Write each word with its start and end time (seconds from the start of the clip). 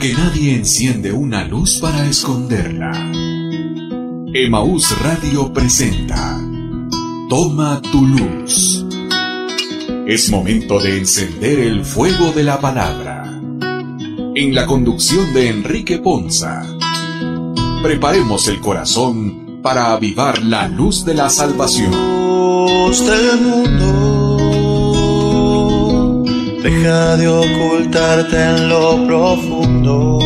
porque 0.00 0.14
nadie 0.14 0.54
enciende 0.54 1.12
una 1.12 1.44
luz 1.44 1.78
para 1.78 2.06
esconderla. 2.06 2.90
Emaús 4.32 4.98
Radio 5.02 5.52
presenta 5.52 6.40
Toma 7.28 7.82
tu 7.82 8.06
luz. 8.06 8.86
Es 10.06 10.30
momento 10.30 10.80
de 10.80 10.96
encender 10.96 11.60
el 11.60 11.84
fuego 11.84 12.32
de 12.32 12.44
la 12.44 12.58
palabra. 12.62 13.24
En 14.34 14.54
la 14.54 14.64
conducción 14.64 15.34
de 15.34 15.50
Enrique 15.50 15.98
Ponza. 15.98 16.64
Preparemos 17.82 18.48
el 18.48 18.58
corazón 18.62 19.60
para 19.62 19.92
avivar 19.92 20.42
la 20.42 20.66
luz 20.66 21.04
de 21.04 21.12
la 21.12 21.28
salvación. 21.28 21.92
Deja 26.62 27.16
de 27.16 27.26
ocultarte 27.26 28.36
en 28.36 28.68
lo 28.68 29.06
profundo. 29.06 30.18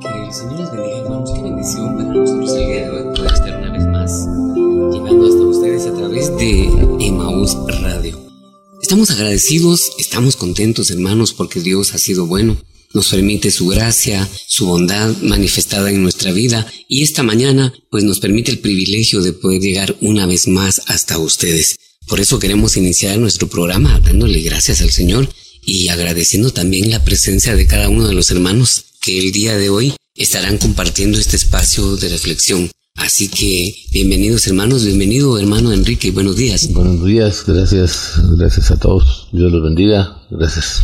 Que 0.00 0.08
el 0.26 0.32
Señor 0.32 0.58
les 0.58 0.70
bendiga, 0.72 0.98
hermanos. 0.98 1.30
Qué 1.32 1.42
bendición 1.42 1.96
para 1.96 2.08
nosotros 2.08 2.52
el 2.54 2.66
día 2.66 2.90
de 2.90 3.26
estar 3.26 3.58
una 3.58 3.72
vez 3.72 3.86
más 3.86 4.26
llegando 4.92 5.26
hasta 5.26 5.40
ustedes 5.40 5.86
a 5.86 5.94
través 5.94 6.36
de 6.36 6.64
Emmaus 7.00 7.56
Radio. 7.80 8.18
Estamos 8.82 9.10
agradecidos, 9.12 9.92
estamos 9.98 10.34
contentos, 10.36 10.90
hermanos, 10.90 11.32
porque 11.32 11.60
Dios 11.60 11.94
ha 11.94 11.98
sido 11.98 12.26
bueno 12.26 12.56
nos 12.94 13.10
permite 13.10 13.50
su 13.50 13.66
gracia, 13.68 14.28
su 14.46 14.66
bondad 14.66 15.16
manifestada 15.22 15.90
en 15.90 16.02
nuestra 16.02 16.32
vida 16.32 16.66
y 16.88 17.02
esta 17.02 17.22
mañana 17.22 17.72
pues 17.90 18.04
nos 18.04 18.20
permite 18.20 18.50
el 18.50 18.60
privilegio 18.60 19.22
de 19.22 19.32
poder 19.32 19.60
llegar 19.60 19.96
una 20.00 20.26
vez 20.26 20.48
más 20.48 20.82
hasta 20.86 21.18
ustedes. 21.18 21.76
Por 22.06 22.20
eso 22.20 22.38
queremos 22.38 22.76
iniciar 22.76 23.18
nuestro 23.18 23.48
programa 23.48 24.00
dándole 24.00 24.40
gracias 24.40 24.80
al 24.80 24.90
Señor 24.90 25.28
y 25.64 25.88
agradeciendo 25.88 26.50
también 26.50 26.90
la 26.90 27.04
presencia 27.04 27.54
de 27.54 27.66
cada 27.66 27.90
uno 27.90 28.08
de 28.08 28.14
los 28.14 28.30
hermanos 28.30 28.84
que 29.02 29.18
el 29.18 29.32
día 29.32 29.56
de 29.56 29.68
hoy 29.68 29.94
estarán 30.14 30.56
compartiendo 30.58 31.18
este 31.18 31.36
espacio 31.36 31.96
de 31.96 32.08
reflexión. 32.08 32.70
Así 32.94 33.28
que 33.28 33.74
bienvenidos 33.92 34.46
hermanos, 34.46 34.84
bienvenido 34.84 35.38
hermano 35.38 35.72
Enrique, 35.72 36.10
buenos 36.10 36.36
días. 36.36 36.72
Buenos 36.72 37.04
días, 37.04 37.44
gracias, 37.46 38.14
gracias 38.36 38.70
a 38.70 38.78
todos. 38.78 39.28
Dios 39.32 39.52
los 39.52 39.62
bendiga, 39.62 40.22
gracias. 40.30 40.82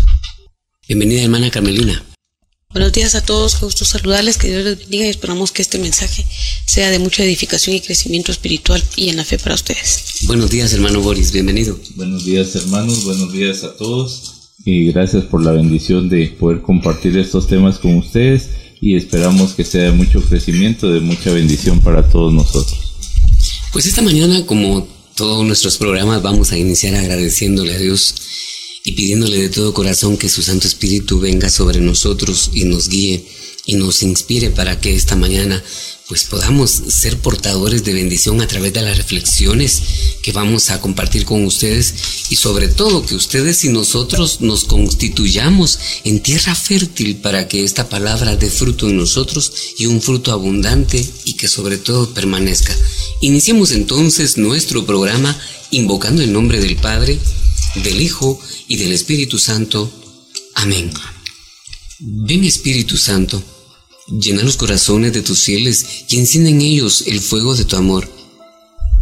Bienvenida 0.86 1.22
hermana 1.22 1.50
Carmelina. 1.50 2.04
Buenos 2.70 2.92
días 2.92 3.14
a 3.14 3.24
todos, 3.24 3.58
gusto 3.58 3.86
saludarles, 3.86 4.36
que 4.36 4.48
Dios 4.48 4.64
les 4.64 4.78
bendiga 4.80 5.06
y 5.06 5.08
esperamos 5.08 5.50
que 5.50 5.62
este 5.62 5.78
mensaje 5.78 6.26
sea 6.66 6.90
de 6.90 6.98
mucha 6.98 7.24
edificación 7.24 7.74
y 7.74 7.80
crecimiento 7.80 8.30
espiritual 8.30 8.82
y 8.94 9.08
en 9.08 9.16
la 9.16 9.24
fe 9.24 9.38
para 9.38 9.54
ustedes. 9.54 10.26
Buenos 10.26 10.50
días 10.50 10.74
hermano 10.74 11.00
Boris, 11.00 11.32
bienvenido. 11.32 11.80
Buenos 11.96 12.26
días 12.26 12.54
hermanos, 12.56 13.02
buenos 13.04 13.32
días 13.32 13.64
a 13.64 13.74
todos 13.78 14.50
y 14.66 14.92
gracias 14.92 15.24
por 15.24 15.42
la 15.42 15.52
bendición 15.52 16.10
de 16.10 16.26
poder 16.38 16.60
compartir 16.60 17.16
estos 17.16 17.46
temas 17.46 17.78
con 17.78 17.94
ustedes 17.96 18.50
y 18.82 18.94
esperamos 18.94 19.54
que 19.54 19.64
sea 19.64 19.84
de 19.84 19.92
mucho 19.92 20.20
crecimiento, 20.20 20.92
de 20.92 21.00
mucha 21.00 21.30
bendición 21.30 21.80
para 21.80 22.10
todos 22.10 22.30
nosotros. 22.30 22.78
Pues 23.72 23.86
esta 23.86 24.02
mañana, 24.02 24.44
como 24.44 24.86
todos 25.16 25.46
nuestros 25.46 25.78
programas, 25.78 26.20
vamos 26.20 26.52
a 26.52 26.58
iniciar 26.58 26.94
agradeciéndole 26.94 27.74
a 27.74 27.78
Dios 27.78 28.16
y 28.86 28.92
pidiéndole 28.92 29.40
de 29.40 29.48
todo 29.48 29.72
corazón 29.72 30.18
que 30.18 30.28
su 30.28 30.42
Santo 30.42 30.68
Espíritu 30.68 31.18
venga 31.18 31.48
sobre 31.48 31.80
nosotros 31.80 32.50
y 32.52 32.64
nos 32.64 32.90
guíe 32.90 33.24
y 33.64 33.76
nos 33.76 34.02
inspire 34.02 34.50
para 34.50 34.78
que 34.78 34.94
esta 34.94 35.16
mañana 35.16 35.64
pues 36.06 36.24
podamos 36.24 36.70
ser 36.70 37.18
portadores 37.18 37.82
de 37.82 37.94
bendición 37.94 38.42
a 38.42 38.46
través 38.46 38.74
de 38.74 38.82
las 38.82 38.98
reflexiones 38.98 39.82
que 40.20 40.32
vamos 40.32 40.68
a 40.68 40.82
compartir 40.82 41.24
con 41.24 41.46
ustedes 41.46 41.94
y 42.28 42.36
sobre 42.36 42.68
todo 42.68 43.06
que 43.06 43.14
ustedes 43.14 43.64
y 43.64 43.70
nosotros 43.70 44.42
nos 44.42 44.64
constituyamos 44.64 45.78
en 46.04 46.20
tierra 46.20 46.54
fértil 46.54 47.16
para 47.16 47.48
que 47.48 47.64
esta 47.64 47.88
palabra 47.88 48.36
dé 48.36 48.50
fruto 48.50 48.90
en 48.90 48.98
nosotros 48.98 49.50
y 49.78 49.86
un 49.86 50.02
fruto 50.02 50.30
abundante 50.30 51.02
y 51.24 51.32
que 51.32 51.48
sobre 51.48 51.78
todo 51.78 52.12
permanezca. 52.12 52.76
Iniciemos 53.22 53.70
entonces 53.70 54.36
nuestro 54.36 54.84
programa 54.84 55.34
invocando 55.70 56.20
el 56.22 56.34
nombre 56.34 56.60
del 56.60 56.76
Padre, 56.76 57.18
del 57.76 58.00
Hijo 58.00 58.40
y 58.68 58.76
del 58.76 58.92
Espíritu 58.92 59.38
Santo. 59.38 59.90
Amén. 60.54 60.92
Ven 61.98 62.44
Espíritu 62.44 62.96
Santo, 62.96 63.42
llena 64.20 64.42
los 64.42 64.56
corazones 64.56 65.12
de 65.12 65.22
tus 65.22 65.44
fieles 65.44 65.86
y 66.08 66.18
enciende 66.18 66.50
en 66.50 66.60
ellos 66.60 67.04
el 67.06 67.20
fuego 67.20 67.54
de 67.54 67.64
tu 67.64 67.76
amor. 67.76 68.10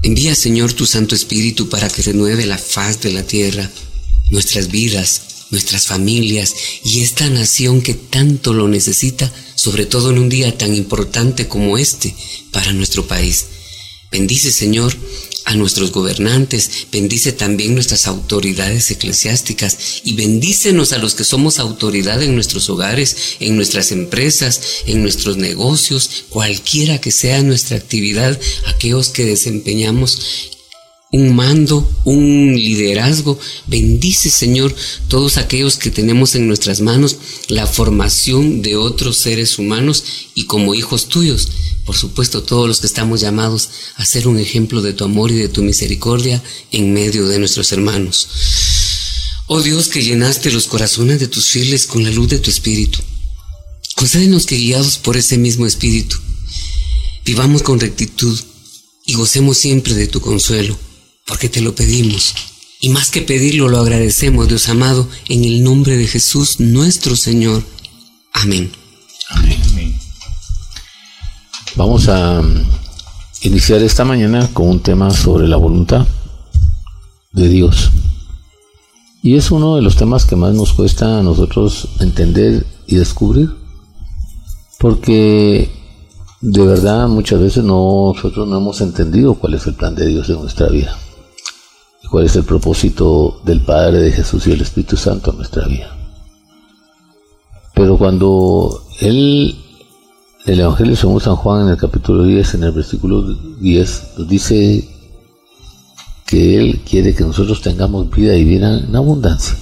Envía 0.03 0.35
Señor 0.35 0.73
tu 0.73 0.87
Santo 0.87 1.15
Espíritu 1.15 1.69
para 1.69 1.89
que 1.89 2.03
renueve 2.03 2.47
la 2.47 2.59
faz 2.59 3.01
de 3.01 3.13
la 3.13 3.23
tierra, 3.25 3.71
nuestras 4.31 4.69
vidas, 4.69 5.23
nuestras 5.51 5.87
familias 5.87 6.55
y 6.85 7.01
esta 7.01 7.29
nación 7.29 7.83
que 7.83 7.95
tanto 7.95 8.53
lo 8.53 8.69
necesita, 8.69 9.33
sobre 9.55 9.87
todo 9.87 10.11
en 10.11 10.19
un 10.19 10.29
día 10.29 10.57
tan 10.57 10.75
importante 10.75 11.47
como 11.47 11.79
este 11.79 12.15
para 12.51 12.73
nuestro 12.73 13.07
país. 13.07 13.47
Bendice 14.11 14.51
Señor 14.51 14.97
a 15.45 15.55
nuestros 15.55 15.93
gobernantes, 15.93 16.87
bendice 16.93 17.33
también 17.33 17.75
nuestras 17.75 18.07
autoridades 18.07 18.91
eclesiásticas 18.91 20.03
y 20.05 20.15
bendícenos 20.15 20.93
a 20.93 20.99
los 20.99 21.15
que 21.15 21.25
somos 21.25 21.59
autoridad 21.59 22.23
en 22.23 22.35
nuestros 22.35 22.71
hogares, 22.71 23.37
en 23.41 23.57
nuestras 23.57 23.93
empresas, 23.93 24.61
en 24.87 25.03
nuestros 25.03 25.37
negocios, 25.37 26.25
cualquiera 26.29 27.01
que 27.01 27.11
sea 27.11 27.43
nuestra 27.43 27.77
actividad, 27.77 28.39
aquellos 28.67 29.09
que 29.09 29.25
desempeñamos 29.25 30.51
un 31.13 31.35
mando, 31.35 31.89
un 32.05 32.55
liderazgo. 32.57 33.39
Bendice, 33.67 34.31
Señor, 34.31 34.75
todos 35.09 35.37
aquellos 35.37 35.77
que 35.77 35.91
tenemos 35.91 36.35
en 36.35 36.49
nuestras 36.49 36.81
manos 36.81 37.19
la 37.49 37.67
formación 37.67 38.63
de 38.63 38.77
otros 38.77 39.19
seres 39.19 39.59
humanos 39.59 40.05
y 40.35 40.45
como 40.45 40.75
hijos 40.75 41.09
tuyos 41.09 41.49
por 41.85 41.97
supuesto 41.97 42.43
todos 42.43 42.69
los 42.69 42.81
que 42.81 42.87
estamos 42.87 43.21
llamados 43.21 43.71
a 43.97 44.05
ser 44.05 44.29
un 44.29 44.39
ejemplo 44.39 44.83
de 44.83 44.93
tu 44.93 45.05
amor 45.05 45.31
y 45.31 45.37
de 45.37 45.49
tu 45.49 45.63
misericordia 45.63 46.43
en 46.71 46.93
medio 46.93 47.27
de 47.29 47.39
nuestros 47.39 47.73
hermanos. 47.73 48.29
Oh 49.47 49.61
Dios 49.61 49.89
que 49.89 50.03
llenaste 50.03 50.53
los 50.53 50.67
corazones 50.67 51.21
de 51.21 51.29
tus 51.29 51.49
fieles 51.49 51.87
con 51.87 52.05
la 52.05 52.11
luz 52.11 52.29
de 52.29 52.39
tu 52.39 52.51
Espíritu, 52.51 53.01
concédenos 53.97 54.47
que 54.47 54.57
guiados 54.57 54.99
por 54.99 55.17
ese 55.17 55.39
mismo 55.39 55.67
Espíritu, 55.67 56.19
vivamos 57.25 57.63
con 57.63 57.81
rectitud 57.81 58.39
y 59.05 59.15
gocemos 59.15 59.59
siempre 59.59 59.95
de 59.95 60.07
tu 60.07 60.21
consuelo, 60.21 60.79
porque 61.27 61.49
te 61.49 61.61
lo 61.61 61.75
pedimos. 61.75 62.35
Y 62.81 62.89
más 62.89 63.11
que 63.11 63.23
pedirlo, 63.23 63.69
lo 63.69 63.79
agradecemos, 63.79 64.49
Dios 64.49 64.69
amado, 64.69 65.09
en 65.29 65.45
el 65.45 65.63
nombre 65.63 65.97
de 65.97 66.09
Jesús 66.09 66.59
nuestro 66.59 67.15
Señor. 67.15 67.65
Amén. 68.33 68.82
Vamos 71.75 72.07
a 72.09 72.43
mm, 72.43 72.67
iniciar 73.45 73.81
esta 73.81 74.05
mañana 74.05 74.51
con 74.53 74.69
un 74.69 74.81
tema 74.81 75.11
sobre 75.11 75.49
la 75.49 75.57
voluntad 75.57 76.07
de 77.33 77.49
Dios. 77.49 77.91
Y 79.23 79.37
es 79.37 79.51
uno 79.51 79.77
de 79.77 79.83
los 79.83 79.97
temas 79.97 80.27
que 80.27 80.37
más 80.37 80.53
nos 80.53 80.75
cuesta 80.75 81.19
a 81.19 81.23
nosotros 81.23 81.89
entender 82.01 82.67
y 82.87 82.97
descubrir. 82.97 83.55
Porque 84.79 85.71
de 86.43 86.67
verdad 86.67 87.09
muchas 87.09 87.41
veces 87.41 87.65
nosotros 87.65 88.47
no 88.47 88.59
hemos 88.59 88.83
entendido 88.83 89.35
cuál 89.35 89.55
es 89.55 89.67
el 89.67 89.75
plan 89.75 89.95
de 89.95 90.07
Dios 90.07 90.29
en 90.29 90.41
nuestra 90.41 90.69
vida. 90.69 90.95
Cuál 92.11 92.27
es 92.27 92.37
el 92.37 92.45
propósito 92.45 93.41
del 93.47 93.63
Padre, 93.63 94.01
de 94.01 94.13
Jesús 94.13 94.47
y 94.47 94.53
el 94.53 94.61
Espíritu 94.61 94.99
Santo 94.99 95.31
en 95.31 95.39
nuestra 95.39 95.67
vida. 95.67 95.97
Pero 97.73 97.97
cuando 97.97 98.83
Él 99.01 99.62
el 100.45 100.61
Evangelio 100.61 100.97
según 100.97 101.21
San 101.21 101.37
Juan 101.37 101.63
en 101.63 101.69
el 101.69 101.77
capítulo 101.77 102.25
10, 102.25 102.55
en 102.55 102.65
el 102.65 102.73
versículo 102.73 103.23
10, 103.61 104.03
nos 104.19 104.29
dice 104.29 104.89
que 106.27 106.59
Él 106.59 106.81
quiere 106.89 107.15
que 107.15 107.25
nosotros 107.25 107.63
tengamos 107.63 108.11
vida 108.11 108.35
y 108.35 108.45
vida 108.45 108.79
en 108.79 108.95
abundancia. 108.97 109.57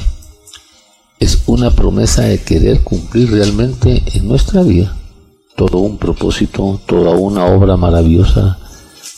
Es 1.18 1.42
una 1.46 1.70
promesa 1.70 2.22
de 2.22 2.40
querer 2.40 2.80
cumplir 2.80 3.30
realmente 3.30 4.02
en 4.14 4.26
nuestra 4.26 4.62
vida 4.62 4.96
todo 5.54 5.78
un 5.78 5.98
propósito, 5.98 6.80
toda 6.86 7.10
una 7.10 7.44
obra 7.44 7.76
maravillosa, 7.76 8.58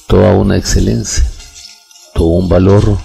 toda 0.08 0.34
una 0.34 0.56
excelencia, 0.56 1.24
todo 2.14 2.28
un 2.28 2.48
valor, 2.48 2.98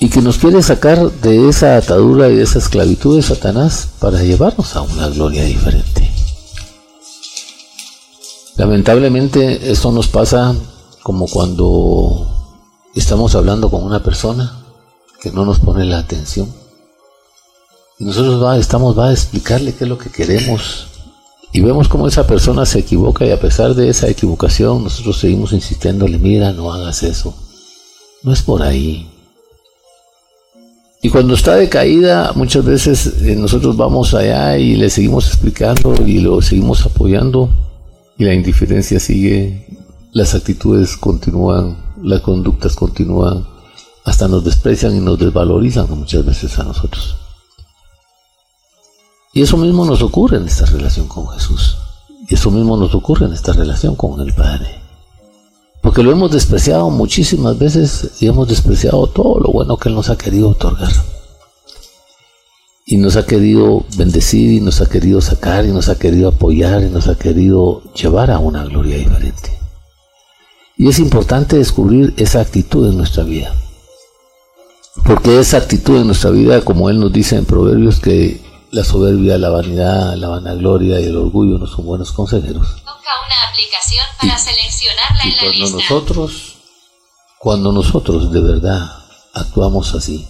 y 0.00 0.08
que 0.08 0.20
nos 0.20 0.38
quiere 0.38 0.60
sacar 0.62 1.12
de 1.12 1.48
esa 1.48 1.76
atadura 1.76 2.28
y 2.28 2.34
de 2.34 2.42
esa 2.42 2.58
esclavitud 2.58 3.14
de 3.14 3.22
Satanás 3.22 3.90
para 4.00 4.20
llevarnos 4.24 4.74
a 4.74 4.82
una 4.82 5.06
gloria 5.06 5.44
diferente. 5.44 6.11
Lamentablemente 8.56 9.70
esto 9.70 9.92
nos 9.92 10.08
pasa 10.08 10.54
como 11.02 11.26
cuando 11.26 12.28
estamos 12.94 13.34
hablando 13.34 13.70
con 13.70 13.82
una 13.82 14.02
persona 14.02 14.62
que 15.20 15.30
no 15.30 15.44
nos 15.44 15.58
pone 15.58 15.84
la 15.84 15.98
atención. 15.98 16.52
Nosotros 17.98 18.58
estamos 18.58 18.98
va 18.98 19.08
a 19.08 19.12
explicarle 19.12 19.74
qué 19.74 19.84
es 19.84 19.90
lo 19.90 19.96
que 19.96 20.10
queremos. 20.10 20.88
Y 21.52 21.60
vemos 21.60 21.88
cómo 21.88 22.08
esa 22.08 22.26
persona 22.26 22.66
se 22.66 22.80
equivoca 22.80 23.24
y 23.24 23.30
a 23.30 23.40
pesar 23.40 23.74
de 23.74 23.88
esa 23.88 24.08
equivocación 24.08 24.84
nosotros 24.84 25.18
seguimos 25.18 25.52
insistiéndole, 25.52 26.18
mira, 26.18 26.52
no 26.52 26.72
hagas 26.72 27.02
eso. 27.02 27.34
No 28.22 28.32
es 28.32 28.42
por 28.42 28.62
ahí. 28.62 29.08
Y 31.02 31.10
cuando 31.10 31.34
está 31.34 31.56
de 31.56 31.68
caída, 31.68 32.32
muchas 32.34 32.64
veces 32.64 33.06
eh, 33.22 33.34
nosotros 33.36 33.76
vamos 33.76 34.14
allá 34.14 34.56
y 34.56 34.76
le 34.76 34.88
seguimos 34.88 35.26
explicando 35.26 35.94
y 36.06 36.20
lo 36.20 36.40
seguimos 36.40 36.86
apoyando 36.86 37.50
y 38.18 38.24
la 38.24 38.34
indiferencia 38.34 39.00
sigue, 39.00 39.66
las 40.12 40.34
actitudes 40.34 40.96
continúan, 40.96 41.76
las 42.02 42.20
conductas 42.20 42.74
continúan, 42.74 43.46
hasta 44.04 44.28
nos 44.28 44.44
desprecian 44.44 44.96
y 44.96 45.00
nos 45.00 45.18
desvalorizan 45.18 45.86
muchas 45.90 46.24
veces 46.24 46.58
a 46.58 46.64
nosotros. 46.64 47.16
Y 49.32 49.42
eso 49.42 49.56
mismo 49.56 49.86
nos 49.86 50.02
ocurre 50.02 50.36
en 50.36 50.46
esta 50.46 50.66
relación 50.66 51.08
con 51.08 51.28
Jesús. 51.28 51.78
Y 52.28 52.34
eso 52.34 52.50
mismo 52.50 52.76
nos 52.76 52.94
ocurre 52.94 53.26
en 53.26 53.32
esta 53.32 53.52
relación 53.52 53.96
con 53.96 54.20
el 54.20 54.32
Padre. 54.34 54.80
Porque 55.80 56.02
lo 56.02 56.12
hemos 56.12 56.30
despreciado 56.30 56.90
muchísimas 56.90 57.58
veces 57.58 58.12
y 58.20 58.26
hemos 58.26 58.48
despreciado 58.48 59.06
todo 59.06 59.40
lo 59.40 59.50
bueno 59.50 59.76
que 59.76 59.88
Él 59.88 59.94
nos 59.94 60.10
ha 60.10 60.16
querido 60.16 60.50
otorgar. 60.50 60.92
Y 62.84 62.96
nos 62.96 63.16
ha 63.16 63.26
querido 63.26 63.84
bendecir 63.96 64.50
y 64.50 64.60
nos 64.60 64.80
ha 64.80 64.88
querido 64.88 65.20
sacar 65.20 65.64
y 65.64 65.68
nos 65.68 65.88
ha 65.88 65.98
querido 65.98 66.28
apoyar 66.28 66.82
y 66.82 66.90
nos 66.90 67.08
ha 67.08 67.16
querido 67.16 67.82
llevar 67.94 68.30
a 68.30 68.38
una 68.38 68.64
gloria 68.64 68.96
diferente. 68.96 69.58
Y 70.76 70.88
es 70.88 70.98
importante 70.98 71.56
descubrir 71.56 72.12
esa 72.16 72.40
actitud 72.40 72.88
en 72.90 72.96
nuestra 72.96 73.22
vida. 73.22 73.54
Porque 75.04 75.38
esa 75.38 75.58
actitud 75.58 75.98
en 75.98 76.06
nuestra 76.06 76.30
vida, 76.30 76.60
como 76.62 76.90
Él 76.90 76.98
nos 77.00 77.12
dice 77.12 77.36
en 77.36 77.44
Proverbios, 77.44 78.00
que 78.00 78.40
la 78.72 78.84
soberbia, 78.84 79.38
la 79.38 79.50
vanidad, 79.50 80.14
la 80.16 80.28
vanagloria 80.28 80.98
y 81.00 81.04
el 81.04 81.16
orgullo 81.16 81.58
no 81.58 81.66
son 81.66 81.84
buenos 81.84 82.12
consejeros. 82.12 82.66
una 82.82 83.50
aplicación 83.50 84.04
para 84.18 84.38
seleccionarla 84.38 85.22
en 85.24 85.30
la 85.30 85.42
cuando 85.42 85.76
Nosotros, 85.78 86.56
cuando 87.38 87.72
nosotros 87.72 88.32
de 88.32 88.40
verdad 88.40 88.90
actuamos 89.34 89.94
así, 89.94 90.26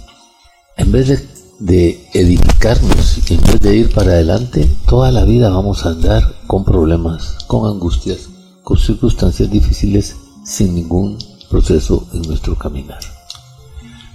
en 0.76 0.90
vez 0.90 1.08
de, 1.08 1.31
de 1.62 2.08
edificarnos, 2.12 3.30
en 3.30 3.40
vez 3.40 3.60
de 3.60 3.76
ir 3.76 3.94
para 3.94 4.12
adelante, 4.12 4.68
toda 4.88 5.12
la 5.12 5.24
vida 5.24 5.48
vamos 5.48 5.86
a 5.86 5.90
andar 5.90 6.34
con 6.48 6.64
problemas, 6.64 7.36
con 7.46 7.70
angustias, 7.70 8.28
con 8.64 8.78
circunstancias 8.78 9.48
difíciles, 9.48 10.16
sin 10.44 10.74
ningún 10.74 11.18
proceso 11.48 12.08
en 12.14 12.22
nuestro 12.22 12.56
caminar. 12.58 12.98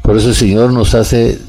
Por 0.03 0.17
eso 0.17 0.29
el 0.29 0.35
Señor 0.35 0.73
nos 0.73 0.93
hace 0.93 1.39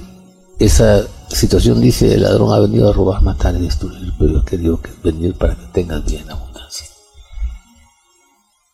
esa 0.61 1.05
situación 1.29 1.81
dice, 1.81 2.15
el 2.15 2.23
ladrón 2.23 2.53
ha 2.53 2.61
venido 2.61 2.89
a 2.89 2.93
robar, 2.93 3.21
matar 3.23 3.57
y 3.57 3.63
destruir, 3.63 4.13
pero 4.19 4.35
yo 4.35 4.45
querido 4.45 4.81
venir 5.03 5.35
para 5.35 5.57
que 5.57 5.67
tengas 5.73 6.05
bien 6.05 6.31
abundancia. 6.31 6.87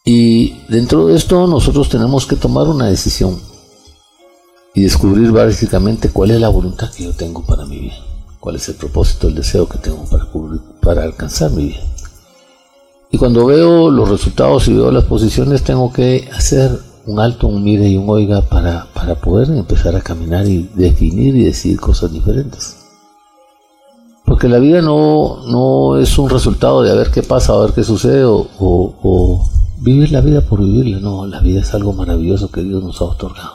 Y 0.04 0.58
dentro 0.68 1.06
de 1.06 1.16
esto 1.16 1.46
nosotros 1.46 1.88
tenemos 1.88 2.26
que 2.26 2.36
tomar 2.36 2.68
una 2.68 2.86
decisión 2.86 3.40
y 4.74 4.82
descubrir 4.82 5.30
básicamente 5.30 6.10
cuál 6.10 6.32
es 6.32 6.40
la 6.40 6.48
voluntad 6.48 6.90
que 6.90 7.04
yo 7.04 7.12
tengo 7.12 7.42
para 7.42 7.64
mi 7.64 7.78
vida, 7.78 7.94
cuál 8.40 8.56
es 8.56 8.68
el 8.68 8.74
propósito, 8.74 9.28
el 9.28 9.36
deseo 9.36 9.68
que 9.68 9.78
tengo 9.78 10.04
para, 10.04 10.26
para 10.80 11.02
alcanzar 11.04 11.52
mi 11.52 11.66
vida. 11.66 11.80
Y 13.10 13.16
cuando 13.16 13.46
veo 13.46 13.90
los 13.90 14.08
resultados 14.08 14.66
y 14.66 14.74
veo 14.74 14.90
las 14.90 15.04
posiciones, 15.04 15.62
tengo 15.62 15.92
que 15.92 16.28
hacer 16.34 16.76
un 17.06 17.20
alto, 17.20 17.46
un 17.46 17.62
mire 17.62 17.86
y 17.86 17.96
un 17.96 18.08
oiga 18.08 18.42
para, 18.42 18.88
para 18.92 19.14
poder 19.14 19.50
empezar 19.50 19.94
a 19.94 20.00
caminar 20.00 20.48
y 20.48 20.68
definir 20.74 21.36
y 21.36 21.44
decir 21.44 21.78
cosas 21.78 22.12
diferentes. 22.12 22.78
Porque 24.24 24.48
la 24.48 24.58
vida 24.58 24.80
no, 24.80 25.46
no 25.46 25.98
es 25.98 26.18
un 26.18 26.30
resultado 26.30 26.82
de 26.82 26.90
a 26.90 26.94
ver 26.94 27.12
qué 27.12 27.22
pasa, 27.22 27.52
a 27.52 27.60
ver 27.60 27.72
qué 27.72 27.84
sucede 27.84 28.24
o, 28.24 28.48
o 28.58 29.50
vivir 29.78 30.10
la 30.10 30.22
vida 30.22 30.40
por 30.40 30.60
vivirla. 30.60 30.98
No, 30.98 31.26
la 31.26 31.40
vida 31.40 31.60
es 31.60 31.72
algo 31.74 31.92
maravilloso 31.92 32.50
que 32.50 32.62
Dios 32.62 32.82
nos 32.82 33.00
ha 33.00 33.04
otorgado. 33.04 33.53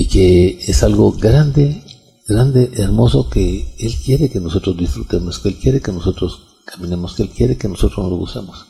Y 0.00 0.06
que 0.06 0.58
es 0.66 0.82
algo 0.82 1.12
grande, 1.12 1.84
grande, 2.26 2.70
hermoso 2.78 3.28
que 3.28 3.74
Él 3.78 3.94
quiere 4.02 4.30
que 4.30 4.40
nosotros 4.40 4.74
disfrutemos, 4.74 5.38
que 5.38 5.50
Él 5.50 5.58
quiere 5.58 5.82
que 5.82 5.92
nosotros 5.92 6.56
caminemos, 6.64 7.14
que 7.14 7.24
Él 7.24 7.28
quiere 7.28 7.58
que 7.58 7.68
nosotros 7.68 7.98
nos 7.98 8.10
lo 8.10 8.16
gocemos. 8.16 8.64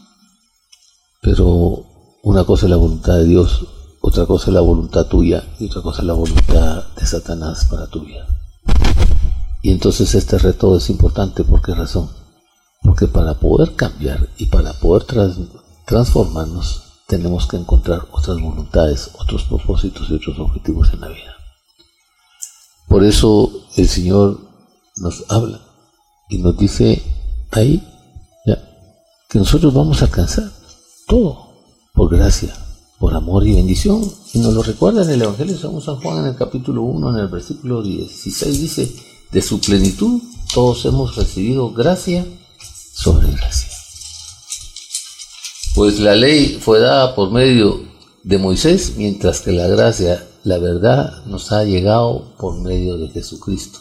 Pero 1.23 1.87
una 2.25 2.43
cosa 2.43 2.67
es 2.67 2.71
la 2.71 2.79
voluntad 2.79 3.15
de 3.15 3.27
Dios, 3.27 3.65
otra 4.01 4.27
cosa 4.27 4.49
es 4.49 4.55
la 4.55 4.61
voluntad 4.61 5.07
tuya 5.07 5.45
y 5.61 5.67
otra 5.67 5.83
cosa 5.83 6.01
es 6.01 6.07
la 6.09 6.15
voluntad 6.15 6.83
de 6.97 7.07
Satanás 7.07 7.65
para 7.67 7.87
tu 7.87 8.01
vida. 8.01 8.27
Y 9.63 9.71
entonces 9.71 10.13
este 10.17 10.37
reto 10.37 10.77
es 10.77 10.91
importante, 10.91 11.45
¿por 11.45 11.63
qué 11.63 11.77
razón? 11.77 12.11
Porque 12.83 13.07
para 13.07 13.35
poder 13.35 13.77
cambiar 13.77 14.29
y 14.37 14.47
para 14.47 14.73
poder 14.73 15.05
transformarnos 15.87 16.90
tenemos 17.11 17.49
que 17.49 17.57
encontrar 17.57 18.07
otras 18.13 18.41
voluntades, 18.41 19.11
otros 19.19 19.43
propósitos 19.43 20.09
y 20.09 20.15
otros 20.15 20.39
objetivos 20.39 20.93
en 20.93 21.01
la 21.01 21.09
vida. 21.09 21.35
Por 22.87 23.05
eso 23.05 23.51
el 23.77 23.89
Señor 23.89 24.39
nos 24.97 25.25
habla 25.29 25.61
y 26.29 26.39
nos 26.39 26.57
dice 26.57 27.03
ahí 27.51 27.85
que 29.29 29.39
nosotros 29.39 29.75
vamos 29.75 30.03
a 30.03 30.07
alcanzar 30.07 30.51
todo 31.07 31.53
por 31.95 32.11
gracia, 32.11 32.53
por 32.99 33.15
amor 33.15 33.47
y 33.47 33.55
bendición. 33.55 34.03
Y 34.33 34.39
nos 34.39 34.55
lo 34.55 34.63
recuerda 34.63 35.03
en 35.05 35.11
el 35.11 35.23
Evangelio 35.23 35.55
de 35.55 35.61
San 35.61 35.97
Juan 35.97 36.19
en 36.19 36.27
el 36.27 36.37
capítulo 36.37 36.83
1, 36.83 37.11
en 37.11 37.17
el 37.17 37.29
versículo 37.29 37.83
16, 37.83 38.61
dice, 38.61 38.93
de 39.31 39.43
su 39.43 39.61
plenitud 39.61 40.21
todos 40.53 40.85
hemos 40.85 41.15
recibido 41.17 41.73
gracia 41.73 42.25
sobre 42.93 43.31
gracia. 43.33 43.70
Pues 45.75 46.01
la 46.01 46.17
ley 46.17 46.59
fue 46.61 46.81
dada 46.81 47.15
por 47.15 47.31
medio 47.31 47.81
de 48.25 48.39
Moisés, 48.39 48.95
mientras 48.97 49.41
que 49.41 49.53
la 49.53 49.69
gracia, 49.69 50.27
la 50.43 50.59
verdad, 50.59 51.25
nos 51.27 51.53
ha 51.53 51.65
llegado 51.65 52.35
por 52.39 52.61
medio 52.61 52.99
de 52.99 53.09
Jesucristo. 53.09 53.79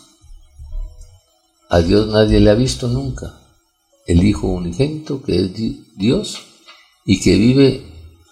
A 1.69 1.80
Dios 1.80 2.07
nadie 2.07 2.39
le 2.39 2.51
ha 2.51 2.56
visto 2.56 2.88
nunca. 2.88 3.39
El 4.06 4.24
Hijo 4.24 4.47
unigénito, 4.47 5.21
que 5.21 5.36
es 5.36 5.51
Dios 5.97 6.38
y 7.06 7.19
que 7.19 7.36
vive 7.36 7.86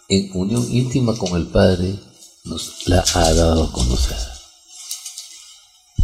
en 0.08 0.32
unión 0.34 0.66
íntima 0.72 1.18
con 1.18 1.36
el 1.36 1.48
Padre, 1.48 1.96
nos 2.46 2.88
la 2.88 3.04
ha 3.14 3.34
dado 3.34 3.64
a 3.64 3.72
conocer. 3.72 4.18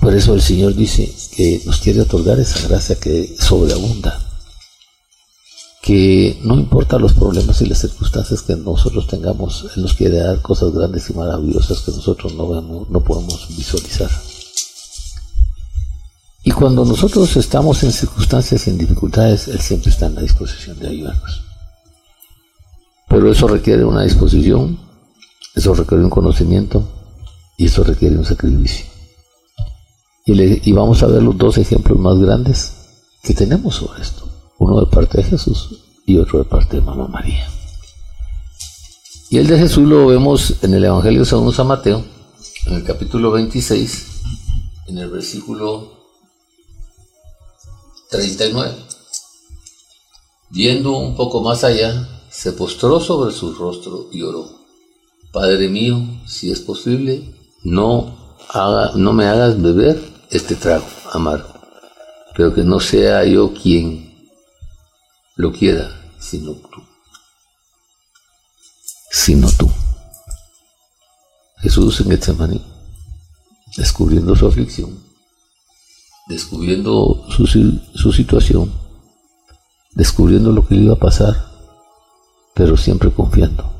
Por 0.01 0.13
eso 0.15 0.33
el 0.33 0.41
Señor 0.41 0.75
dice 0.75 1.13
que 1.35 1.61
nos 1.65 1.79
quiere 1.79 2.01
otorgar 2.01 2.39
esa 2.39 2.67
gracia 2.67 2.99
que 2.99 3.35
sobreabunda, 3.39 4.32
que 5.83 6.39
no 6.45 6.55
importa 6.55 6.97
los 6.97 7.11
problemas 7.11 7.61
y 7.61 7.65
las 7.65 7.79
circunstancias 7.79 8.41
que 8.41 8.55
nosotros 8.55 9.05
tengamos, 9.05 9.67
Él 9.75 9.81
nos 9.81 9.93
quiere 9.93 10.19
dar 10.19 10.41
cosas 10.41 10.73
grandes 10.73 11.09
y 11.09 11.13
maravillosas 11.13 11.81
que 11.81 11.91
nosotros 11.91 12.33
no, 12.35 12.47
vemos, 12.47 12.89
no 12.89 13.01
podemos 13.01 13.49
visualizar. 13.49 14.09
Y 16.45 16.51
cuando 16.51 16.85
nosotros 16.85 17.35
estamos 17.35 17.83
en 17.83 17.91
circunstancias 17.91 18.65
y 18.65 18.69
en 18.69 18.77
dificultades, 18.77 19.49
Él 19.49 19.59
siempre 19.59 19.91
está 19.91 20.05
en 20.05 20.15
la 20.15 20.21
disposición 20.21 20.79
de 20.79 20.87
ayudarnos. 20.87 21.43
Pero 23.09 23.29
eso 23.29 23.49
requiere 23.49 23.83
una 23.83 24.03
disposición, 24.03 24.79
eso 25.53 25.73
requiere 25.73 26.01
un 26.01 26.09
conocimiento 26.09 26.87
y 27.57 27.65
eso 27.65 27.83
requiere 27.83 28.17
un 28.17 28.23
sacrificio. 28.23 28.85
Y, 30.25 30.71
vamos 30.71 31.03
a 31.03 31.07
ver 31.07 31.21
los 31.21 31.37
dos 31.37 31.57
ejemplos 31.57 31.99
más 31.99 32.17
grandes 32.19 32.71
que 33.21 33.33
tenemos 33.33 33.75
sobre 33.75 34.01
esto. 34.01 34.32
Uno 34.65 34.79
de 34.79 34.85
parte 34.85 35.17
de 35.17 35.25
Jesús 35.25 35.71
y 36.05 36.17
otro 36.17 36.39
de 36.39 36.45
parte 36.45 36.77
de 36.77 36.81
Mamá 36.81 37.05
María. 37.09 37.45
Y 39.29 39.37
el 39.37 39.45
de 39.45 39.59
Jesús 39.59 39.85
lo 39.85 40.07
vemos 40.07 40.53
en 40.61 40.73
el 40.73 40.85
Evangelio 40.85 41.25
según 41.25 41.51
San 41.51 41.67
Mateo, 41.67 42.01
en 42.67 42.75
el 42.75 42.83
capítulo 42.85 43.31
26, 43.31 44.07
en 44.87 44.99
el 44.99 45.09
versículo 45.09 45.91
39. 48.09 48.73
Viendo 50.51 50.95
un 50.97 51.17
poco 51.17 51.41
más 51.41 51.65
allá, 51.65 52.23
se 52.29 52.53
postró 52.53 53.01
sobre 53.01 53.33
su 53.35 53.53
rostro 53.55 54.07
y 54.13 54.21
oró. 54.21 54.47
Padre 55.33 55.67
mío, 55.67 55.99
si 56.25 56.51
es 56.51 56.61
posible, 56.61 57.35
no, 57.65 58.37
haga, 58.47 58.93
no 58.95 59.11
me 59.11 59.25
hagas 59.25 59.61
beber 59.61 60.01
este 60.29 60.55
trago 60.55 60.85
amargo, 61.11 61.53
pero 62.33 62.53
que 62.53 62.63
no 62.63 62.79
sea 62.79 63.25
yo 63.25 63.53
quien 63.53 64.12
lo 65.35 65.51
quiera, 65.51 65.89
sino 66.19 66.53
tú. 66.53 66.81
Sino 69.11 69.51
tú. 69.51 69.69
Jesús 71.57 72.01
en 72.01 72.09
Getsemaní, 72.09 72.61
descubriendo 73.77 74.35
su 74.35 74.47
aflicción, 74.47 75.01
descubriendo 76.27 77.25
su, 77.29 77.47
su 77.47 78.11
situación, 78.11 78.71
descubriendo 79.93 80.51
lo 80.51 80.67
que 80.67 80.75
le 80.75 80.83
iba 80.83 80.93
a 80.93 80.99
pasar, 80.99 81.33
pero 82.53 82.75
siempre 82.75 83.11
confiando 83.11 83.71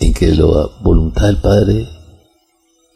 en 0.00 0.12
que 0.12 0.34
la 0.34 0.68
voluntad 0.80 1.26
del 1.26 1.38
Padre 1.38 1.88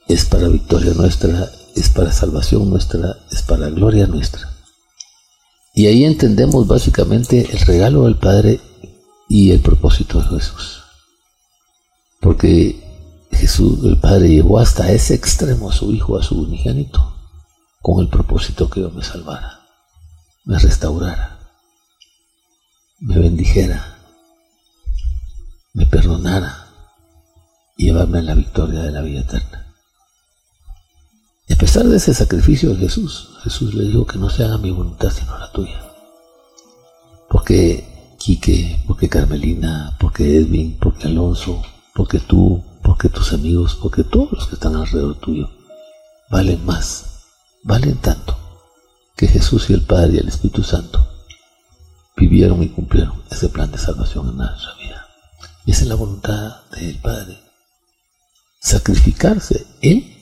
es 0.09 0.25
para 0.25 0.49
victoria 0.49 0.93
nuestra, 0.95 1.51
es 1.75 1.89
para 1.91 2.13
salvación 2.13 2.69
nuestra, 2.69 3.17
es 3.31 3.43
para 3.43 3.71
gloria 3.71 4.07
nuestra. 4.07 4.58
Y 5.79 5.87
ahí 5.87 6.05
entendemos 6.05 6.67
básicamente 6.67 7.49
el 7.53 7.61
regalo 7.61 8.03
del 8.07 8.17
Padre 8.17 8.61
y 9.29 9.53
el 9.53 9.61
propósito 9.61 10.21
de 10.21 10.41
Jesús. 10.41 10.83
Porque 12.21 12.83
Jesús, 13.31 13.85
el 13.85 13.97
Padre, 13.97 14.29
llevó 14.29 14.59
hasta 14.59 14.91
ese 14.91 15.15
extremo 15.15 15.71
a 15.71 15.73
su 15.73 15.93
Hijo, 15.93 16.19
a 16.19 16.23
su 16.25 16.35
unigénito, 16.35 17.17
con 17.81 18.01
el 18.01 18.09
propósito 18.09 18.69
que 18.69 18.81
yo 18.81 18.91
me 18.91 19.05
salvara, 19.05 19.69
me 20.47 20.59
restaurara, 20.59 21.39
me 22.99 23.17
bendijera, 23.21 23.99
me 25.75 25.87
perdonara 25.87 26.71
y 27.77 27.85
llevarme 27.85 28.19
a 28.19 28.23
la 28.23 28.35
victoria 28.35 28.83
de 28.83 28.91
la 28.91 29.03
vida 29.03 29.21
eterna. 29.21 29.73
Y 31.47 31.53
a 31.53 31.57
pesar 31.57 31.85
de 31.85 31.99
ese 31.99 32.15
sacrificio 32.15 32.71
de 32.71 32.81
Jesús, 32.81 33.38
Jesús 33.49 33.73
le 33.73 33.85
dijo 33.85 34.07
que 34.07 34.19
no 34.19 34.29
se 34.29 34.45
haga 34.45 34.59
mi 34.59 34.71
voluntad 34.71 35.09
sino 35.11 35.39
la 35.39 35.51
tuya. 35.51 35.81
Porque 37.31 38.15
Quique, 38.19 38.83
porque 38.87 39.09
Carmelina, 39.09 39.97
porque 39.99 40.37
Edwin, 40.37 40.77
porque 40.79 41.07
Alonso, 41.07 41.63
porque 41.95 42.19
tú, 42.19 42.63
porque 42.83 43.09
tus 43.09 43.33
amigos, 43.33 43.75
porque 43.81 44.05
todos 44.05 44.33
los 44.33 44.47
que 44.49 44.57
están 44.57 44.77
alrededor 44.77 45.15
tuyo, 45.15 45.49
valen 46.31 46.63
más, 46.67 47.23
valen 47.63 47.97
tanto, 47.97 48.37
que 49.17 49.27
Jesús 49.27 49.71
y 49.71 49.73
el 49.73 49.81
Padre 49.81 50.17
y 50.17 50.19
el 50.19 50.29
Espíritu 50.29 50.63
Santo 50.63 51.09
vivieron 52.19 52.63
y 52.63 52.69
cumplieron 52.69 53.23
ese 53.31 53.49
plan 53.49 53.71
de 53.73 53.79
salvación 53.79 54.29
en 54.29 54.37
nuestra 54.37 54.75
vida. 54.75 55.07
Y 55.65 55.71
esa 55.71 55.85
es 55.85 55.89
la 55.89 55.95
voluntad 55.95 56.65
del 56.73 56.99
Padre. 56.99 57.39
Sacrificarse 58.61 59.67
Él 59.81 60.18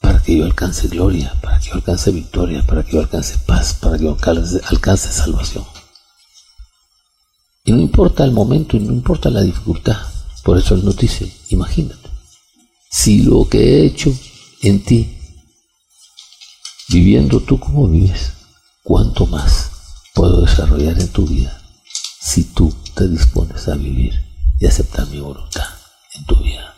para 0.00 0.22
que 0.22 0.36
yo 0.36 0.44
alcance 0.44 0.88
gloria, 0.88 1.34
para 1.40 1.58
que 1.58 1.68
yo 1.68 1.74
alcance 1.74 2.10
victoria, 2.10 2.64
para 2.66 2.84
que 2.84 2.92
yo 2.92 3.00
alcance 3.00 3.38
paz, 3.38 3.74
para 3.74 3.98
que 3.98 4.04
yo 4.04 4.16
alcance, 4.68 5.12
salvación. 5.12 5.64
Y 7.64 7.72
no 7.72 7.80
importa 7.80 8.24
el 8.24 8.32
momento 8.32 8.76
y 8.76 8.80
no 8.80 8.92
importa 8.92 9.30
la 9.30 9.42
dificultad. 9.42 9.98
Por 10.44 10.56
eso 10.56 10.74
Él 10.74 10.84
nos 10.84 10.96
dice, 10.96 11.30
imagínate, 11.50 12.08
si 12.90 13.22
lo 13.22 13.48
que 13.48 13.58
he 13.58 13.86
hecho 13.86 14.14
en 14.62 14.82
ti, 14.82 15.18
viviendo 16.88 17.40
tú 17.40 17.58
como 17.58 17.88
vives, 17.88 18.32
¿cuánto 18.82 19.26
más 19.26 19.70
puedo 20.14 20.40
desarrollar 20.40 20.98
en 20.98 21.08
tu 21.08 21.26
vida 21.26 21.60
si 22.20 22.44
tú 22.44 22.74
te 22.94 23.06
dispones 23.08 23.68
a 23.68 23.74
vivir 23.74 24.14
y 24.58 24.66
aceptar 24.66 25.06
mi 25.08 25.20
voluntad 25.20 25.68
en 26.14 26.24
tu 26.24 26.36
vida? 26.36 26.77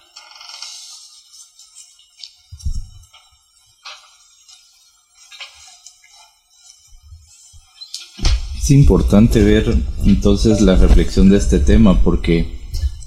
Es 8.70 8.76
importante 8.76 9.42
ver 9.42 9.76
entonces 10.06 10.60
la 10.60 10.76
reflexión 10.76 11.28
de 11.28 11.38
este 11.38 11.58
tema 11.58 12.04
porque 12.04 12.46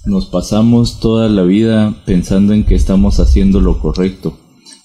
nos 0.05 0.25
pasamos 0.25 0.99
toda 0.99 1.29
la 1.29 1.43
vida 1.43 2.03
pensando 2.05 2.53
en 2.53 2.65
que 2.65 2.75
estamos 2.75 3.21
haciendo 3.21 3.61
lo 3.61 3.79
correcto, 3.79 4.37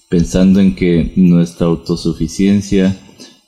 pensando 0.07 0.61
en 0.61 0.75
que 0.75 1.11
nuestra 1.17 1.67
autosuficiencia 1.67 2.97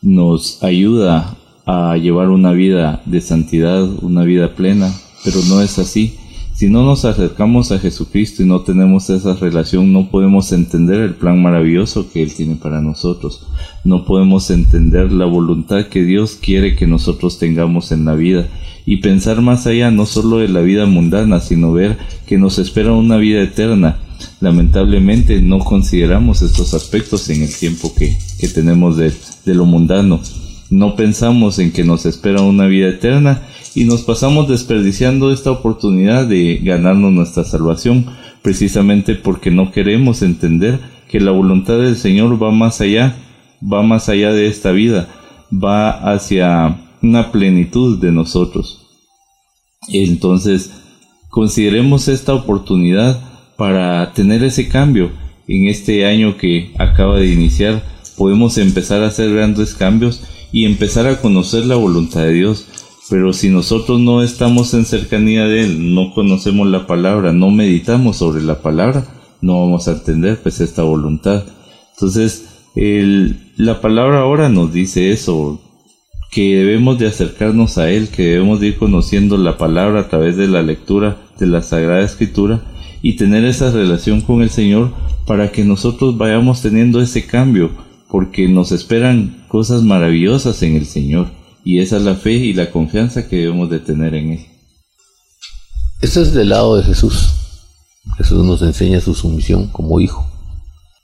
nos 0.02 0.62
ayuda 0.62 1.38
a 1.66 1.96
llevar 1.96 2.28
una 2.28 2.52
vida 2.52 3.02
de 3.06 3.22
santidad, 3.22 3.82
una 4.04 4.26
vida 4.26 4.54
plena, 4.54 4.94
pero 5.24 5.38
no 5.48 5.62
es 5.62 5.80
así. 5.80 6.16
Si 6.54 6.70
no 6.70 6.84
nos 6.84 7.06
acercamos 7.06 7.72
a 7.72 7.80
Jesucristo 7.80 8.44
y 8.44 8.46
no 8.46 8.62
tenemos 8.62 9.10
esa 9.10 9.36
relación, 9.36 9.92
no 9.94 10.10
podemos 10.10 10.52
entender 10.52 11.00
el 11.00 11.16
plan 11.16 11.42
maravilloso 11.42 12.12
que 12.12 12.22
Él 12.22 12.34
tiene 12.34 12.56
para 12.56 12.82
nosotros. 12.82 13.48
No 13.84 14.06
podemos 14.06 14.52
entender 14.52 15.12
la 15.12 15.26
voluntad 15.26 15.88
que 15.88 16.04
Dios 16.04 16.38
quiere 16.40 16.76
que 16.76 16.86
nosotros 16.86 17.40
tengamos 17.40 17.92
en 17.92 18.06
la 18.06 18.14
vida 18.16 18.48
y 18.86 18.98
pensar 18.98 19.42
más 19.42 19.66
allá 19.66 19.90
no 19.92 20.06
solo 20.06 20.38
de 20.38 20.50
la 20.50 20.62
vida 20.62 20.86
mundana, 20.86 21.40
sino 21.40 21.72
ver 21.72 21.98
que 22.28 22.38
nos 22.38 22.60
espera 22.60 22.94
una 22.94 23.18
vida 23.18 23.42
eterna. 23.42 24.00
Lamentablemente 24.40 25.42
no 25.42 25.60
consideramos 25.60 26.42
estos 26.42 26.74
aspectos 26.74 27.30
en 27.30 27.42
el 27.44 27.56
tiempo 27.56 27.94
que, 27.96 28.18
tenemos 28.54 28.98
de, 28.98 29.12
de 29.46 29.56
lo 29.56 29.66
mundano. 29.66 30.20
No 30.70 30.96
pensamos 30.96 31.60
en 31.60 31.72
que 31.72 31.84
nos 31.84 32.06
espera 32.06 32.42
una 32.42 32.68
vida 32.68 32.90
eterna 32.90 33.42
y 33.74 33.86
nos 33.86 34.02
pasamos 34.02 34.48
desperdiciando 34.48 35.32
esta 35.32 35.52
oportunidad 35.52 36.28
de 36.28 36.60
ganarnos 36.62 37.12
nuestra 37.12 37.44
salvación 37.44 38.06
precisamente 38.42 39.16
porque 39.16 39.52
no 39.52 39.72
queremos 39.72 40.22
entender 40.22 40.80
que 41.08 41.20
la 41.20 41.32
voluntad 41.32 41.78
del 41.78 41.96
Señor 41.96 42.42
va 42.42 42.52
más 42.52 42.82
allá, 42.82 43.16
va 43.62 43.84
más 43.84 44.10
allá 44.10 44.34
de 44.34 44.48
esta 44.48 44.72
vida, 44.72 45.08
va 45.52 45.92
hacia 46.14 46.78
una 47.02 47.32
plenitud 47.32 48.00
de 48.00 48.12
nosotros. 48.12 48.88
Entonces, 49.90 50.72
consideremos 51.30 52.08
esta 52.08 52.34
oportunidad 52.34 53.20
para 53.58 54.14
tener 54.14 54.44
ese 54.44 54.68
cambio 54.68 55.12
en 55.48 55.68
este 55.68 56.06
año 56.06 56.38
que 56.38 56.74
acaba 56.78 57.18
de 57.18 57.28
iniciar. 57.28 57.84
Podemos 58.18 58.58
empezar 58.58 59.04
a 59.04 59.08
hacer 59.08 59.34
grandes 59.34 59.74
cambios 59.74 60.24
y 60.52 60.66
empezar 60.66 61.08
a 61.08 61.20
conocer 61.22 61.66
la 61.66 61.76
voluntad 61.76 62.22
de 62.22 62.34
Dios. 62.34 62.68
Pero 63.12 63.34
si 63.34 63.50
nosotros 63.50 64.00
no 64.00 64.24
estamos 64.24 64.74
en 64.74 64.86
cercanía 64.86 65.46
de 65.46 65.66
Él, 65.66 65.94
no 65.94 66.14
conocemos 66.14 66.66
la 66.66 66.88
palabra, 66.88 67.34
no 67.34 67.52
meditamos 67.52 68.16
sobre 68.16 68.42
la 68.42 68.62
palabra, 68.62 69.06
no 69.42 69.60
vamos 69.60 69.90
a 69.90 69.92
entender 69.92 70.40
pues 70.42 70.62
esta 70.62 70.84
voluntad. 70.84 71.44
Entonces, 71.94 72.46
la 73.58 73.82
palabra 73.82 74.22
ahora 74.22 74.48
nos 74.48 74.72
dice 74.72 75.12
eso, 75.12 75.60
que 76.32 76.56
debemos 76.56 77.00
de 77.00 77.08
acercarnos 77.08 77.78
a 77.78 77.92
Él, 77.92 78.08
que 78.08 78.24
debemos 78.24 78.62
de 78.62 78.68
ir 78.68 78.78
conociendo 78.78 79.38
la 79.38 79.58
palabra 79.58 80.00
a 80.00 80.08
través 80.08 80.38
de 80.38 80.48
la 80.48 80.62
lectura 80.62 81.18
de 81.38 81.48
la 81.48 81.64
Sagrada 81.64 82.06
Escritura 82.06 82.62
y 83.02 83.18
tener 83.18 83.44
esa 83.44 83.72
relación 83.72 84.22
con 84.22 84.42
el 84.42 84.52
Señor 84.52 84.94
para 85.28 85.52
que 85.52 85.66
nosotros 85.66 86.18
vayamos 86.18 86.62
teniendo 86.62 87.02
ese 87.02 87.26
cambio, 87.26 87.72
porque 88.08 88.48
nos 88.48 88.72
esperan 88.72 89.44
cosas 89.50 89.84
maravillosas 89.84 90.64
en 90.64 90.78
el 90.78 90.86
Señor 90.86 91.41
y 91.64 91.80
esa 91.80 91.98
es 91.98 92.04
la 92.04 92.16
fe 92.16 92.34
y 92.34 92.54
la 92.54 92.72
confianza 92.72 93.28
que 93.28 93.38
debemos 93.38 93.70
de 93.70 93.80
tener 93.80 94.16
en 94.16 94.32
Él. 94.32 94.46
Esto 96.02 96.22
es 96.22 96.34
del 96.34 96.50
lado 96.50 96.78
de 96.78 96.84
Jesús. 96.84 97.30
Jesús 98.18 98.44
nos 98.44 98.62
enseña 98.62 99.00
su 99.00 99.14
sumisión 99.14 99.68
como 99.68 100.00
hijo. 100.00 100.28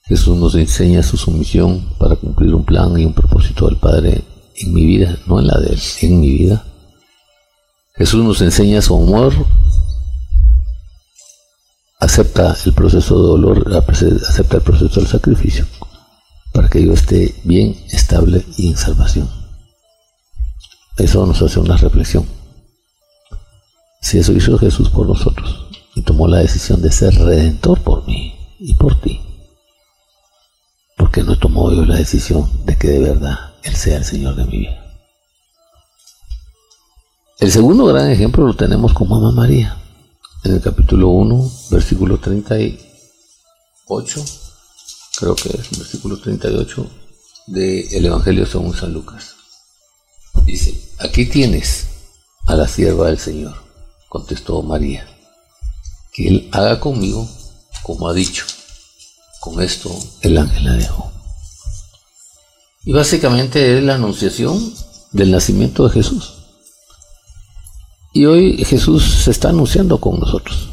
Jesús 0.06 0.38
nos 0.38 0.56
enseña 0.56 1.04
su 1.04 1.18
sumisión 1.18 1.94
para 2.00 2.16
cumplir 2.16 2.56
un 2.56 2.64
plan 2.64 2.98
y 2.98 3.06
un 3.06 3.14
propósito 3.14 3.68
del 3.68 3.78
Padre 3.78 4.24
en 4.56 4.74
mi 4.74 4.86
vida, 4.86 5.18
no 5.28 5.40
en 5.40 5.48
la 5.48 5.60
de 5.60 5.74
Él, 5.74 5.80
en 6.02 6.20
mi 6.20 6.38
vida. 6.38 6.66
Jesús 7.96 8.24
nos 8.24 8.42
enseña 8.42 8.82
su 8.82 8.96
amor, 8.96 9.34
acepta 12.00 12.56
el 12.66 12.74
proceso 12.74 13.16
de 13.22 13.28
dolor, 13.28 13.76
acepta 13.76 14.58
el 14.58 14.64
proceso 14.64 15.00
del 15.00 15.08
sacrificio, 15.10 15.66
para 16.54 16.70
que 16.70 16.84
yo 16.84 16.94
esté 16.94 17.36
bien, 17.44 17.76
estable 17.92 18.44
y 18.58 18.70
en 18.70 18.78
salvación. 18.78 19.47
Eso 20.98 21.26
nos 21.28 21.42
hace 21.42 21.60
una 21.60 21.78
reflexión. 21.78 22.26
Si 24.02 24.18
eso 24.18 24.34
hizo 24.34 24.58
Jesús 24.58 24.90
por 24.90 25.08
nosotros 25.08 25.68
y 25.96 26.02
tomó 26.02 26.28
la 26.28 26.40
decisión 26.40 26.82
de 26.82 26.92
ser 26.92 27.14
redentor 27.14 27.82
por 27.84 28.06
mí 28.08 28.36
y 28.60 28.74
por 28.74 29.00
ti, 29.00 29.22
¿por 30.96 31.12
qué 31.12 31.22
no 31.22 31.38
tomó 31.38 31.72
yo 31.72 31.86
la 31.86 31.98
decisión 31.98 32.50
de 32.66 32.76
que 32.78 32.88
de 32.88 33.00
verdad 33.00 33.54
Él 33.64 33.76
sea 33.76 33.98
el 33.98 34.06
Señor 34.06 34.36
de 34.36 34.46
mi 34.46 34.60
vida? 34.60 34.84
El 37.40 37.52
segundo 37.52 37.86
gran 37.86 38.10
ejemplo 38.10 38.48
lo 38.48 38.56
tenemos 38.56 38.94
con 38.94 39.08
Mamá 39.08 39.32
María, 39.32 39.78
en 40.44 40.54
el 40.54 40.62
capítulo 40.62 41.10
1, 41.10 41.52
versículo 41.70 42.18
38, 42.18 44.26
creo 45.20 45.36
que 45.36 45.50
es 45.50 45.78
versículo 45.78 46.18
38 46.18 46.88
del 47.48 48.06
Evangelio 48.06 48.48
según 48.48 48.74
San 48.74 48.94
Lucas. 48.94 49.37
Dice, 50.46 50.80
aquí 51.00 51.26
tienes 51.26 51.88
a 52.46 52.56
la 52.56 52.68
sierva 52.68 53.08
del 53.08 53.20
Señor, 53.20 53.56
contestó 54.10 54.62
María, 54.62 55.08
que 56.14 56.28
Él 56.28 56.50
haga 56.52 56.80
conmigo 56.80 57.28
como 57.84 58.10
ha 58.10 58.14
dicho. 58.14 58.46
Con 59.40 59.62
esto 59.62 59.90
el 60.22 60.38
ángel 60.38 60.66
la 60.66 60.74
dejó. 60.74 61.12
Y 62.84 62.92
básicamente 62.92 63.78
es 63.78 63.84
la 63.84 63.96
anunciación 63.96 64.74
del 65.12 65.32
nacimiento 65.32 65.88
de 65.88 65.94
Jesús. 65.94 66.34
Y 68.14 68.26
hoy 68.26 68.64
Jesús 68.66 69.24
se 69.24 69.32
está 69.32 69.50
anunciando 69.50 70.00
con 70.00 70.20
nosotros. 70.20 70.70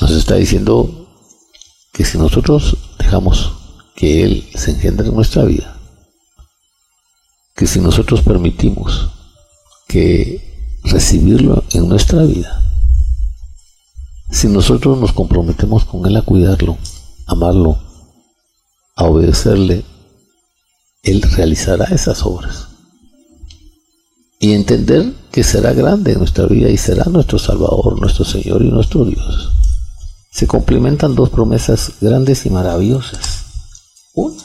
Nos 0.00 0.10
está 0.10 0.34
diciendo 0.34 1.08
que 1.92 2.04
si 2.04 2.18
nosotros 2.18 2.76
dejamos 2.98 3.52
que 3.94 4.24
Él 4.24 4.50
se 4.54 4.72
engendre 4.72 5.08
en 5.08 5.14
nuestra 5.14 5.44
vida, 5.44 5.79
que 7.60 7.66
si 7.66 7.78
nosotros 7.78 8.22
permitimos 8.22 9.10
que 9.86 10.78
recibirlo 10.82 11.62
en 11.74 11.90
nuestra 11.90 12.22
vida, 12.22 12.64
si 14.30 14.48
nosotros 14.48 14.98
nos 14.98 15.12
comprometemos 15.12 15.84
con 15.84 16.06
Él 16.06 16.16
a 16.16 16.22
cuidarlo, 16.22 16.78
amarlo, 17.26 17.78
a 18.96 19.04
obedecerle, 19.04 19.84
Él 21.02 21.20
realizará 21.20 21.84
esas 21.84 22.24
obras. 22.24 22.68
Y 24.38 24.54
entender 24.54 25.12
que 25.30 25.44
será 25.44 25.74
grande 25.74 26.12
en 26.12 26.20
nuestra 26.20 26.46
vida 26.46 26.70
y 26.70 26.78
será 26.78 27.04
nuestro 27.10 27.38
Salvador, 27.38 28.00
nuestro 28.00 28.24
Señor 28.24 28.62
y 28.62 28.70
nuestro 28.70 29.04
Dios. 29.04 29.52
se 30.32 30.46
complementan 30.46 31.14
dos 31.14 31.28
promesas 31.28 31.92
grandes 32.00 32.46
y 32.46 32.48
maravillosas. 32.48 33.44
Una, 34.14 34.42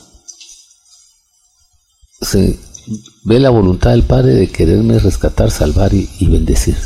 se 2.19 2.75
ve 3.24 3.39
la 3.39 3.50
voluntad 3.50 3.92
del 3.92 4.04
Padre 4.04 4.34
de 4.34 4.50
quererme 4.50 5.00
rescatar, 5.00 5.51
salvar 5.51 5.94
y, 5.94 6.27
bendecir. 6.27 6.77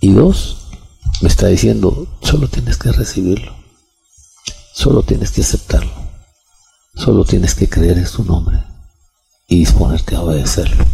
Y 0.00 0.12
dos, 0.12 0.68
me 1.22 1.28
está 1.28 1.48
diciendo, 1.48 2.06
solo 2.22 2.48
tienes 2.48 2.76
que 2.76 2.92
recibirlo, 2.92 3.52
solo 4.72 5.02
tienes 5.02 5.30
que 5.30 5.40
aceptarlo, 5.40 5.92
solo 6.94 7.24
tienes 7.24 7.54
que 7.54 7.68
creer 7.68 7.98
en 7.98 8.06
su 8.06 8.24
nombre 8.24 8.62
y 9.48 9.60
disponerte 9.60 10.14
a 10.14 10.22
obedecerlo. 10.22 10.84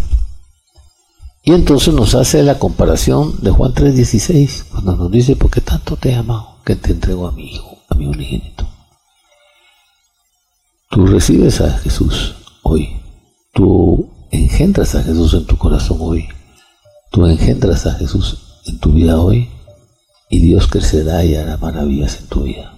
Y 1.43 1.53
entonces 1.53 1.93
nos 1.93 2.15
hace 2.15 2.43
la 2.43 2.59
comparación 2.59 3.37
de 3.43 3.51
Juan 3.51 3.75
3:16, 3.75 4.65
cuando 4.71 4.97
nos 4.97 5.11
dice, 5.11 5.37
porque 5.37 5.61
tanto 5.61 5.97
te 5.97 6.11
he 6.11 6.15
amado 6.15 6.57
que 6.65 6.77
te 6.77 6.93
entrego 6.93 7.27
a 7.27 7.33
mi 7.33 7.53
Hijo, 7.53 7.79
a 7.91 7.95
mi 7.95 8.07
unigénito. 8.07 8.67
Tú 10.89 11.07
recibes 11.07 11.61
a 11.61 11.77
Jesús 11.79 12.35
hoy, 12.63 13.04
tú 13.55 14.11
engendras 14.31 14.95
a 14.95 15.03
Jesús 15.03 15.33
en 15.35 15.47
tu 15.47 15.57
corazón 15.57 15.99
hoy, 16.01 16.29
tú 17.11 17.27
engendras 17.27 17.87
a 17.87 17.95
Jesús 17.95 18.61
en 18.67 18.79
tu 18.81 18.93
vida 18.93 19.21
hoy, 19.21 19.49
y 20.29 20.41
Dios 20.41 20.67
crecerá 20.67 21.25
y 21.25 21.37
hará 21.37 21.57
maravillas 21.57 22.19
en 22.21 22.27
tu 22.27 22.43
vida. 22.43 22.77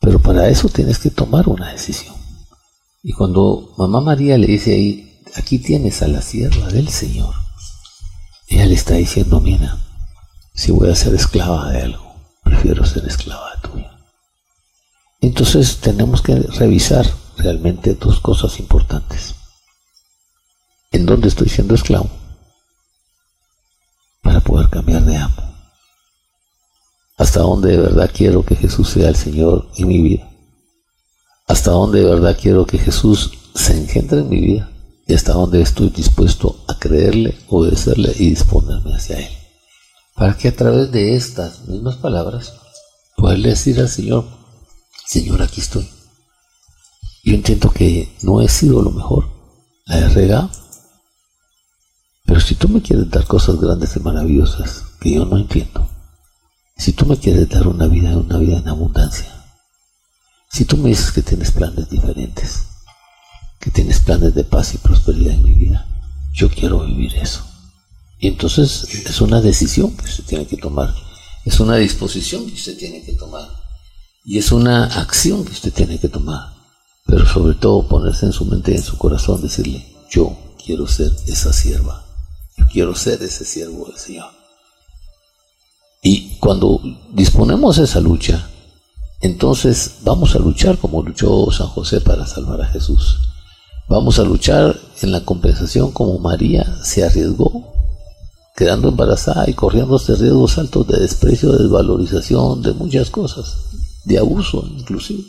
Pero 0.00 0.18
para 0.18 0.48
eso 0.48 0.68
tienes 0.68 0.98
que 0.98 1.10
tomar 1.10 1.48
una 1.48 1.72
decisión. 1.72 2.14
Y 3.02 3.12
cuando 3.12 3.72
mamá 3.78 4.00
María 4.00 4.36
le 4.36 4.48
dice 4.48 4.72
ahí, 4.72 5.22
aquí 5.36 5.58
tienes 5.58 6.02
a 6.02 6.08
la 6.08 6.20
sierva 6.20 6.68
del 6.68 6.88
Señor, 6.88 7.32
ella 8.48 8.66
le 8.66 8.74
está 8.74 8.94
diciendo, 8.94 9.40
mira, 9.40 9.78
si 10.54 10.72
voy 10.72 10.90
a 10.90 10.96
ser 10.96 11.14
esclava 11.14 11.70
de 11.70 11.82
algo, 11.82 12.14
prefiero 12.42 12.84
ser 12.84 13.06
esclava 13.06 13.52
tuya. 13.62 13.92
Entonces 15.20 15.78
tenemos 15.78 16.22
que 16.22 16.34
revisar 16.34 17.06
realmente 17.36 17.94
dos 17.94 18.18
cosas 18.20 18.58
importantes. 18.58 19.35
¿En 20.96 21.04
dónde 21.04 21.28
estoy 21.28 21.50
siendo 21.50 21.74
esclavo? 21.74 22.08
Para 24.22 24.40
poder 24.40 24.70
cambiar 24.70 25.04
de 25.04 25.14
amo. 25.14 25.36
¿Hasta 27.18 27.40
dónde 27.40 27.72
de 27.72 27.76
verdad 27.76 28.10
quiero 28.14 28.42
que 28.42 28.56
Jesús 28.56 28.88
sea 28.88 29.10
el 29.10 29.16
Señor 29.16 29.68
en 29.76 29.88
mi 29.88 30.00
vida? 30.00 30.26
¿Hasta 31.48 31.72
dónde 31.72 31.98
de 31.98 32.06
verdad 32.06 32.38
quiero 32.40 32.64
que 32.64 32.78
Jesús 32.78 33.30
se 33.54 33.76
engendre 33.76 34.20
en 34.20 34.30
mi 34.30 34.40
vida? 34.40 34.70
Y 35.06 35.12
hasta 35.12 35.34
dónde 35.34 35.60
estoy 35.60 35.90
dispuesto 35.90 36.64
a 36.66 36.78
creerle, 36.78 37.36
obedecerle 37.48 38.14
y 38.18 38.30
disponerme 38.30 38.94
hacia 38.94 39.18
Él. 39.18 39.36
Para 40.14 40.34
que 40.34 40.48
a 40.48 40.56
través 40.56 40.90
de 40.92 41.14
estas 41.14 41.68
mismas 41.68 41.96
palabras 41.96 42.54
poderle 43.18 43.50
decir 43.50 43.78
al 43.80 43.90
Señor, 43.90 44.24
Señor, 45.06 45.42
aquí 45.42 45.60
estoy. 45.60 45.86
Yo 47.22 47.34
entiendo 47.34 47.70
que 47.70 48.16
no 48.22 48.40
he 48.40 48.48
sido 48.48 48.80
lo 48.80 48.92
mejor, 48.92 49.28
la 49.84 49.98
he 49.98 50.08
regado. 50.08 50.50
Pero 52.26 52.40
si 52.40 52.56
tú 52.56 52.68
me 52.68 52.82
quieres 52.82 53.08
dar 53.08 53.24
cosas 53.24 53.58
grandes 53.60 53.96
y 53.96 54.00
maravillosas 54.00 54.82
que 55.00 55.12
yo 55.12 55.24
no 55.24 55.38
entiendo, 55.38 55.88
si 56.76 56.92
tú 56.92 57.06
me 57.06 57.16
quieres 57.16 57.48
dar 57.48 57.66
una 57.68 57.86
vida, 57.86 58.16
una 58.16 58.38
vida 58.38 58.58
en 58.58 58.68
abundancia, 58.68 59.32
si 60.50 60.64
tú 60.64 60.76
me 60.76 60.90
dices 60.90 61.12
que 61.12 61.22
tienes 61.22 61.52
planes 61.52 61.88
diferentes, 61.88 62.66
que 63.60 63.70
tienes 63.70 64.00
planes 64.00 64.34
de 64.34 64.44
paz 64.44 64.74
y 64.74 64.78
prosperidad 64.78 65.34
en 65.34 65.42
mi 65.42 65.54
vida, 65.54 65.86
yo 66.34 66.50
quiero 66.50 66.84
vivir 66.84 67.14
eso. 67.16 67.44
Y 68.18 68.28
entonces 68.28 68.84
es 68.92 69.20
una 69.20 69.40
decisión 69.40 69.96
que 69.96 70.04
usted 70.04 70.24
tiene 70.24 70.46
que 70.46 70.56
tomar, 70.56 70.94
es 71.44 71.60
una 71.60 71.76
disposición 71.76 72.46
que 72.46 72.54
usted 72.54 72.76
tiene 72.76 73.02
que 73.02 73.12
tomar, 73.12 73.48
y 74.24 74.38
es 74.38 74.50
una 74.50 74.84
acción 74.86 75.44
que 75.44 75.52
usted 75.52 75.72
tiene 75.72 75.98
que 76.00 76.08
tomar, 76.08 76.54
pero 77.04 77.24
sobre 77.26 77.54
todo 77.54 77.86
ponerse 77.86 78.26
en 78.26 78.32
su 78.32 78.44
mente 78.44 78.72
y 78.72 78.76
en 78.76 78.82
su 78.82 78.98
corazón, 78.98 79.40
decirle, 79.40 79.86
yo 80.10 80.36
quiero 80.64 80.88
ser 80.88 81.12
esa 81.26 81.52
sierva, 81.52 82.05
quiero 82.64 82.94
ser 82.94 83.22
ese 83.22 83.44
siervo 83.44 83.86
del 83.86 83.98
Señor. 83.98 84.30
Y 86.02 86.36
cuando 86.38 86.80
disponemos 87.12 87.78
esa 87.78 88.00
lucha, 88.00 88.48
entonces 89.20 89.98
vamos 90.02 90.34
a 90.34 90.38
luchar 90.38 90.78
como 90.78 91.02
luchó 91.02 91.50
San 91.50 91.68
José 91.68 92.00
para 92.00 92.26
salvar 92.26 92.60
a 92.60 92.66
Jesús. 92.68 93.18
Vamos 93.88 94.18
a 94.18 94.24
luchar 94.24 94.78
en 95.02 95.12
la 95.12 95.24
compensación 95.24 95.92
como 95.92 96.18
María 96.18 96.78
se 96.82 97.04
arriesgó, 97.04 97.72
quedando 98.56 98.88
embarazada 98.88 99.48
y 99.48 99.54
corriendo 99.54 99.96
estos 99.96 100.18
riesgos 100.18 100.58
altos 100.58 100.86
de 100.86 100.98
desprecio, 100.98 101.52
de 101.52 101.64
desvalorización, 101.64 102.62
de 102.62 102.72
muchas 102.72 103.10
cosas, 103.10 103.56
de 104.04 104.18
abuso 104.18 104.64
inclusive. 104.76 105.24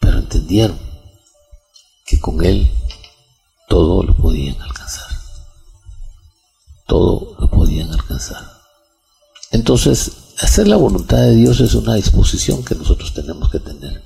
Pero 0.00 0.18
entendieron 0.18 0.78
que 2.06 2.20
con 2.20 2.44
Él 2.44 2.70
todo 3.68 4.02
lo 4.02 4.14
podían 4.14 4.54
alcanzar. 4.60 4.75
Todo 6.86 7.36
lo 7.38 7.50
podían 7.50 7.90
alcanzar. 7.90 8.56
Entonces, 9.52 10.12
hacer 10.38 10.68
la 10.68 10.76
voluntad 10.76 11.18
de 11.18 11.34
Dios 11.34 11.60
es 11.60 11.74
una 11.74 11.94
disposición 11.94 12.64
que 12.64 12.74
nosotros 12.74 13.14
tenemos 13.14 13.50
que 13.50 13.60
tener. 13.60 14.02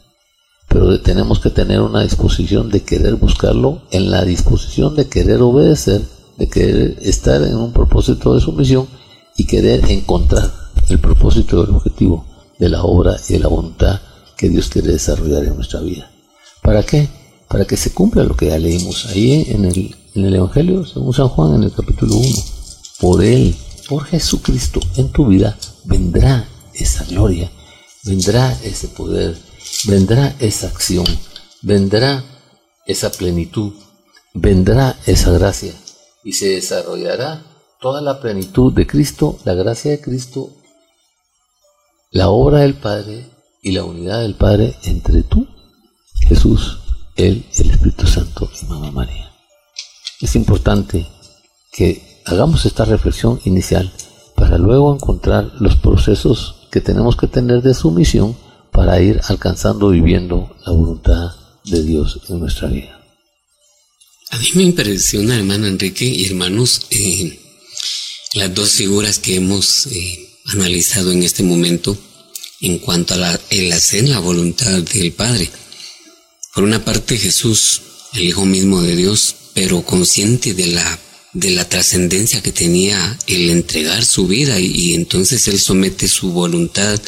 Pero 0.68 1.00
tenemos 1.00 1.40
que 1.40 1.50
tener 1.50 1.80
una 1.80 2.02
disposición 2.02 2.70
de 2.70 2.82
querer 2.82 3.16
buscarlo, 3.16 3.82
en 3.90 4.10
la 4.10 4.24
disposición 4.24 4.94
de 4.94 5.08
querer 5.08 5.42
obedecer, 5.42 6.02
de 6.38 6.48
querer 6.48 6.98
estar 7.02 7.42
en 7.42 7.56
un 7.56 7.72
propósito 7.72 8.34
de 8.34 8.40
sumisión 8.40 8.88
y 9.36 9.46
querer 9.46 9.90
encontrar 9.90 10.52
el 10.88 10.98
propósito 10.98 11.64
del 11.64 11.74
objetivo 11.74 12.24
de 12.58 12.68
la 12.68 12.82
obra 12.82 13.16
y 13.28 13.32
de 13.32 13.38
la 13.40 13.48
voluntad 13.48 14.00
que 14.36 14.48
Dios 14.48 14.68
quiere 14.68 14.92
desarrollar 14.92 15.44
en 15.44 15.56
nuestra 15.56 15.80
vida. 15.80 16.10
¿Para 16.62 16.82
qué? 16.82 17.08
Para 17.48 17.64
que 17.64 17.76
se 17.76 17.92
cumpla 17.92 18.22
lo 18.22 18.36
que 18.36 18.46
ya 18.46 18.58
leímos 18.58 19.06
ahí 19.06 19.46
en 19.48 19.64
el, 19.64 20.34
Evangelio, 20.34 20.84
según 20.86 21.12
San 21.12 21.28
Juan 21.28 21.56
en 21.56 21.64
el 21.64 21.72
capítulo 21.72 22.16
1. 22.16 22.28
Por 23.00 23.24
Él, 23.24 23.56
por 23.88 24.04
Jesucristo 24.04 24.80
en 24.96 25.10
tu 25.10 25.26
vida 25.26 25.58
vendrá 25.84 26.46
esa 26.74 27.04
gloria, 27.04 27.50
vendrá 28.04 28.52
ese 28.62 28.88
poder, 28.88 29.36
vendrá 29.86 30.36
esa 30.38 30.66
acción, 30.68 31.06
vendrá 31.62 32.22
esa 32.86 33.10
plenitud, 33.10 33.72
vendrá 34.34 34.98
esa 35.06 35.30
gracia 35.32 35.74
y 36.22 36.34
se 36.34 36.48
desarrollará 36.50 37.42
toda 37.80 38.02
la 38.02 38.20
plenitud 38.20 38.72
de 38.72 38.86
Cristo, 38.86 39.38
la 39.44 39.54
gracia 39.54 39.92
de 39.92 40.00
Cristo, 40.00 40.50
la 42.10 42.28
obra 42.28 42.60
del 42.60 42.74
Padre 42.74 43.30
y 43.62 43.72
la 43.72 43.84
unidad 43.84 44.20
del 44.20 44.34
Padre 44.34 44.76
entre 44.82 45.22
tú, 45.22 45.48
Jesús, 46.28 46.78
Él, 47.16 47.46
el 47.56 47.70
Espíritu 47.70 48.06
Santo 48.06 48.50
y 48.60 48.66
Mamá 48.66 48.90
María. 48.90 49.32
Es 50.20 50.36
importante 50.36 51.06
que 51.72 52.09
hagamos 52.30 52.64
esta 52.64 52.84
reflexión 52.84 53.40
inicial 53.44 53.92
para 54.36 54.56
luego 54.56 54.94
encontrar 54.94 55.52
los 55.58 55.76
procesos 55.76 56.68
que 56.70 56.80
tenemos 56.80 57.16
que 57.16 57.26
tener 57.26 57.62
de 57.62 57.74
sumisión 57.74 58.36
para 58.70 59.00
ir 59.02 59.20
alcanzando, 59.28 59.90
viviendo 59.90 60.54
la 60.64 60.72
voluntad 60.72 61.32
de 61.64 61.82
Dios 61.82 62.20
en 62.28 62.40
nuestra 62.40 62.68
vida. 62.68 63.00
A 64.30 64.38
mí 64.38 64.48
me 64.54 64.62
impresiona, 64.62 65.36
hermano 65.36 65.66
Enrique 65.66 66.04
y 66.04 66.24
hermanos, 66.26 66.82
eh, 66.90 67.40
las 68.34 68.54
dos 68.54 68.70
figuras 68.70 69.18
que 69.18 69.36
hemos 69.36 69.86
eh, 69.86 70.28
analizado 70.46 71.10
en 71.10 71.24
este 71.24 71.42
momento 71.42 71.96
en 72.60 72.78
cuanto 72.78 73.14
a 73.14 73.16
la, 73.16 73.40
el 73.50 73.72
hacer 73.72 74.08
la 74.08 74.20
voluntad 74.20 74.70
del 74.82 75.12
Padre. 75.12 75.50
Por 76.54 76.62
una 76.62 76.84
parte 76.84 77.16
Jesús, 77.16 77.82
el 78.14 78.22
Hijo 78.22 78.44
mismo 78.46 78.82
de 78.82 78.94
Dios, 78.94 79.34
pero 79.52 79.82
consciente 79.82 80.54
de 80.54 80.68
la 80.68 80.98
de 81.32 81.50
la 81.52 81.68
trascendencia 81.68 82.42
que 82.42 82.52
tenía 82.52 83.18
el 83.26 83.50
entregar 83.50 84.04
su 84.04 84.26
vida 84.26 84.58
y, 84.58 84.94
entonces 84.94 85.46
él 85.48 85.60
somete 85.60 86.08
su 86.08 86.32
voluntad 86.32 87.00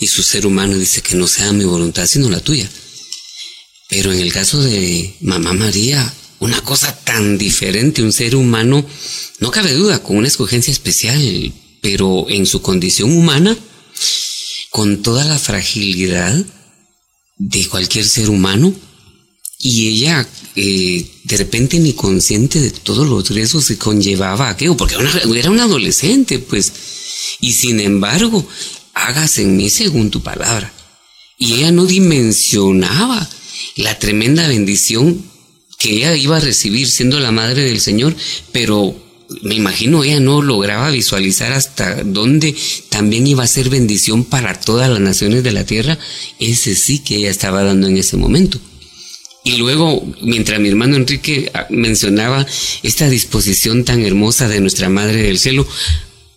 y 0.00 0.06
su 0.08 0.22
ser 0.22 0.46
humano 0.46 0.76
dice 0.76 1.00
que 1.00 1.14
no 1.14 1.28
sea 1.28 1.52
mi 1.52 1.64
voluntad 1.64 2.06
sino 2.06 2.28
la 2.28 2.40
tuya. 2.40 2.68
Pero 3.88 4.12
en 4.12 4.20
el 4.20 4.32
caso 4.32 4.60
de 4.60 5.14
Mamá 5.20 5.52
María, 5.52 6.12
una 6.38 6.60
cosa 6.62 6.96
tan 7.04 7.38
diferente, 7.38 8.02
un 8.02 8.12
ser 8.12 8.34
humano, 8.34 8.84
no 9.38 9.50
cabe 9.50 9.74
duda, 9.74 10.02
con 10.02 10.16
una 10.16 10.28
escogencia 10.28 10.72
especial, 10.72 11.52
pero 11.82 12.26
en 12.28 12.46
su 12.46 12.62
condición 12.62 13.12
humana, 13.12 13.56
con 14.70 15.02
toda 15.02 15.24
la 15.24 15.38
fragilidad 15.38 16.34
de 17.36 17.68
cualquier 17.68 18.08
ser 18.08 18.30
humano, 18.30 18.74
y 19.64 19.88
ella 19.88 20.28
eh, 20.56 21.06
de 21.22 21.36
repente 21.36 21.78
ni 21.78 21.92
consciente 21.92 22.60
de 22.60 22.72
todos 22.72 23.08
los 23.08 23.30
riesgos 23.30 23.68
que 23.68 23.78
conllevaba 23.78 24.50
aquello, 24.50 24.76
porque 24.76 24.96
una, 24.96 25.10
era 25.36 25.50
una 25.50 25.64
adolescente, 25.64 26.40
pues, 26.40 26.72
y 27.40 27.52
sin 27.52 27.78
embargo, 27.78 28.46
hágase 28.92 29.42
en 29.42 29.56
mí 29.56 29.70
según 29.70 30.10
tu 30.10 30.20
palabra. 30.20 30.72
Y 31.38 31.54
ella 31.54 31.70
no 31.70 31.86
dimensionaba 31.86 33.26
la 33.76 33.98
tremenda 34.00 34.48
bendición 34.48 35.24
que 35.78 35.96
ella 35.96 36.16
iba 36.16 36.38
a 36.38 36.40
recibir 36.40 36.88
siendo 36.88 37.20
la 37.20 37.30
madre 37.30 37.62
del 37.62 37.80
Señor, 37.80 38.16
pero 38.50 39.00
me 39.42 39.54
imagino 39.54 40.02
ella 40.02 40.18
no 40.18 40.42
lograba 40.42 40.90
visualizar 40.90 41.52
hasta 41.52 42.02
dónde 42.02 42.54
también 42.88 43.28
iba 43.28 43.44
a 43.44 43.46
ser 43.46 43.70
bendición 43.70 44.24
para 44.24 44.58
todas 44.60 44.90
las 44.90 45.00
naciones 45.00 45.44
de 45.44 45.52
la 45.52 45.64
tierra, 45.64 45.98
ese 46.40 46.74
sí 46.74 46.98
que 46.98 47.16
ella 47.16 47.30
estaba 47.30 47.62
dando 47.62 47.86
en 47.86 47.96
ese 47.96 48.16
momento. 48.16 48.60
Y 49.44 49.56
luego, 49.56 50.06
mientras 50.20 50.60
mi 50.60 50.68
hermano 50.68 50.96
Enrique 50.96 51.50
ah, 51.54 51.66
mencionaba 51.70 52.46
esta 52.82 53.08
disposición 53.08 53.84
tan 53.84 54.04
hermosa 54.04 54.48
de 54.48 54.60
nuestra 54.60 54.88
Madre 54.88 55.22
del 55.24 55.38
Cielo, 55.38 55.66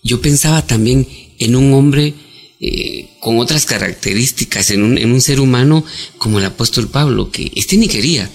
yo 0.01 0.21
pensaba 0.21 0.65
también 0.65 1.07
en 1.37 1.55
un 1.55 1.73
hombre 1.73 2.13
eh, 2.59 3.09
con 3.19 3.37
otras 3.39 3.65
características, 3.65 4.71
en 4.71 4.83
un, 4.83 4.97
en 4.97 5.11
un 5.11 5.21
ser 5.21 5.39
humano 5.39 5.85
como 6.17 6.39
el 6.39 6.45
apóstol 6.45 6.87
Pablo, 6.87 7.29
que 7.29 7.51
este 7.55 7.77
ni 7.77 7.87
quería, 7.87 8.29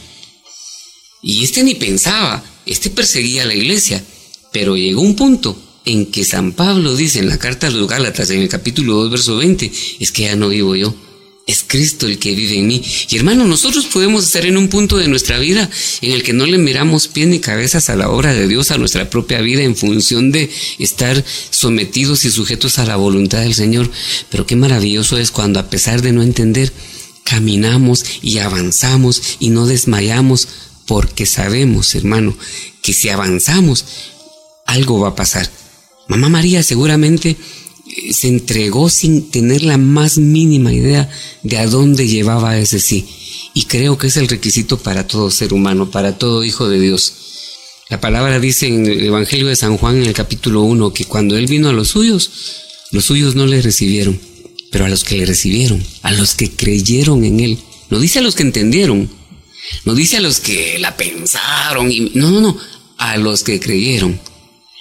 y 1.23 1.43
este 1.43 1.63
ni 1.65 1.75
pensaba, 1.75 2.45
este 2.67 2.91
perseguía 2.91 3.43
a 3.43 3.47
la 3.47 3.55
iglesia, 3.55 4.03
pero 4.53 4.77
llegó 4.77 5.01
un 5.01 5.17
punto 5.17 5.61
en 5.85 6.07
que 6.07 6.25
San 6.25 6.53
Pablo 6.53 6.95
dice 6.95 7.19
en 7.19 7.29
la 7.29 7.39
carta 7.39 7.67
a 7.67 7.71
los 7.71 7.89
Gálatas, 7.89 8.31
en 8.31 8.41
el 8.41 8.49
capítulo 8.49 8.95
2, 8.95 9.11
verso 9.11 9.37
20, 9.37 9.71
es 9.99 10.13
que 10.13 10.23
ya 10.23 10.37
no 10.37 10.49
vivo 10.49 10.77
yo, 10.77 10.95
es 11.47 11.65
Cristo 11.67 12.07
el 12.07 12.19
que 12.19 12.35
vive 12.35 12.59
en 12.59 12.67
mí. 12.67 12.83
Y 13.09 13.17
hermano, 13.17 13.45
nosotros 13.45 13.87
podemos 13.87 14.25
estar 14.25 14.47
en 14.47 14.57
un 14.57 14.69
punto 14.69 14.99
de 14.99 15.09
nuestra 15.09 15.39
vida 15.39 15.69
en 16.01 16.13
el 16.13 16.23
que 16.23 16.33
no 16.33 16.47
le 16.47 16.59
miramos 16.59 17.09
pies 17.09 17.29
ni 17.29 17.41
cabezas 17.41 17.91
a 17.91 17.97
la 17.97 18.09
obra 18.09 18.33
de 18.33 18.47
Dios, 18.47 18.71
a 18.71 18.79
nuestra 18.79 19.11
propia 19.11 19.41
vida, 19.41 19.63
en 19.63 19.77
función 19.77 20.31
de 20.31 20.51
estar 20.79 21.25
sometidos 21.51 22.25
y 22.25 22.31
sujetos 22.31 22.79
a 22.79 22.87
la 22.87 22.97
voluntad 22.97 23.41
del 23.41 23.55
Señor. 23.55 23.91
Pero 24.31 24.47
qué 24.47 24.57
maravilloso 24.57 25.19
es 25.19 25.31
cuando 25.31 25.59
a 25.59 25.71
pesar 25.71 26.03
de 26.03 26.13
no 26.13 26.23
entender, 26.23 26.73
caminamos 27.25 28.05
y 28.23 28.39
avanzamos 28.39 29.23
y 29.41 29.51
no 29.51 29.67
desmayamos 29.67 30.49
porque 30.87 31.27
sabemos, 31.27 31.95
hermano, 31.95 32.37
que 32.83 32.93
si 32.93 33.09
avanzamos, 33.09 33.85
algo 34.67 35.01
va 35.01 35.11
a 35.11 35.15
pasar. 35.17 35.49
Mamá 36.09 36.29
María 36.29 36.63
seguramente 36.65 37.37
se 38.13 38.29
entregó 38.29 38.89
sin 38.89 39.31
tener 39.31 39.63
la 39.63 39.79
más 39.79 40.19
mínima 40.19 40.73
idea 40.73 41.11
de 41.43 41.59
a 41.59 41.67
dónde 41.67 42.09
llevaba 42.09 42.59
ese 42.59 42.81
sí. 42.81 43.07
Y 43.55 43.65
creo 43.65 43.99
que 43.99 44.07
es 44.07 44.17
el 44.17 44.29
requisito 44.29 44.79
para 44.79 45.07
todo 45.07 45.31
ser 45.31 45.53
humano, 45.53 45.91
para 45.91 46.19
todo 46.19 46.45
hijo 46.45 46.69
de 46.69 46.81
Dios. 46.81 47.15
La 47.89 48.01
palabra 48.01 48.39
dice 48.39 48.69
en 48.69 48.87
el 48.87 49.05
Evangelio 49.05 49.49
de 49.49 49.57
San 49.57 49.77
Juan 49.77 49.97
en 49.97 50.07
el 50.07 50.13
capítulo 50.13 50.63
1 50.63 50.93
que 50.93 51.07
cuando 51.07 51.37
Él 51.37 51.47
vino 51.47 51.69
a 51.69 51.73
los 51.73 51.89
suyos, 51.89 52.31
los 52.93 53.05
suyos 53.05 53.35
no 53.35 53.47
le 53.47 53.61
recibieron, 53.63 54.21
pero 54.71 54.85
a 54.85 54.89
los 54.89 55.03
que 55.03 55.17
le 55.17 55.27
recibieron, 55.27 55.85
a 56.03 56.13
los 56.13 56.35
que 56.35 56.51
creyeron 56.51 57.25
en 57.25 57.41
Él, 57.41 57.59
no 57.89 57.99
dice 57.99 58.21
a 58.21 58.23
los 58.23 58.37
que 58.37 58.45
entendieron, 58.45 59.11
no 59.85 59.95
dice 59.95 60.19
a 60.19 60.21
los 60.21 60.39
que 60.39 60.79
la 60.79 60.97
pensaron 60.97 61.91
y 61.91 62.13
no, 62.15 62.31
no, 62.31 62.41
no, 62.41 62.57
a 62.97 63.17
los 63.17 63.43
que 63.43 63.59
creyeron. 63.59 64.21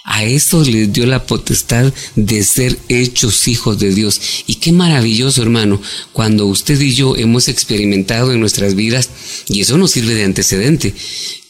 A 0.04 0.24
eso 0.24 0.64
les 0.64 0.92
dio 0.92 1.06
la 1.06 1.26
potestad 1.26 1.92
de 2.16 2.42
ser 2.42 2.78
hechos 2.88 3.48
hijos 3.48 3.78
de 3.78 3.94
Dios. 3.94 4.20
Y 4.46 4.56
qué 4.56 4.72
maravilloso, 4.72 5.42
hermano, 5.42 5.80
cuando 6.12 6.46
usted 6.46 6.80
y 6.80 6.94
yo 6.94 7.16
hemos 7.16 7.48
experimentado 7.48 8.32
en 8.32 8.40
nuestras 8.40 8.74
vidas, 8.74 9.10
y 9.48 9.60
eso 9.60 9.76
nos 9.76 9.90
sirve 9.90 10.14
de 10.14 10.24
antecedente, 10.24 10.94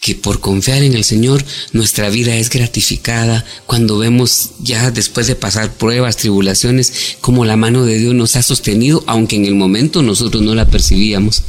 que 0.01 0.15
por 0.15 0.41
confiar 0.41 0.83
en 0.83 0.95
el 0.95 1.05
Señor 1.05 1.45
nuestra 1.73 2.09
vida 2.11 2.37
es 2.37 2.51
gratificada, 2.51 3.45
cuando 3.67 3.99
vemos 3.99 4.51
ya 4.61 4.91
después 4.91 5.27
de 5.27 5.37
pasar 5.37 5.73
pruebas, 5.75 6.17
tribulaciones, 6.17 7.17
como 7.21 7.45
la 7.45 7.57
mano 7.57 7.85
de 7.85 7.99
Dios 7.99 8.15
nos 8.15 8.35
ha 8.37 8.43
sostenido, 8.43 9.05
aunque 9.07 9.37
en 9.37 9.45
el 9.45 9.55
momento 9.55 10.03
nosotros 10.03 10.43
no 10.43 10.55
la 10.55 10.69
percibíamos. 10.69 11.43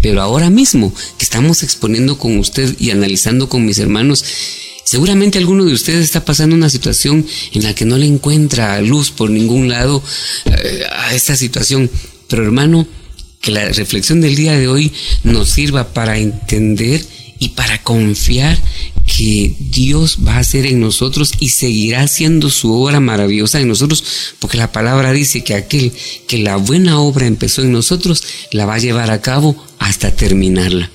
Pero 0.00 0.22
ahora 0.22 0.48
mismo 0.48 0.94
que 1.18 1.24
estamos 1.24 1.62
exponiendo 1.62 2.18
con 2.18 2.38
usted 2.38 2.76
y 2.78 2.90
analizando 2.90 3.48
con 3.48 3.66
mis 3.66 3.78
hermanos, 3.78 4.24
seguramente 4.88 5.36
alguno 5.36 5.66
de 5.66 5.74
ustedes 5.74 6.02
está 6.02 6.24
pasando 6.24 6.56
una 6.56 6.70
situación 6.70 7.26
en 7.52 7.62
la 7.62 7.74
que 7.74 7.84
no 7.84 7.98
le 7.98 8.06
encuentra 8.06 8.80
luz 8.80 9.10
por 9.10 9.28
ningún 9.28 9.68
lado 9.68 10.02
eh, 10.46 10.82
a 10.90 11.14
esta 11.14 11.36
situación. 11.36 11.90
Pero 12.26 12.42
hermano, 12.42 12.86
que 13.42 13.50
la 13.50 13.68
reflexión 13.68 14.22
del 14.22 14.34
día 14.34 14.58
de 14.58 14.66
hoy 14.66 14.90
nos 15.24 15.50
sirva 15.50 15.92
para 15.92 16.16
entender 16.16 17.04
y 17.38 17.50
para 17.50 17.82
confiar 17.82 18.58
que 19.04 19.54
Dios 19.58 20.20
va 20.26 20.36
a 20.36 20.40
hacer 20.40 20.64
en 20.64 20.80
nosotros 20.80 21.32
y 21.38 21.50
seguirá 21.50 22.00
haciendo 22.00 22.48
su 22.48 22.72
obra 22.72 22.98
maravillosa 22.98 23.60
en 23.60 23.68
nosotros, 23.68 24.02
porque 24.38 24.56
la 24.56 24.72
palabra 24.72 25.12
dice 25.12 25.44
que 25.44 25.54
aquel 25.54 25.92
que 26.26 26.38
la 26.38 26.56
buena 26.56 26.98
obra 26.98 27.26
empezó 27.26 27.60
en 27.60 27.72
nosotros, 27.72 28.24
la 28.52 28.64
va 28.64 28.76
a 28.76 28.78
llevar 28.78 29.10
a 29.10 29.20
cabo 29.20 29.54
hasta 29.78 30.16
terminarla. 30.16 30.90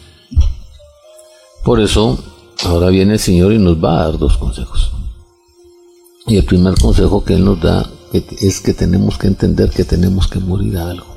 Por 1.63 1.79
eso, 1.79 2.32
ahora 2.65 2.89
viene 2.89 3.13
el 3.13 3.19
Señor 3.19 3.53
y 3.53 3.59
nos 3.59 3.83
va 3.83 3.99
a 3.99 4.03
dar 4.05 4.17
dos 4.17 4.37
consejos. 4.37 4.91
Y 6.27 6.37
el 6.37 6.45
primer 6.45 6.75
consejo 6.75 7.23
que 7.23 7.33
Él 7.33 7.45
nos 7.45 7.59
da 7.61 7.89
es 8.13 8.61
que 8.61 8.73
tenemos 8.73 9.17
que 9.17 9.27
entender 9.27 9.69
que 9.69 9.83
tenemos 9.83 10.27
que 10.27 10.39
morir 10.39 10.77
a 10.77 10.89
algo. 10.89 11.07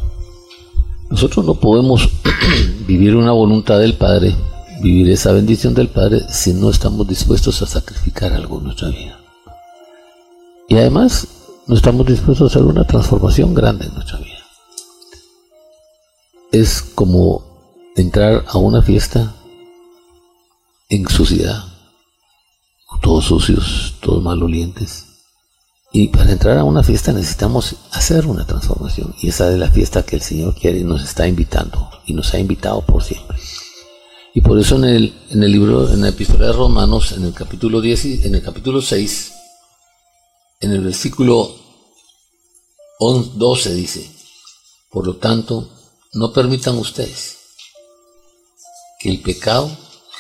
Nosotros 1.11 1.44
no 1.44 1.55
podemos 1.55 2.09
vivir 2.87 3.14
una 3.14 3.33
voluntad 3.33 3.79
del 3.79 3.94
Padre 3.94 4.35
vivir 4.81 5.11
esa 5.11 5.33
bendición 5.33 5.75
del 5.75 5.88
Padre 5.88 6.22
si 6.29 6.53
no 6.53 6.70
estamos 6.70 7.07
dispuestos 7.09 7.62
a 7.62 7.66
sacrificar 7.66 8.33
algo 8.33 8.59
en 8.59 8.64
nuestra 8.64 8.88
vida. 8.88 9.18
Y 10.68 10.77
además 10.77 11.29
no 11.66 11.75
estamos 11.75 12.07
dispuestos 12.07 12.42
a 12.42 12.59
hacer 12.59 12.68
una 12.68 12.85
transformación 12.85 13.55
grande 13.55 13.87
en 13.87 13.94
nuestra 13.94 14.18
vida. 14.18 14.33
Es 16.53 16.83
como 16.83 17.44
entrar 17.96 18.44
a 18.49 18.59
una 18.59 18.83
fiesta 18.83 19.35
en 20.88 21.09
suciedad, 21.09 21.64
todos 23.03 23.27
sucios, 23.27 23.94
todos 24.01 24.22
malolientes. 24.22 25.05
Y 25.92 26.09
para 26.09 26.33
entrar 26.33 26.59
a 26.59 26.64
una 26.64 26.83
fiesta 26.83 27.12
necesitamos 27.12 27.77
hacer 27.92 28.27
una 28.27 28.46
transformación. 28.46 29.14
Y 29.20 29.29
esa 29.29 29.51
es 29.53 29.59
la 29.59 29.70
fiesta 29.70 30.05
que 30.05 30.16
el 30.16 30.22
Señor 30.22 30.55
quiere 30.55 30.81
y 30.81 30.85
nos 30.85 31.03
está 31.03 31.27
invitando. 31.27 31.90
Y 32.07 32.12
nos 32.12 32.35
ha 32.35 32.38
invitado 32.38 32.83
por 32.83 33.03
siempre. 33.03 33.38
Y 34.35 34.40
por 34.42 34.59
eso 34.59 34.77
en 34.77 34.85
el, 34.85 35.14
en 35.31 35.42
el 35.42 35.53
libro, 35.53 35.90
en 35.90 36.03
la 36.03 36.09
epístola 36.09 36.46
de 36.46 36.53
Romanos, 36.53 37.12
en 37.12 37.25
el 37.25 37.33
capítulo 37.33 37.81
10, 37.81 38.27
en 38.27 38.35
el 38.35 38.42
capítulo 38.42 38.83
6, 38.83 39.33
en 40.61 40.72
el 40.72 40.81
versículo 40.83 41.55
12 42.99 43.75
dice, 43.75 44.11
por 44.90 45.07
lo 45.07 45.16
tanto, 45.16 45.70
no 46.12 46.33
permitan 46.33 46.77
ustedes 46.77 47.38
que 48.99 49.11
el 49.11 49.20
pecado 49.20 49.70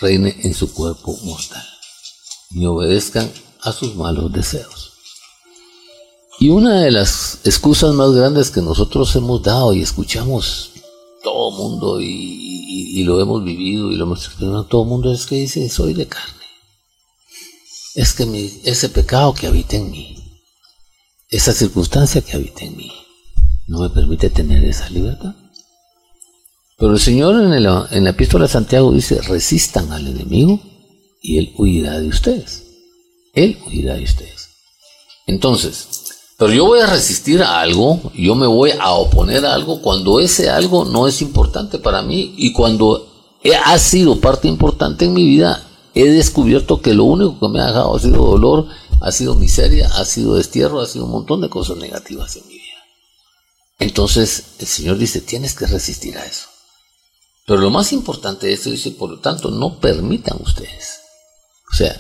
reine 0.00 0.36
en 0.42 0.54
su 0.54 0.72
cuerpo 0.72 1.16
mortal, 1.24 1.64
ni 2.50 2.66
obedezcan 2.66 3.30
a 3.62 3.72
sus 3.72 3.94
malos 3.94 4.32
deseos. 4.32 4.92
Y 6.38 6.50
una 6.50 6.82
de 6.82 6.90
las 6.90 7.40
excusas 7.44 7.94
más 7.94 8.12
grandes 8.12 8.50
que 8.50 8.60
nosotros 8.60 9.14
hemos 9.16 9.42
dado 9.42 9.72
y 9.72 9.80
escuchamos 9.80 10.70
todo 11.22 11.50
mundo 11.50 12.00
y, 12.00 13.02
lo 13.04 13.20
hemos 13.20 13.44
vivido 13.44 13.92
y 13.92 13.96
lo 13.96 14.04
hemos 14.04 14.24
experimentado 14.24 14.64
todo 14.64 14.84
mundo 14.84 15.12
es 15.12 15.26
que 15.26 15.36
dice 15.36 15.68
soy 15.68 15.94
de 15.94 16.08
carne. 16.08 16.34
Es 17.94 18.12
que 18.12 18.60
ese 18.64 18.88
pecado 18.88 19.32
que 19.32 19.46
habita 19.46 19.76
en 19.76 19.90
mí, 19.90 20.42
esa 21.28 21.52
circunstancia 21.52 22.20
que 22.20 22.32
habita 22.32 22.64
en 22.64 22.76
mí, 22.76 22.92
no 23.66 23.80
me 23.80 23.90
permite 23.90 24.28
tener 24.28 24.64
esa 24.64 24.90
libertad. 24.90 25.34
Pero 26.78 26.92
el 26.92 27.00
Señor 27.00 27.40
en, 27.42 27.52
en 27.52 28.04
la 28.04 28.10
epístola 28.10 28.46
de 28.46 28.52
Santiago 28.52 28.92
dice, 28.92 29.20
resistan 29.22 29.92
al 29.92 30.06
enemigo 30.06 30.60
y 31.22 31.38
él 31.38 31.54
huirá 31.56 31.98
de 32.00 32.08
ustedes. 32.08 32.64
Él 33.32 33.58
huirá 33.66 33.94
de 33.94 34.04
ustedes. 34.04 34.50
Entonces, 35.26 35.88
pero 36.38 36.52
yo 36.52 36.66
voy 36.66 36.80
a 36.80 36.86
resistir 36.86 37.42
a 37.42 37.60
algo, 37.60 38.12
yo 38.14 38.34
me 38.34 38.46
voy 38.46 38.72
a 38.78 38.92
oponer 38.92 39.46
a 39.46 39.54
algo 39.54 39.80
cuando 39.80 40.20
ese 40.20 40.50
algo 40.50 40.84
no 40.84 41.08
es 41.08 41.22
importante 41.22 41.78
para 41.78 42.02
mí 42.02 42.34
y 42.36 42.52
cuando 42.52 43.08
ha 43.64 43.78
sido 43.78 44.20
parte 44.20 44.46
importante 44.46 45.06
en 45.06 45.14
mi 45.14 45.24
vida, 45.24 45.66
he 45.94 46.04
descubierto 46.10 46.82
que 46.82 46.92
lo 46.92 47.04
único 47.04 47.40
que 47.40 47.48
me 47.48 47.60
ha 47.60 47.68
dejado 47.68 47.96
ha 47.96 48.00
sido 48.00 48.26
dolor, 48.26 48.66
ha 49.00 49.12
sido 49.12 49.34
miseria, 49.34 49.88
ha 49.94 50.04
sido 50.04 50.34
destierro, 50.34 50.80
ha 50.80 50.86
sido 50.86 51.06
un 51.06 51.12
montón 51.12 51.40
de 51.40 51.48
cosas 51.48 51.78
negativas 51.78 52.36
en 52.36 52.46
mi 52.48 52.54
vida. 52.54 52.84
Entonces 53.78 54.56
el 54.58 54.66
Señor 54.66 54.98
dice, 54.98 55.22
tienes 55.22 55.54
que 55.54 55.66
resistir 55.66 56.18
a 56.18 56.26
eso. 56.26 56.48
Pero 57.46 57.60
lo 57.60 57.70
más 57.70 57.92
importante 57.92 58.48
de 58.48 58.54
esto 58.54 58.70
dice, 58.70 58.90
por 58.90 59.10
lo 59.10 59.20
tanto, 59.20 59.50
no 59.50 59.78
permitan 59.78 60.38
ustedes. 60.42 61.00
O 61.72 61.76
sea, 61.76 61.96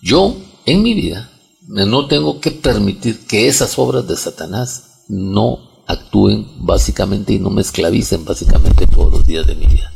yo 0.00 0.36
en 0.66 0.82
mi 0.82 0.94
vida 0.94 1.30
no 1.66 2.06
tengo 2.06 2.40
que 2.40 2.52
permitir 2.52 3.26
que 3.26 3.48
esas 3.48 3.76
obras 3.78 4.06
de 4.06 4.16
Satanás 4.16 5.04
no 5.08 5.58
actúen 5.86 6.46
básicamente 6.64 7.32
y 7.32 7.38
no 7.40 7.50
me 7.50 7.62
esclavicen 7.62 8.24
básicamente 8.24 8.86
todos 8.86 9.10
los 9.10 9.26
días 9.26 9.46
de 9.46 9.56
mi 9.56 9.66
vida. 9.66 9.92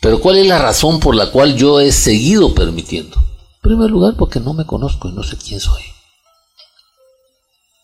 Pero 0.00 0.20
¿cuál 0.20 0.36
es 0.36 0.46
la 0.46 0.58
razón 0.58 1.00
por 1.00 1.16
la 1.16 1.32
cual 1.32 1.56
yo 1.56 1.80
he 1.80 1.90
seguido 1.90 2.54
permitiendo? 2.54 3.16
En 3.16 3.60
primer 3.62 3.90
lugar, 3.90 4.14
porque 4.16 4.38
no 4.38 4.54
me 4.54 4.64
conozco 4.64 5.08
y 5.08 5.12
no 5.12 5.24
sé 5.24 5.36
quién 5.36 5.58
soy. 5.58 5.82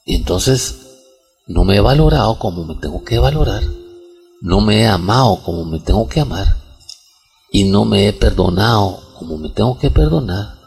Y 0.05 0.15
entonces 0.15 0.77
no 1.49 1.65
me 1.65 1.77
he 1.77 1.81
valorado 1.81 2.39
como 2.39 2.65
me 2.65 2.77
tengo 2.77 3.03
que 3.03 3.19
valorar, 3.19 3.65
no 4.43 4.61
me 4.61 4.81
he 4.81 4.87
amado 4.89 5.41
como 5.45 5.65
me 5.65 5.79
tengo 5.79 6.09
que 6.09 6.19
amar 6.19 6.57
y 7.53 7.63
no 7.63 7.85
me 7.85 8.09
he 8.09 8.13
perdonado 8.13 9.01
como 9.17 9.39
me 9.39 9.49
tengo 9.51 9.79
que 9.79 9.89
perdonar 9.89 10.59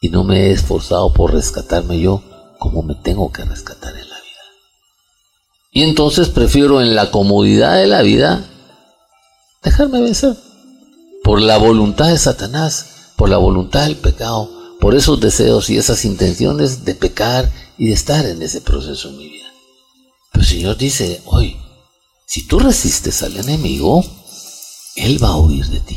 y 0.00 0.08
no 0.08 0.22
me 0.22 0.46
he 0.46 0.50
esforzado 0.52 1.12
por 1.12 1.32
rescatarme 1.32 1.98
yo 1.98 2.22
como 2.60 2.84
me 2.84 2.94
tengo 2.94 3.32
que 3.32 3.44
rescatar 3.44 3.92
en 3.96 4.08
la 4.08 4.16
vida. 4.16 4.40
Y 5.72 5.82
entonces 5.82 6.28
prefiero 6.28 6.80
en 6.80 6.94
la 6.94 7.10
comodidad 7.10 7.76
de 7.76 7.88
la 7.88 8.02
vida 8.02 8.48
dejarme 9.64 10.00
vencer 10.00 10.36
por 11.24 11.42
la 11.42 11.56
voluntad 11.56 12.10
de 12.10 12.18
Satanás, 12.18 13.14
por 13.16 13.28
la 13.28 13.38
voluntad 13.38 13.86
del 13.86 13.96
pecado, 13.96 14.48
por 14.78 14.94
esos 14.94 15.18
deseos 15.18 15.70
y 15.70 15.76
esas 15.76 16.04
intenciones 16.04 16.84
de 16.84 16.94
pecar 16.94 17.50
y 17.78 17.88
de 17.88 17.94
estar 17.94 18.24
en 18.26 18.42
ese 18.42 18.60
proceso 18.60 19.08
en 19.08 19.16
mi 19.16 19.28
vida. 19.28 19.48
Pero 20.30 20.42
el 20.42 20.48
Señor 20.48 20.76
dice, 20.76 21.20
hoy, 21.24 21.56
si 22.26 22.46
tú 22.46 22.58
resistes 22.58 23.22
al 23.22 23.36
enemigo, 23.36 24.04
Él 24.96 25.22
va 25.22 25.28
a 25.28 25.36
huir 25.36 25.66
de 25.66 25.80
ti. 25.80 25.96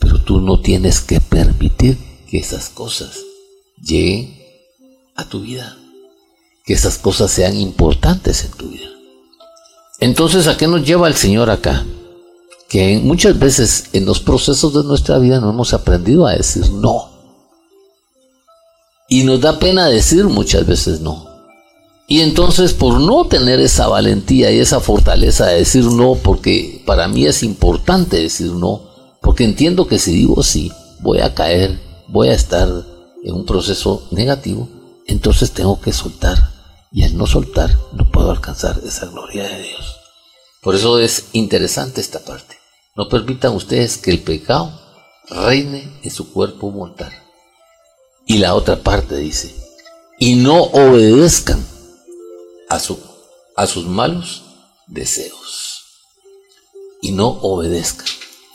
Pero 0.00 0.22
tú 0.22 0.40
no 0.40 0.60
tienes 0.60 1.00
que 1.00 1.20
permitir 1.20 1.98
que 2.28 2.38
esas 2.38 2.68
cosas 2.68 3.18
lleguen 3.80 4.38
a 5.16 5.28
tu 5.28 5.40
vida, 5.40 5.76
que 6.64 6.74
esas 6.74 6.98
cosas 6.98 7.30
sean 7.30 7.56
importantes 7.56 8.44
en 8.44 8.50
tu 8.52 8.68
vida. 8.68 8.88
Entonces, 10.00 10.46
¿a 10.46 10.56
qué 10.56 10.66
nos 10.66 10.84
lleva 10.84 11.08
el 11.08 11.14
Señor 11.14 11.50
acá? 11.50 11.86
Que 12.68 12.98
muchas 12.98 13.38
veces 13.38 13.84
en 13.92 14.04
los 14.04 14.20
procesos 14.20 14.74
de 14.74 14.82
nuestra 14.82 15.18
vida 15.18 15.40
no 15.40 15.50
hemos 15.50 15.72
aprendido 15.72 16.26
a 16.26 16.32
decir 16.34 16.68
no. 16.70 17.10
Y 19.08 19.22
nos 19.22 19.40
da 19.40 19.58
pena 19.58 19.86
decir 19.86 20.24
muchas 20.24 20.66
veces 20.66 21.00
no. 21.00 21.33
Y 22.06 22.20
entonces 22.20 22.74
por 22.74 23.00
no 23.00 23.26
tener 23.26 23.60
esa 23.60 23.88
valentía 23.88 24.50
y 24.50 24.58
esa 24.58 24.80
fortaleza 24.80 25.46
de 25.46 25.58
decir 25.58 25.84
no, 25.84 26.16
porque 26.16 26.82
para 26.84 27.08
mí 27.08 27.26
es 27.26 27.42
importante 27.42 28.18
decir 28.18 28.52
no, 28.52 28.82
porque 29.22 29.44
entiendo 29.44 29.86
que 29.86 29.98
si 29.98 30.12
digo 30.12 30.42
sí, 30.42 30.70
voy 31.00 31.20
a 31.20 31.34
caer, 31.34 31.80
voy 32.08 32.28
a 32.28 32.34
estar 32.34 32.68
en 33.22 33.34
un 33.34 33.46
proceso 33.46 34.06
negativo, 34.10 34.68
entonces 35.06 35.52
tengo 35.52 35.80
que 35.80 35.92
soltar. 35.92 36.52
Y 36.92 37.02
al 37.02 37.16
no 37.16 37.26
soltar, 37.26 37.76
no 37.92 38.08
puedo 38.10 38.30
alcanzar 38.30 38.80
esa 38.86 39.06
gloria 39.06 39.42
de 39.48 39.62
Dios. 39.62 39.96
Por 40.62 40.76
eso 40.76 41.00
es 41.00 41.24
interesante 41.32 42.00
esta 42.00 42.20
parte. 42.20 42.56
No 42.94 43.08
permitan 43.08 43.52
ustedes 43.54 43.98
que 43.98 44.12
el 44.12 44.20
pecado 44.20 44.80
reine 45.28 45.90
en 46.02 46.10
su 46.10 46.32
cuerpo 46.32 46.70
mortal. 46.70 47.12
Y 48.26 48.38
la 48.38 48.54
otra 48.54 48.76
parte 48.76 49.16
dice, 49.16 49.54
y 50.20 50.36
no 50.36 50.62
obedezcan 50.62 51.66
a, 52.74 52.80
su, 52.80 52.98
a 53.56 53.66
sus 53.66 53.86
malos 53.86 54.42
deseos. 54.86 55.82
Y 57.00 57.12
no 57.12 57.28
obedezcan. 57.28 58.06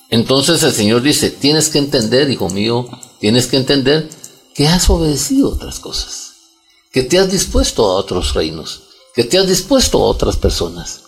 Entonces 0.09 0.63
el 0.63 0.73
Señor 0.73 1.01
dice, 1.01 1.29
tienes 1.29 1.69
que 1.69 1.77
entender, 1.77 2.29
hijo 2.29 2.49
mío, 2.49 2.87
tienes 3.19 3.47
que 3.47 3.57
entender 3.57 4.09
que 4.55 4.67
has 4.67 4.89
obedecido 4.89 5.49
otras 5.49 5.79
cosas, 5.79 6.33
que 6.91 7.03
te 7.03 7.19
has 7.19 7.31
dispuesto 7.31 7.85
a 7.85 7.95
otros 7.95 8.33
reinos, 8.33 8.81
que 9.13 9.23
te 9.23 9.37
has 9.37 9.47
dispuesto 9.47 9.99
a 9.99 10.07
otras 10.07 10.35
personas. 10.35 11.01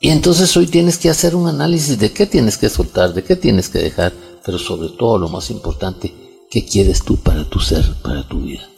Y 0.00 0.10
entonces 0.10 0.54
hoy 0.56 0.66
tienes 0.66 0.98
que 0.98 1.08
hacer 1.08 1.34
un 1.34 1.48
análisis 1.48 1.98
de 1.98 2.12
qué 2.12 2.26
tienes 2.26 2.58
que 2.58 2.68
soltar, 2.68 3.14
de 3.14 3.24
qué 3.24 3.36
tienes 3.36 3.68
que 3.68 3.78
dejar, 3.78 4.12
pero 4.44 4.58
sobre 4.58 4.90
todo 4.90 5.16
lo 5.16 5.28
más 5.28 5.50
importante, 5.50 6.12
qué 6.50 6.64
quieres 6.66 7.02
tú 7.02 7.16
para 7.16 7.48
tu 7.48 7.60
ser, 7.60 7.94
para 8.02 8.28
tu 8.28 8.40
vida. 8.40 8.68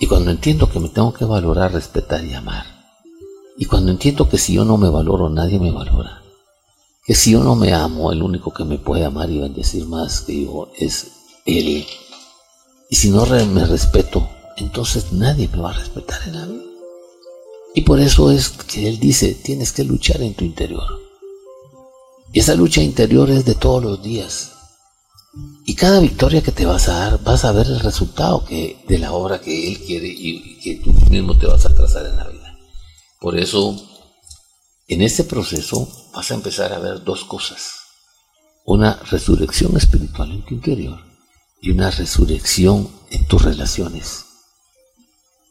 Y 0.00 0.06
cuando 0.06 0.30
entiendo 0.30 0.70
que 0.70 0.80
me 0.80 0.88
tengo 0.88 1.12
que 1.12 1.26
valorar, 1.26 1.74
respetar 1.74 2.24
y 2.24 2.32
amar, 2.32 2.64
y 3.58 3.66
cuando 3.66 3.90
entiendo 3.90 4.30
que 4.30 4.38
si 4.38 4.54
yo 4.54 4.64
no 4.64 4.78
me 4.78 4.88
valoro, 4.88 5.28
nadie 5.28 5.60
me 5.60 5.70
valora, 5.70 6.22
que 7.04 7.14
si 7.14 7.32
yo 7.32 7.44
no 7.44 7.54
me 7.54 7.74
amo, 7.74 8.10
el 8.10 8.22
único 8.22 8.50
que 8.50 8.64
me 8.64 8.78
puede 8.78 9.04
amar 9.04 9.30
y 9.30 9.40
bendecir 9.40 9.84
más 9.84 10.22
que 10.22 10.44
yo 10.44 10.68
es 10.78 11.08
Él. 11.44 11.86
Y 12.88 12.96
si 12.96 13.10
no 13.10 13.26
me 13.26 13.66
respeto, 13.66 14.26
entonces 14.56 15.12
nadie 15.12 15.48
me 15.48 15.58
va 15.58 15.70
a 15.70 15.74
respetar 15.74 16.18
en 16.26 16.32
la. 16.32 16.48
Y 17.74 17.82
por 17.82 18.00
eso 18.00 18.30
es 18.30 18.48
que 18.48 18.88
Él 18.88 18.98
dice, 18.98 19.34
tienes 19.34 19.70
que 19.70 19.84
luchar 19.84 20.22
en 20.22 20.32
tu 20.32 20.46
interior. 20.46 20.98
Y 22.32 22.40
esa 22.40 22.54
lucha 22.54 22.80
interior 22.80 23.30
es 23.30 23.44
de 23.44 23.54
todos 23.54 23.84
los 23.84 24.02
días. 24.02 24.49
Y 25.64 25.74
cada 25.74 26.00
victoria 26.00 26.42
que 26.42 26.52
te 26.52 26.66
vas 26.66 26.88
a 26.88 26.94
dar, 26.94 27.22
vas 27.22 27.44
a 27.44 27.52
ver 27.52 27.66
el 27.66 27.80
resultado 27.80 28.44
que, 28.44 28.84
de 28.88 28.98
la 28.98 29.12
obra 29.12 29.40
que 29.40 29.68
Él 29.68 29.78
quiere 29.78 30.08
y, 30.08 30.58
que 30.60 30.76
tú 30.76 30.92
mismo 31.08 31.36
te 31.38 31.46
vas 31.46 31.64
a 31.66 31.74
trazar 31.74 32.06
en 32.06 32.16
la 32.16 32.28
vida. 32.28 32.58
Por 33.20 33.38
eso, 33.38 33.76
en 34.88 35.02
este 35.02 35.24
proceso 35.24 35.88
vas 36.12 36.30
a 36.30 36.34
empezar 36.34 36.72
a 36.72 36.78
ver 36.78 37.04
dos 37.04 37.24
cosas. 37.24 37.74
Una 38.64 38.94
resurrección 39.10 39.76
espiritual 39.76 40.32
en 40.32 40.44
tu 40.44 40.54
interior 40.54 40.98
y 41.60 41.70
una 41.70 41.90
resurrección 41.90 42.88
en 43.10 43.26
tus 43.26 43.42
relaciones 43.42 44.24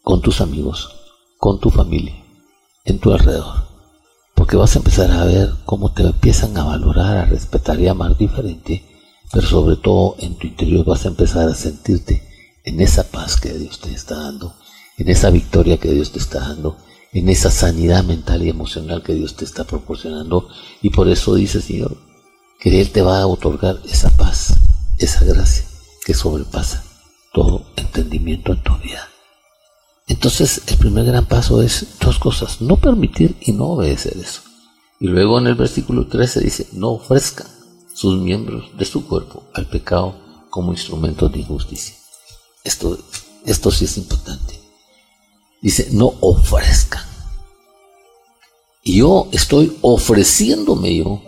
con 0.10 0.22
tus 0.22 0.42
amigos, 0.42 0.90
con 1.38 1.60
tu 1.60 1.70
familia, 1.70 2.16
en 2.84 2.98
tu 2.98 3.14
alrededor. 3.14 3.68
Porque 4.34 4.58
vas 4.58 4.76
a 4.76 4.80
empezar 4.80 5.12
a 5.12 5.24
ver 5.24 5.54
cómo 5.66 5.92
te 5.92 6.02
empiezan 6.02 6.58
a 6.58 6.64
valorar, 6.64 7.18
a 7.18 7.26
respetar 7.26 7.80
y 7.80 7.88
amar 7.88 8.18
diferente, 8.18 8.89
pero 9.32 9.48
sobre 9.48 9.76
todo 9.76 10.16
en 10.20 10.36
tu 10.36 10.48
interior 10.48 10.86
vas 10.86 11.06
a 11.06 11.10
empezar 11.10 11.48
a 11.48 11.56
sentirte 11.56 12.24
en 12.64 12.82
esa 12.82 13.04
paz 13.04 13.40
que 13.40 13.54
Dios 13.54 13.80
te 13.80 13.92
está 13.92 14.16
dando, 14.16 14.56
en 14.98 15.10
esa 15.10 15.30
victoria 15.30 15.78
que 15.78 15.92
Dios 15.92 16.12
te 16.12 16.20
está 16.20 16.40
dando, 16.40 16.78
en 17.14 17.30
esa 17.30 17.50
sanidad 17.50 18.04
mental 18.04 18.44
y 18.44 18.50
emocional 18.50 19.04
que 19.04 19.14
Dios 19.14 19.36
te 19.36 19.46
está 19.46 19.64
proporcionando. 19.64 20.48
Y 20.82 20.90
por 20.90 21.08
eso 21.08 21.36
dice 21.36 21.62
Señor, 21.62 21.98
que 22.60 22.82
Él 22.82 22.92
te 22.92 23.02
va 23.02 23.22
a 23.22 23.28
otorgar 23.28 23.80
esa 23.90 24.10
paz, 24.12 24.56
esa 24.98 25.24
gracia 25.26 25.66
que 26.06 26.14
sobrepasa 26.14 26.84
todo 27.34 27.66
entendimiento 27.76 28.54
en 28.54 28.64
tu 28.64 28.76
vida. 28.78 29.08
Entonces 30.08 30.64
el 30.68 30.78
primer 30.78 31.06
gran 31.06 31.26
paso 31.26 31.62
es 31.62 31.86
dos 32.00 32.18
cosas, 32.18 32.62
no 32.62 32.78
permitir 32.78 33.38
y 33.42 33.52
no 33.52 33.68
obedecer 33.68 34.18
eso. 34.18 34.42
Y 35.00 35.08
luego 35.08 35.40
en 35.40 35.48
el 35.48 35.56
versículo 35.56 36.08
13 36.08 36.42
dice, 36.42 36.68
no 36.74 36.90
ofrezcan 36.90 37.48
sus 38.00 38.20
miembros 38.22 38.66
de 38.78 38.86
su 38.86 39.06
cuerpo 39.06 39.44
al 39.54 39.68
pecado 39.68 40.16
como 40.50 40.72
instrumentos 40.72 41.32
de 41.32 41.40
injusticia. 41.40 41.96
Esto, 42.64 42.98
esto 43.46 43.72
sí 43.72 43.86
es 43.86 43.98
importante. 43.98 44.60
Dice, 45.62 45.90
no 45.92 46.14
ofrezcan. 46.22 47.04
Y 48.84 48.98
yo 48.98 49.28
estoy 49.32 49.78
ofreciéndome 49.82 50.96
yo 50.96 51.22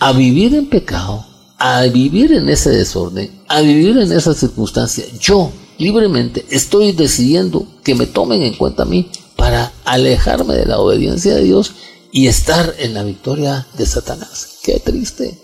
a 0.00 0.12
vivir 0.12 0.54
en 0.54 0.68
pecado 0.68 1.28
a 1.58 1.82
vivir 1.82 2.32
en 2.32 2.48
ese 2.48 2.70
desorden, 2.70 3.30
a 3.48 3.60
vivir 3.60 3.98
en 3.98 4.12
esa 4.12 4.32
circunstancia, 4.32 5.04
yo 5.20 5.50
libremente 5.76 6.46
estoy 6.50 6.92
decidiendo 6.92 7.66
que 7.82 7.96
me 7.96 8.06
tomen 8.06 8.42
en 8.42 8.54
cuenta 8.54 8.84
a 8.84 8.86
mí 8.86 9.10
para 9.36 9.72
alejarme 9.84 10.54
de 10.54 10.66
la 10.66 10.78
obediencia 10.78 11.34
de 11.34 11.42
Dios 11.42 11.72
y 12.12 12.28
estar 12.28 12.74
en 12.78 12.94
la 12.94 13.02
victoria 13.02 13.66
de 13.76 13.86
Satanás. 13.86 14.58
Qué 14.62 14.78
triste. 14.78 15.36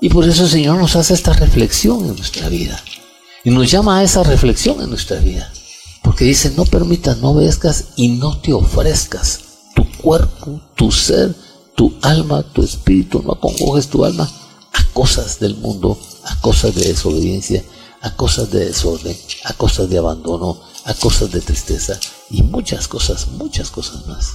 Y 0.00 0.10
por 0.10 0.28
eso 0.28 0.44
el 0.44 0.50
Señor 0.50 0.78
nos 0.78 0.94
hace 0.96 1.14
esta 1.14 1.32
reflexión 1.32 2.00
en 2.04 2.16
nuestra 2.16 2.48
vida. 2.48 2.82
Y 3.44 3.50
nos 3.50 3.70
llama 3.70 3.98
a 3.98 4.02
esa 4.02 4.22
reflexión 4.22 4.80
en 4.82 4.90
nuestra 4.90 5.18
vida. 5.20 5.50
Porque 6.02 6.24
dice, 6.24 6.52
no 6.56 6.64
permitas, 6.64 7.18
no 7.18 7.30
obedezcas 7.30 7.86
y 7.96 8.08
no 8.08 8.38
te 8.38 8.52
ofrezcas 8.52 9.40
tu 9.74 9.90
cuerpo, 9.98 10.60
tu 10.74 10.90
ser, 10.92 11.34
tu 11.74 11.94
alma, 12.02 12.42
tu 12.42 12.62
espíritu, 12.62 13.22
no 13.22 13.32
acongojes 13.32 13.88
tu 13.88 14.04
alma 14.04 14.30
a 14.72 14.84
cosas 14.92 15.38
del 15.40 15.56
mundo, 15.56 15.98
a 16.24 16.40
cosas 16.40 16.74
de 16.74 16.84
desobediencia, 16.88 17.64
a 18.02 18.14
cosas 18.14 18.50
de 18.50 18.66
desorden, 18.66 19.16
a 19.44 19.52
cosas 19.54 19.88
de 19.88 19.98
abandono, 19.98 20.60
a 20.84 20.94
cosas 20.94 21.30
de 21.32 21.40
tristeza 21.40 21.98
y 22.30 22.42
muchas 22.42 22.86
cosas, 22.86 23.28
muchas 23.28 23.70
cosas 23.70 24.06
más. 24.06 24.32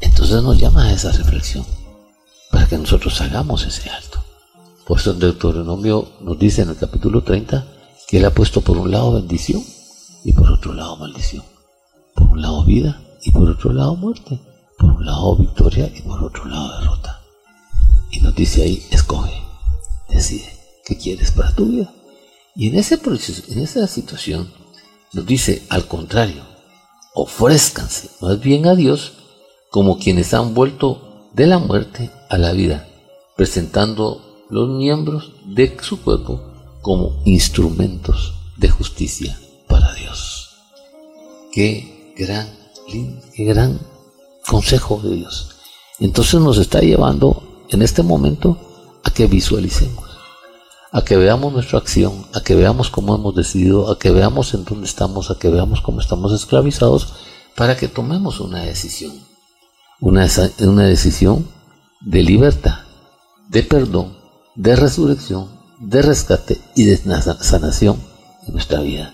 Entonces 0.00 0.42
nos 0.42 0.58
llama 0.58 0.84
a 0.84 0.92
esa 0.92 1.12
reflexión 1.12 1.64
para 2.52 2.68
que 2.68 2.76
nosotros 2.76 3.18
hagamos 3.22 3.66
ese 3.66 3.88
alto. 3.88 4.22
Por 4.86 5.00
eso 5.00 5.12
en 5.12 5.18
Deuteronomio 5.18 6.12
nos 6.20 6.38
dice 6.38 6.62
en 6.62 6.68
el 6.68 6.76
capítulo 6.76 7.22
30 7.22 7.66
que 8.06 8.18
Él 8.18 8.26
ha 8.26 8.30
puesto 8.30 8.60
por 8.60 8.76
un 8.76 8.90
lado 8.90 9.14
bendición 9.14 9.64
y 10.22 10.32
por 10.32 10.52
otro 10.52 10.74
lado 10.74 10.96
maldición. 10.98 11.42
Por 12.14 12.28
un 12.28 12.42
lado 12.42 12.62
vida 12.64 13.00
y 13.22 13.32
por 13.32 13.48
otro 13.48 13.72
lado 13.72 13.96
muerte. 13.96 14.38
Por 14.78 14.90
un 14.90 15.06
lado 15.06 15.34
victoria 15.36 15.90
y 15.96 16.02
por 16.02 16.22
otro 16.22 16.44
lado 16.44 16.78
derrota. 16.78 17.22
Y 18.10 18.20
nos 18.20 18.34
dice 18.34 18.62
ahí, 18.62 18.86
escoge, 18.90 19.32
decide 20.10 20.54
qué 20.84 20.98
quieres 20.98 21.32
para 21.32 21.54
tu 21.54 21.64
vida. 21.64 21.90
Y 22.54 22.68
en 22.68 22.76
ese 22.76 22.98
proceso, 22.98 23.50
en 23.50 23.60
esa 23.60 23.86
situación, 23.86 24.52
nos 25.14 25.24
dice 25.24 25.64
al 25.70 25.86
contrario, 25.86 26.42
ofrézcanse 27.14 28.10
más 28.20 28.38
bien 28.40 28.66
a 28.66 28.74
Dios 28.74 29.14
como 29.70 29.98
quienes 29.98 30.34
han 30.34 30.52
vuelto 30.52 31.28
de 31.32 31.46
la 31.46 31.58
muerte 31.58 32.10
a 32.32 32.38
la 32.38 32.52
vida, 32.52 32.88
presentando 33.36 34.46
los 34.48 34.70
miembros 34.70 35.32
de 35.44 35.76
su 35.82 36.00
cuerpo 36.00 36.40
como 36.80 37.20
instrumentos 37.26 38.32
de 38.56 38.70
justicia 38.70 39.38
para 39.68 39.92
Dios. 39.92 40.48
Qué 41.52 42.14
gran, 42.16 42.48
qué 42.88 43.44
gran 43.44 43.78
consejo 44.48 44.98
de 45.04 45.16
Dios. 45.16 45.56
Entonces 46.00 46.40
nos 46.40 46.56
está 46.56 46.80
llevando 46.80 47.66
en 47.68 47.82
este 47.82 48.02
momento 48.02 48.56
a 49.04 49.10
que 49.10 49.26
visualicemos, 49.26 50.08
a 50.90 51.04
que 51.04 51.18
veamos 51.18 51.52
nuestra 51.52 51.80
acción, 51.80 52.24
a 52.32 52.40
que 52.40 52.54
veamos 52.54 52.88
cómo 52.88 53.14
hemos 53.14 53.34
decidido, 53.34 53.90
a 53.90 53.98
que 53.98 54.10
veamos 54.10 54.54
en 54.54 54.64
dónde 54.64 54.86
estamos, 54.86 55.30
a 55.30 55.38
que 55.38 55.50
veamos 55.50 55.82
cómo 55.82 56.00
estamos 56.00 56.32
esclavizados, 56.32 57.12
para 57.54 57.76
que 57.76 57.88
tomemos 57.88 58.40
una 58.40 58.62
decisión. 58.62 59.12
Una, 60.00 60.26
una 60.60 60.84
decisión 60.84 61.46
de 62.04 62.22
libertad, 62.22 62.80
de 63.48 63.62
perdón, 63.62 64.16
de 64.54 64.76
resurrección, 64.76 65.48
de 65.78 66.02
rescate 66.02 66.60
y 66.74 66.84
de 66.84 66.96
sanación 66.96 67.96
en 68.46 68.52
nuestra 68.52 68.80
vida. 68.80 69.12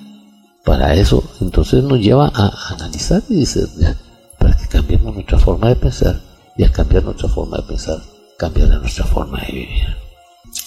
Para 0.64 0.94
eso, 0.94 1.22
entonces 1.40 1.85
nos 1.85 1.98
lleva 1.98 2.31
a 2.35 2.74
analizar 2.74 3.22
y 3.29 3.37
discernir, 3.37 3.96
para 4.38 4.57
que 4.57 4.66
cambiemos 4.66 5.14
nuestra 5.14 5.38
forma 5.38 5.68
de 5.68 5.77
pensar 5.77 6.20
y 6.57 6.64
al 6.64 6.72
cambiar 6.72 7.05
nuestra 7.05 7.29
forma 7.29 7.59
de 7.59 7.62
pensar, 7.64 8.03
cambiar 8.38 8.68
nuestra 8.68 9.05
forma 9.05 9.40
de 9.40 9.53
vivir. 9.53 10.08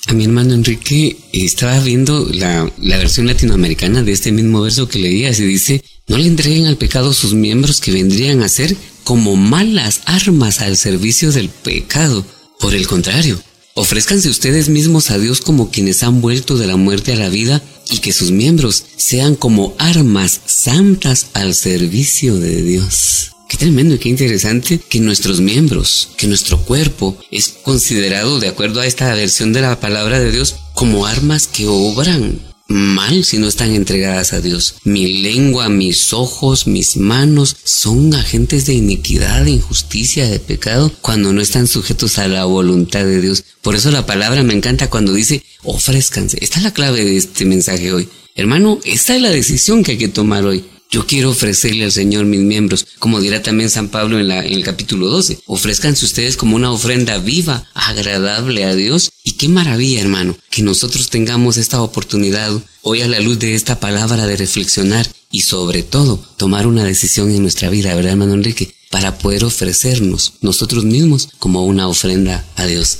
A 0.07 0.13
mi 0.13 0.25
hermano 0.25 0.53
Enrique 0.53 1.17
estaba 1.31 1.79
viendo 1.79 2.27
la, 2.33 2.71
la, 2.81 2.97
versión 2.97 3.27
latinoamericana 3.27 4.03
de 4.03 4.11
este 4.11 4.31
mismo 4.31 4.61
verso 4.61 4.87
que 4.87 4.99
leías 4.99 5.39
y 5.39 5.45
dice, 5.45 5.83
no 6.07 6.17
le 6.17 6.27
entreguen 6.27 6.65
al 6.65 6.77
pecado 6.77 7.13
sus 7.13 7.33
miembros 7.33 7.79
que 7.79 7.91
vendrían 7.91 8.41
a 8.41 8.49
ser 8.49 8.75
como 9.03 9.35
malas 9.35 10.01
armas 10.05 10.61
al 10.61 10.75
servicio 10.75 11.31
del 11.31 11.49
pecado. 11.49 12.25
Por 12.59 12.73
el 12.73 12.87
contrario, 12.87 13.41
ofrézcanse 13.75 14.29
ustedes 14.29 14.69
mismos 14.69 15.11
a 15.11 15.17
Dios 15.17 15.41
como 15.41 15.71
quienes 15.71 16.03
han 16.03 16.19
vuelto 16.19 16.57
de 16.57 16.67
la 16.67 16.77
muerte 16.77 17.13
a 17.13 17.17
la 17.17 17.29
vida 17.29 17.61
y 17.89 17.99
que 17.99 18.11
sus 18.11 18.31
miembros 18.31 18.83
sean 18.97 19.35
como 19.35 19.75
armas 19.77 20.41
santas 20.45 21.27
al 21.33 21.53
servicio 21.53 22.37
de 22.37 22.61
Dios. 22.63 23.30
Qué 23.51 23.57
tremendo 23.57 23.95
y 23.95 23.97
qué 23.97 24.07
interesante 24.07 24.79
que 24.79 25.01
nuestros 25.01 25.41
miembros, 25.41 26.07
que 26.15 26.25
nuestro 26.25 26.63
cuerpo 26.63 27.17
es 27.31 27.49
considerado, 27.49 28.39
de 28.39 28.47
acuerdo 28.47 28.79
a 28.79 28.85
esta 28.85 29.13
versión 29.13 29.51
de 29.51 29.59
la 29.59 29.77
palabra 29.77 30.21
de 30.21 30.31
Dios, 30.31 30.55
como 30.73 31.05
armas 31.05 31.47
que 31.47 31.67
obran 31.67 32.39
mal 32.69 33.25
si 33.25 33.39
no 33.39 33.49
están 33.49 33.75
entregadas 33.75 34.31
a 34.31 34.39
Dios. 34.39 34.75
Mi 34.85 35.21
lengua, 35.21 35.67
mis 35.67 36.13
ojos, 36.13 36.65
mis 36.65 36.95
manos 36.95 37.57
son 37.65 38.13
agentes 38.13 38.67
de 38.67 38.73
iniquidad, 38.73 39.43
de 39.43 39.51
injusticia, 39.51 40.29
de 40.29 40.39
pecado, 40.39 40.89
cuando 41.01 41.33
no 41.33 41.41
están 41.41 41.67
sujetos 41.67 42.19
a 42.19 42.29
la 42.29 42.45
voluntad 42.45 43.03
de 43.03 43.19
Dios. 43.19 43.43
Por 43.61 43.75
eso 43.75 43.91
la 43.91 44.05
palabra 44.05 44.43
me 44.43 44.53
encanta 44.53 44.89
cuando 44.89 45.11
dice, 45.11 45.43
ofrézcanse. 45.63 46.37
Esta 46.39 46.59
es 46.59 46.63
la 46.63 46.73
clave 46.73 47.03
de 47.03 47.17
este 47.17 47.43
mensaje 47.43 47.91
hoy. 47.91 48.07
Hermano, 48.33 48.79
esta 48.85 49.13
es 49.13 49.21
la 49.21 49.29
decisión 49.29 49.83
que 49.83 49.91
hay 49.91 49.97
que 49.97 50.07
tomar 50.07 50.45
hoy. 50.45 50.63
Yo 50.91 51.07
quiero 51.07 51.29
ofrecerle 51.29 51.85
al 51.85 51.93
Señor 51.93 52.25
mis 52.25 52.41
miembros, 52.41 52.85
como 52.99 53.21
dirá 53.21 53.41
también 53.41 53.69
San 53.69 53.87
Pablo 53.87 54.19
en, 54.19 54.27
la, 54.27 54.45
en 54.45 54.51
el 54.51 54.63
capítulo 54.65 55.07
12. 55.07 55.39
Ofrezcanse 55.45 56.03
ustedes 56.03 56.35
como 56.35 56.57
una 56.57 56.69
ofrenda 56.69 57.17
viva, 57.17 57.65
agradable 57.73 58.65
a 58.65 58.75
Dios. 58.75 59.09
Y 59.23 59.33
qué 59.33 59.47
maravilla, 59.47 60.01
hermano, 60.01 60.37
que 60.49 60.63
nosotros 60.63 61.09
tengamos 61.09 61.55
esta 61.55 61.81
oportunidad 61.81 62.51
hoy 62.81 63.03
a 63.03 63.07
la 63.07 63.21
luz 63.21 63.39
de 63.39 63.55
esta 63.55 63.79
palabra 63.79 64.27
de 64.27 64.35
reflexionar 64.35 65.07
y 65.31 65.41
sobre 65.41 65.81
todo 65.81 66.21
tomar 66.35 66.67
una 66.67 66.83
decisión 66.83 67.31
en 67.31 67.41
nuestra 67.41 67.69
vida, 67.69 67.95
¿verdad, 67.95 68.11
hermano 68.11 68.33
Enrique? 68.33 68.75
Para 68.89 69.17
poder 69.17 69.45
ofrecernos 69.45 70.33
nosotros 70.41 70.83
mismos 70.83 71.29
como 71.39 71.65
una 71.65 71.87
ofrenda 71.87 72.45
a 72.57 72.65
Dios. 72.65 72.99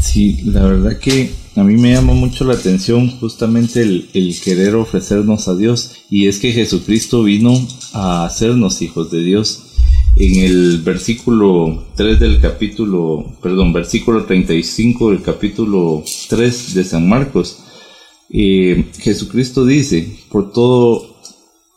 Sí, 0.00 0.40
la 0.44 0.64
verdad 0.64 0.98
que 0.98 1.30
a 1.56 1.64
mí 1.64 1.76
me 1.76 1.92
llama 1.92 2.12
mucho 2.12 2.44
la 2.44 2.54
atención 2.54 3.10
justamente 3.18 3.82
el, 3.82 4.40
querer 4.42 4.76
ofrecernos 4.76 5.48
a 5.48 5.56
Dios 5.56 5.96
y 6.08 6.28
es 6.28 6.38
que 6.38 6.52
Jesucristo 6.52 7.24
vino 7.24 7.52
a 7.92 8.24
hacernos 8.24 8.80
hijos 8.80 9.10
de 9.10 9.22
Dios. 9.22 9.64
En 10.16 10.36
el 10.36 10.78
versículo 10.82 11.84
3 11.96 12.20
del 12.20 12.40
capítulo, 12.40 13.26
perdón, 13.42 13.72
versículo 13.72 14.24
35 14.24 15.10
del 15.10 15.22
capítulo 15.22 16.02
3 16.28 16.74
de 16.74 16.84
San 16.84 17.08
Marcos, 17.08 17.58
eh, 18.30 18.86
Jesucristo 19.00 19.64
dice, 19.64 20.16
por 20.30 20.52
todo, 20.52 21.16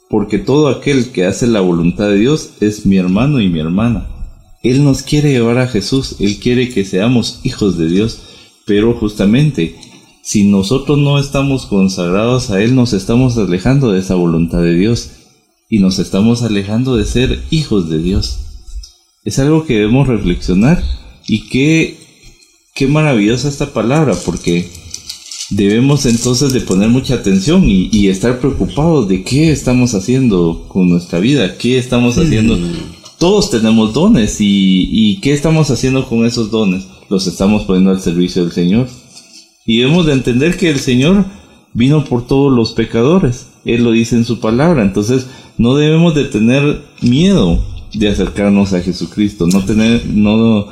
porque 0.10 0.38
todo 0.38 0.70
aquel 0.70 1.12
que 1.12 1.26
hace 1.26 1.48
la 1.48 1.62
voluntad 1.62 2.10
de 2.10 2.18
Dios 2.18 2.52
es 2.62 2.86
mi 2.86 2.98
hermano 2.98 3.42
y 3.42 3.50
mi 3.50 3.60
hermana. 3.60 4.21
Él 4.64 4.84
nos 4.84 5.02
quiere 5.02 5.32
llevar 5.32 5.58
a 5.58 5.68
Jesús, 5.68 6.16
Él 6.20 6.38
quiere 6.40 6.70
que 6.70 6.86
seamos 6.86 7.40
hijos 7.44 7.78
de 7.78 7.88
Dios, 7.88 8.20
pero 8.66 8.94
justamente 8.94 9.76
si 10.24 10.44
nosotros 10.44 11.00
no 11.00 11.20
estamos 11.20 11.66
consagrados 11.66 12.52
a 12.52 12.62
Él, 12.62 12.76
nos 12.76 12.94
estamos 12.94 13.38
alejando 13.38 13.92
de 13.92 14.00
esa 14.00 14.16
voluntad 14.16 14.62
de 14.62 14.76
Dios 14.76 15.10
y 15.70 15.80
nos 15.80 16.00
estamos 16.00 16.44
alejando 16.44 16.96
de 16.96 17.06
ser 17.06 17.44
hijos 17.50 17.90
de 17.90 18.02
Dios. 18.02 18.40
Es 19.24 19.40
algo 19.40 19.66
que 19.66 19.76
debemos 19.76 20.08
reflexionar 20.08 20.84
y 21.28 21.48
qué, 21.48 21.98
qué 22.76 22.88
maravillosa 22.88 23.48
esta 23.48 23.74
palabra, 23.74 24.16
porque 24.26 24.70
debemos 25.50 26.06
entonces 26.06 26.54
de 26.54 26.62
poner 26.62 26.90
mucha 26.90 27.16
atención 27.16 27.64
y, 27.68 28.08
estar 28.08 28.40
preocupados 28.40 29.08
de 29.08 29.24
qué 29.24 29.52
estamos 29.52 29.94
haciendo 29.94 30.66
con 30.68 30.90
nuestra 30.90 31.20
vida, 31.20 31.58
qué 31.58 31.78
estamos 31.78 32.18
haciendo 32.18 32.58
todos 33.22 33.52
tenemos 33.52 33.94
dones 33.94 34.38
y, 34.40 35.20
¿qué 35.22 35.32
estamos 35.32 35.70
haciendo 35.70 36.10
con 36.10 36.26
esos 36.26 36.50
dones? 36.50 36.88
Los 37.08 37.28
estamos 37.28 37.66
poniendo 37.66 37.92
al 37.92 38.02
servicio 38.02 38.42
del 38.42 38.52
Señor. 38.52 38.90
Y 39.64 39.78
debemos 39.78 40.08
de 40.08 40.14
entender 40.14 40.58
que 40.58 40.72
el 40.72 40.80
Señor 40.80 41.26
vino 41.72 42.04
por 42.04 42.26
todos 42.26 42.52
los 42.52 42.72
pecadores. 42.72 43.46
Él 43.64 43.84
lo 43.84 43.92
dice 43.92 44.16
en 44.16 44.26
su 44.26 44.40
palabra. 44.40 44.82
Entonces 44.82 45.28
no 45.60 45.76
debemos 45.76 46.16
de 46.16 46.26
tener 46.26 46.82
miedo 47.02 47.64
de 47.94 48.10
acercarnos 48.10 48.74
a 48.74 48.82
Jesucristo. 48.82 49.46
No, 49.46 49.64
tener, 49.66 50.04
no 50.08 50.70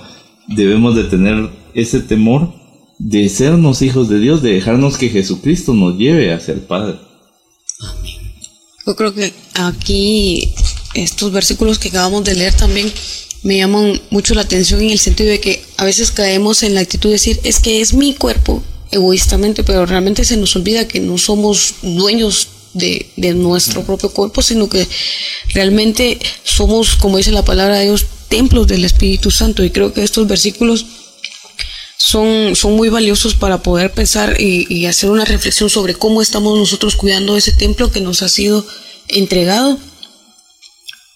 debemos 0.47 0.95
de 0.95 1.03
tener 1.03 1.51
ese 1.75 1.99
temor 1.99 2.51
de 2.97 3.29
sernos 3.29 3.83
hijos 3.83 4.09
de 4.09 4.19
Dios, 4.19 4.41
de 4.41 4.53
dejarnos 4.53 4.97
que 4.97 5.09
Jesucristo 5.09 5.75
nos 5.75 5.99
lleve 5.99 6.33
hacia 6.33 6.55
el 6.55 6.61
Padre. 6.61 6.95
Amén. 7.79 8.19
Yo 8.87 8.95
creo 8.95 9.13
que 9.13 9.31
aquí 9.53 10.51
estos 10.93 11.31
versículos 11.31 11.79
que 11.79 11.89
acabamos 11.89 12.23
de 12.23 12.35
leer 12.35 12.53
también 12.53 12.91
me 13.41 13.57
llaman 13.57 14.01
mucho 14.09 14.33
la 14.33 14.41
atención 14.41 14.81
en 14.81 14.89
el 14.89 14.99
sentido 14.99 15.29
de 15.29 15.39
que 15.39 15.63
a 15.77 15.85
veces 15.85 16.11
caemos 16.11 16.63
en 16.63 16.73
la 16.73 16.81
actitud 16.81 17.09
de 17.09 17.13
decir, 17.13 17.39
es 17.43 17.59
que 17.59 17.81
es 17.81 17.93
mi 17.93 18.13
cuerpo 18.13 18.63
egoístamente, 18.91 19.63
pero 19.63 19.85
realmente 19.85 20.25
se 20.25 20.37
nos 20.37 20.55
olvida 20.55 20.87
que 20.87 20.99
no 20.99 21.17
somos 21.17 21.75
dueños 21.81 22.49
de, 22.73 23.33
nuestro 23.35 23.83
propio 23.83 24.09
cuerpo, 24.11 24.41
sino 24.41 24.67
que 24.67 24.87
realmente 25.53 26.19
somos, 26.43 26.95
como 26.95 27.17
dice 27.17 27.31
la 27.31 27.45
palabra 27.45 27.77
de 27.77 27.85
Dios, 27.85 28.05
templos 28.27 28.67
del 28.67 28.85
Espíritu 28.85 29.31
Santo. 29.31 29.63
Y 29.63 29.71
creo 29.71 29.93
que 29.93 30.03
estos 30.03 30.27
versículos 30.27 30.85
son, 31.97 32.55
son 32.55 32.75
muy 32.75 32.89
valiosos 32.89 33.35
para 33.35 33.61
poder 33.61 33.91
pensar 33.91 34.39
y, 34.39 34.65
y 34.73 34.85
hacer 34.85 35.09
una 35.09 35.25
reflexión 35.25 35.69
sobre 35.69 35.95
cómo 35.95 36.21
estamos 36.21 36.57
nosotros 36.57 36.95
cuidando 36.95 37.37
ese 37.37 37.51
templo 37.51 37.91
que 37.91 38.01
nos 38.01 38.21
ha 38.21 38.29
sido 38.29 38.65
entregado 39.07 39.79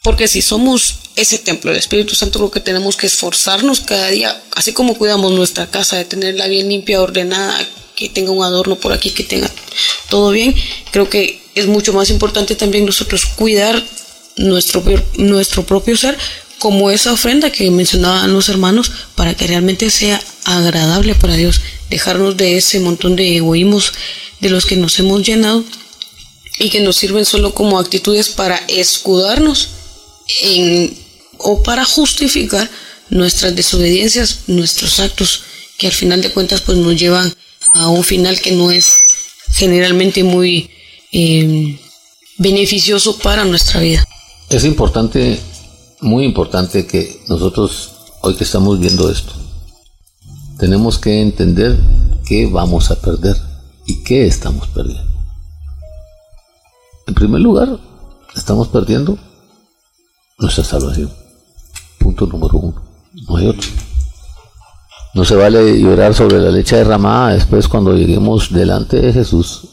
porque 0.03 0.27
si 0.27 0.41
somos 0.41 0.95
ese 1.15 1.39
templo 1.39 1.71
del 1.71 1.79
Espíritu 1.79 2.13
Santo, 2.13 2.39
lo 2.39 2.51
que 2.51 2.59
tenemos 2.59 2.97
que 2.97 3.07
esforzarnos 3.07 3.79
cada 3.79 4.09
día, 4.09 4.43
así 4.53 4.73
como 4.73 4.97
cuidamos 4.97 5.31
nuestra 5.31 5.67
casa, 5.67 5.95
de 5.95 6.05
tenerla 6.05 6.47
bien 6.47 6.69
limpia, 6.69 7.01
ordenada, 7.01 7.57
que 7.95 8.09
tenga 8.09 8.31
un 8.31 8.43
adorno 8.43 8.75
por 8.75 8.91
aquí, 8.91 9.11
que 9.11 9.23
tenga 9.23 9.49
todo 10.09 10.31
bien, 10.31 10.55
creo 10.91 11.09
que 11.09 11.41
es 11.55 11.67
mucho 11.67 11.93
más 11.93 12.09
importante 12.09 12.55
también 12.55 12.85
nosotros 12.85 13.25
cuidar 13.25 13.81
nuestro, 14.35 14.83
nuestro 15.17 15.65
propio 15.65 15.95
ser 15.95 16.17
como 16.59 16.89
esa 16.91 17.13
ofrenda 17.13 17.51
que 17.51 17.69
mencionaban 17.71 18.33
los 18.33 18.49
hermanos 18.49 18.91
para 19.15 19.35
que 19.35 19.47
realmente 19.47 19.89
sea 19.89 20.21
agradable 20.45 21.15
para 21.15 21.35
Dios, 21.35 21.61
dejarnos 21.89 22.35
de 22.35 22.57
ese 22.57 22.79
montón 22.79 23.15
de 23.15 23.37
egoísmos 23.37 23.93
de 24.39 24.49
los 24.49 24.65
que 24.65 24.75
nos 24.75 24.99
hemos 24.99 25.23
llenado 25.23 25.63
y 26.59 26.69
que 26.69 26.81
nos 26.81 26.97
sirven 26.97 27.25
solo 27.25 27.53
como 27.53 27.79
actitudes 27.79 28.29
para 28.29 28.57
escudarnos 28.67 29.69
o 31.37 31.61
para 31.63 31.85
justificar 31.85 32.69
nuestras 33.09 33.55
desobediencias, 33.55 34.41
nuestros 34.47 34.99
actos 34.99 35.43
que 35.77 35.87
al 35.87 35.93
final 35.93 36.21
de 36.21 36.31
cuentas 36.31 36.61
pues 36.61 36.77
nos 36.77 36.95
llevan 36.95 37.33
a 37.73 37.89
un 37.89 38.03
final 38.03 38.39
que 38.39 38.51
no 38.51 38.71
es 38.71 38.99
generalmente 39.49 40.23
muy 40.23 40.69
em, 41.11 41.77
beneficioso 42.37 43.17
para 43.19 43.45
nuestra 43.45 43.79
vida. 43.81 44.03
Es 44.49 44.63
importante, 44.65 45.39
muy 46.01 46.25
importante 46.25 46.85
que 46.85 47.21
nosotros 47.27 47.91
hoy 48.21 48.35
que 48.35 48.43
estamos 48.43 48.79
viendo 48.79 49.09
esto, 49.09 49.33
tenemos 50.57 50.97
que 50.97 51.21
entender 51.21 51.77
qué 52.25 52.45
vamos 52.45 52.91
a 52.91 52.99
perder 53.01 53.35
y 53.85 54.03
qué 54.03 54.25
estamos 54.25 54.67
perdiendo. 54.67 55.11
En 57.07 57.13
primer 57.13 57.41
lugar, 57.41 57.79
estamos 58.35 58.69
perdiendo 58.69 59.17
nuestra 60.43 60.63
salvación. 60.63 61.11
Punto 61.97 62.27
número 62.27 62.57
uno. 62.57 62.83
No 63.27 63.37
hay 63.37 63.47
otro. 63.47 63.69
No 65.15 65.25
se 65.25 65.35
vale 65.35 65.79
llorar 65.79 66.13
sobre 66.13 66.39
la 66.39 66.51
leche 66.51 66.75
derramada 66.75 67.33
después 67.33 67.67
cuando 67.67 67.95
lleguemos 67.95 68.51
delante 68.51 68.99
de 68.99 69.13
Jesús 69.13 69.69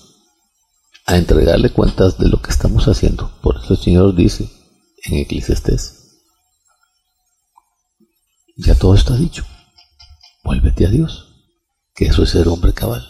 a 1.06 1.16
entregarle 1.16 1.70
cuentas 1.70 2.18
de 2.18 2.28
lo 2.28 2.40
que 2.40 2.50
estamos 2.50 2.86
haciendo. 2.86 3.32
Por 3.42 3.56
eso 3.56 3.74
el 3.74 3.80
Señor 3.80 4.14
dice 4.14 4.48
en 5.04 5.18
Eclesiastés, 5.18 5.96
ya 8.56 8.74
todo 8.74 8.94
está 8.94 9.16
dicho, 9.16 9.44
vuélvete 10.44 10.86
a 10.86 10.90
Dios, 10.90 11.26
que 11.94 12.04
eso 12.04 12.22
es 12.22 12.30
ser 12.30 12.46
hombre 12.48 12.74
cabal. 12.74 13.02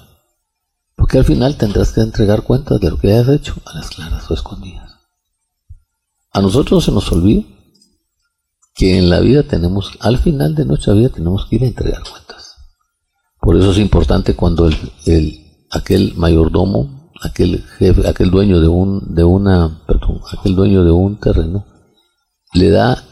Porque 0.94 1.18
al 1.18 1.24
final 1.24 1.56
tendrás 1.56 1.92
que 1.92 2.00
entregar 2.00 2.42
cuentas 2.42 2.80
de 2.80 2.90
lo 2.90 2.98
que 2.98 3.12
hayas 3.12 3.28
hecho 3.28 3.56
a 3.66 3.74
las 3.74 3.90
claras 3.90 4.30
o 4.30 4.34
escondidas. 4.34 4.89
A 6.32 6.40
nosotros 6.40 6.84
se 6.84 6.92
nos 6.92 7.10
olvida 7.10 7.42
que 8.74 8.98
en 8.98 9.10
la 9.10 9.20
vida 9.20 9.42
tenemos, 9.42 9.92
al 10.00 10.18
final 10.18 10.54
de 10.54 10.64
nuestra 10.64 10.94
vida 10.94 11.08
tenemos 11.08 11.46
que 11.46 11.56
ir 11.56 11.64
a 11.64 11.66
entregar 11.66 12.02
cuentas. 12.02 12.56
Por 13.40 13.56
eso 13.56 13.72
es 13.72 13.78
importante 13.78 14.36
cuando 14.36 14.68
el, 15.06 15.66
aquel 15.70 16.14
mayordomo, 16.16 17.10
aquel 17.20 17.64
jefe, 17.78 18.08
aquel 18.08 18.30
dueño 18.30 18.60
de 18.60 18.68
un, 18.68 19.14
de 19.14 19.24
una, 19.24 19.82
perdón, 19.86 20.20
aquel 20.32 20.54
dueño 20.54 20.84
de 20.84 20.92
un 20.92 21.18
terreno, 21.18 21.66
le 22.52 22.70
da 22.70 23.02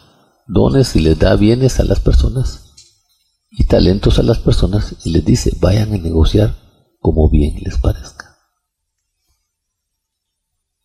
dones 0.46 0.94
y 0.96 1.00
le 1.00 1.14
da 1.14 1.34
bienes 1.36 1.80
a 1.80 1.84
las 1.84 2.00
personas 2.00 2.74
y 3.50 3.64
talentos 3.64 4.18
a 4.18 4.22
las 4.22 4.38
personas 4.38 4.94
y 5.04 5.10
les 5.10 5.24
dice, 5.24 5.56
vayan 5.60 5.92
a 5.92 5.98
negociar 5.98 6.54
como 7.00 7.28
bien 7.28 7.56
les 7.62 7.78
parezca. 7.78 8.17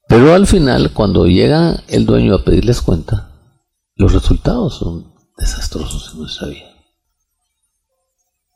Pero 0.08 0.34
al 0.34 0.48
final, 0.48 0.92
cuando 0.94 1.28
llega 1.28 1.84
el 1.88 2.06
dueño 2.06 2.36
a 2.36 2.44
pedirles 2.44 2.82
cuenta, 2.82 3.32
los 3.96 4.14
resultados 4.14 4.76
son 4.76 5.14
desastrosos 5.38 6.12
en 6.14 6.20
nuestra 6.20 6.48
vida. 6.48 6.74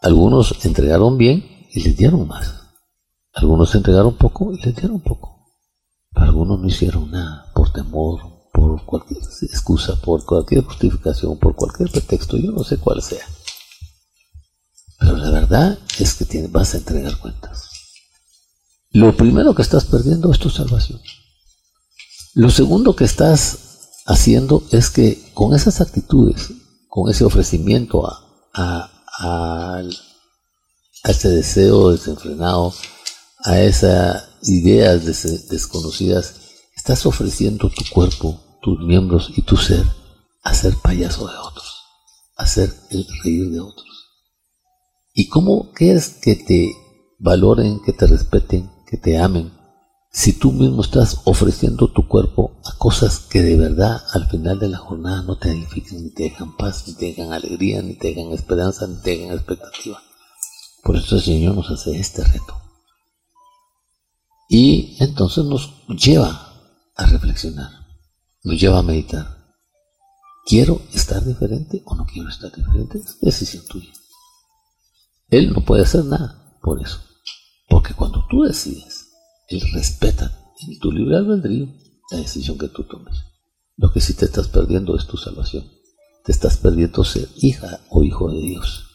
Algunos 0.02 0.66
entregaron 0.66 1.18
bien 1.18 1.68
y 1.72 1.82
les 1.82 1.98
dieron 1.98 2.28
más. 2.28 2.54
Algunos 3.34 3.74
entregaron 3.76 4.16
poco 4.16 4.54
y 4.54 4.62
les 4.62 4.76
dieron 4.76 5.00
poco. 5.00 5.36
algunos 6.14 6.60
no 6.60 6.68
hicieron 6.68 7.12
nada 7.12 7.52
por 7.54 7.72
temor, 7.72 8.50
por 8.52 8.84
cualquier 8.86 9.20
excusa, 9.20 9.96
por 10.02 10.26
cualquier 10.26 10.64
justificación, 10.64 11.38
por 11.38 11.56
cualquier 11.56 11.92
pretexto, 11.92 12.38
yo 12.38 12.52
no 12.52 12.64
sé 12.64 12.78
cuál 12.78 13.02
sea. 13.02 13.26
Pero 15.00 15.18
la 15.18 15.30
verdad 15.30 15.78
es 16.00 16.16
que 16.16 16.48
vas 16.48 16.74
a 16.74 16.78
entregar 16.78 17.18
cuentas. 17.20 17.70
Lo 18.90 19.16
primero 19.16 19.54
que 19.54 19.62
estás 19.62 19.86
perdiendo 19.86 20.32
es 20.32 20.40
tu 20.40 20.50
salvación. 20.50 21.00
Lo 22.38 22.52
segundo 22.52 22.96
que 22.96 23.04
estás 23.04 24.04
haciendo 24.06 24.62
es 24.72 24.92
que 24.92 25.32
con 25.34 25.56
esas 25.56 25.82
actitudes, 25.82 26.52
con 26.88 27.10
ese 27.10 27.26
ofrecimiento 27.26 28.08
a, 28.54 29.82
ese 31.04 31.30
deseo 31.30 31.94
desenfrenado, 31.94 32.76
a 33.44 33.60
esas 33.60 34.30
ideas 34.44 35.04
desconocidas, 35.50 36.36
estás 36.76 37.08
ofreciendo 37.08 37.72
tu 37.72 37.84
cuerpo, 37.92 38.40
tus 38.62 38.82
miembros 38.82 39.32
y 39.36 39.42
tu 39.42 39.58
ser 39.58 39.84
a 40.44 40.54
ser 40.54 40.76
payaso 40.76 41.28
de 41.28 41.38
otros, 41.38 41.86
a 42.36 42.46
ser 42.46 42.72
el 42.92 43.08
reír 43.24 43.50
de 43.50 43.62
otros. 43.62 43.88
¿Y 45.12 45.28
cómo 45.28 45.72
quieres 45.72 46.10
que 46.22 46.36
te 46.36 46.72
valoren, 47.18 47.82
que 47.84 47.94
te 47.94 48.06
respeten, 48.06 48.70
que 48.86 48.98
te 48.98 49.18
amen, 49.18 49.57
si 50.18 50.34
tú 50.34 50.52
mismo 50.52 50.82
estás 50.82 51.22
ofreciendo 51.26 51.90
tu 51.90 52.08
cuerpo 52.08 52.60
a 52.66 52.76
cosas 52.80 53.20
que 53.20 53.44
de 53.44 53.56
verdad 53.56 54.02
al 54.14 54.28
final 54.28 54.58
de 54.58 54.68
la 54.68 54.80
jornada 54.80 55.22
no 55.22 55.38
te 55.38 55.52
edifican, 55.52 56.04
ni 56.04 56.10
te 56.10 56.24
dejan 56.24 56.58
paz, 56.58 56.86
ni 56.88 56.96
te 56.96 57.06
dejan 57.06 57.34
alegría, 57.34 57.84
ni 57.84 57.94
te 57.94 58.08
dejan 58.08 58.32
esperanza, 58.32 58.88
ni 58.88 58.96
te 58.96 59.12
dejan 59.12 59.36
expectativa? 59.36 60.02
Por 60.82 60.96
eso 60.96 61.18
el 61.18 61.22
Señor 61.22 61.54
nos 61.54 61.70
hace 61.70 62.00
este 62.00 62.24
reto. 62.24 62.60
Y 64.50 64.98
entonces 65.00 65.46
nos 65.46 65.72
lleva 65.88 66.52
a 66.96 67.06
reflexionar, 67.06 67.70
nos 68.44 68.60
lleva 68.60 68.80
a 68.80 68.84
meditar. 68.84 69.38
¿Quiero 70.48 70.82
estar 70.94 71.24
diferente 71.24 71.84
o 71.86 71.94
no 71.94 72.08
quiero 72.08 72.30
estar 72.30 72.52
diferente? 72.56 72.98
Es 72.98 73.20
decisión 73.22 73.64
tuya. 73.68 73.94
Él 75.30 75.54
no 75.54 75.64
puede 75.64 75.84
hacer 75.84 76.06
nada 76.06 76.58
por 76.64 76.82
eso. 76.82 76.98
Porque 77.70 77.94
cuando 77.94 78.26
tú 78.28 78.42
decides, 78.42 78.97
Él 79.48 79.62
respeta 79.74 80.54
en 80.68 80.80
tu 80.80 80.92
libre 80.92 81.18
albedrío 81.18 81.68
la 82.12 82.18
decisión 82.18 82.58
que 82.58 82.68
tú 82.68 82.84
tomes. 82.84 83.16
Lo 83.76 83.92
que 83.92 84.02
sí 84.02 84.14
te 84.14 84.26
estás 84.26 84.48
perdiendo 84.48 84.96
es 84.98 85.06
tu 85.08 85.18
salvación. 85.18 85.66
Te 86.26 86.32
estás 86.32 86.58
perdiendo 86.58 87.04
ser 87.04 87.30
hija 87.38 87.80
o 87.90 88.04
hijo 88.04 88.32
de 88.32 88.40
Dios. 88.40 88.86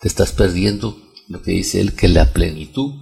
Te 0.00 0.08
estás 0.08 0.32
perdiendo 0.32 0.96
lo 1.28 1.40
que 1.40 1.52
dice 1.52 1.80
Él, 1.80 1.94
que 1.94 2.08
la 2.08 2.32
plenitud 2.32 2.94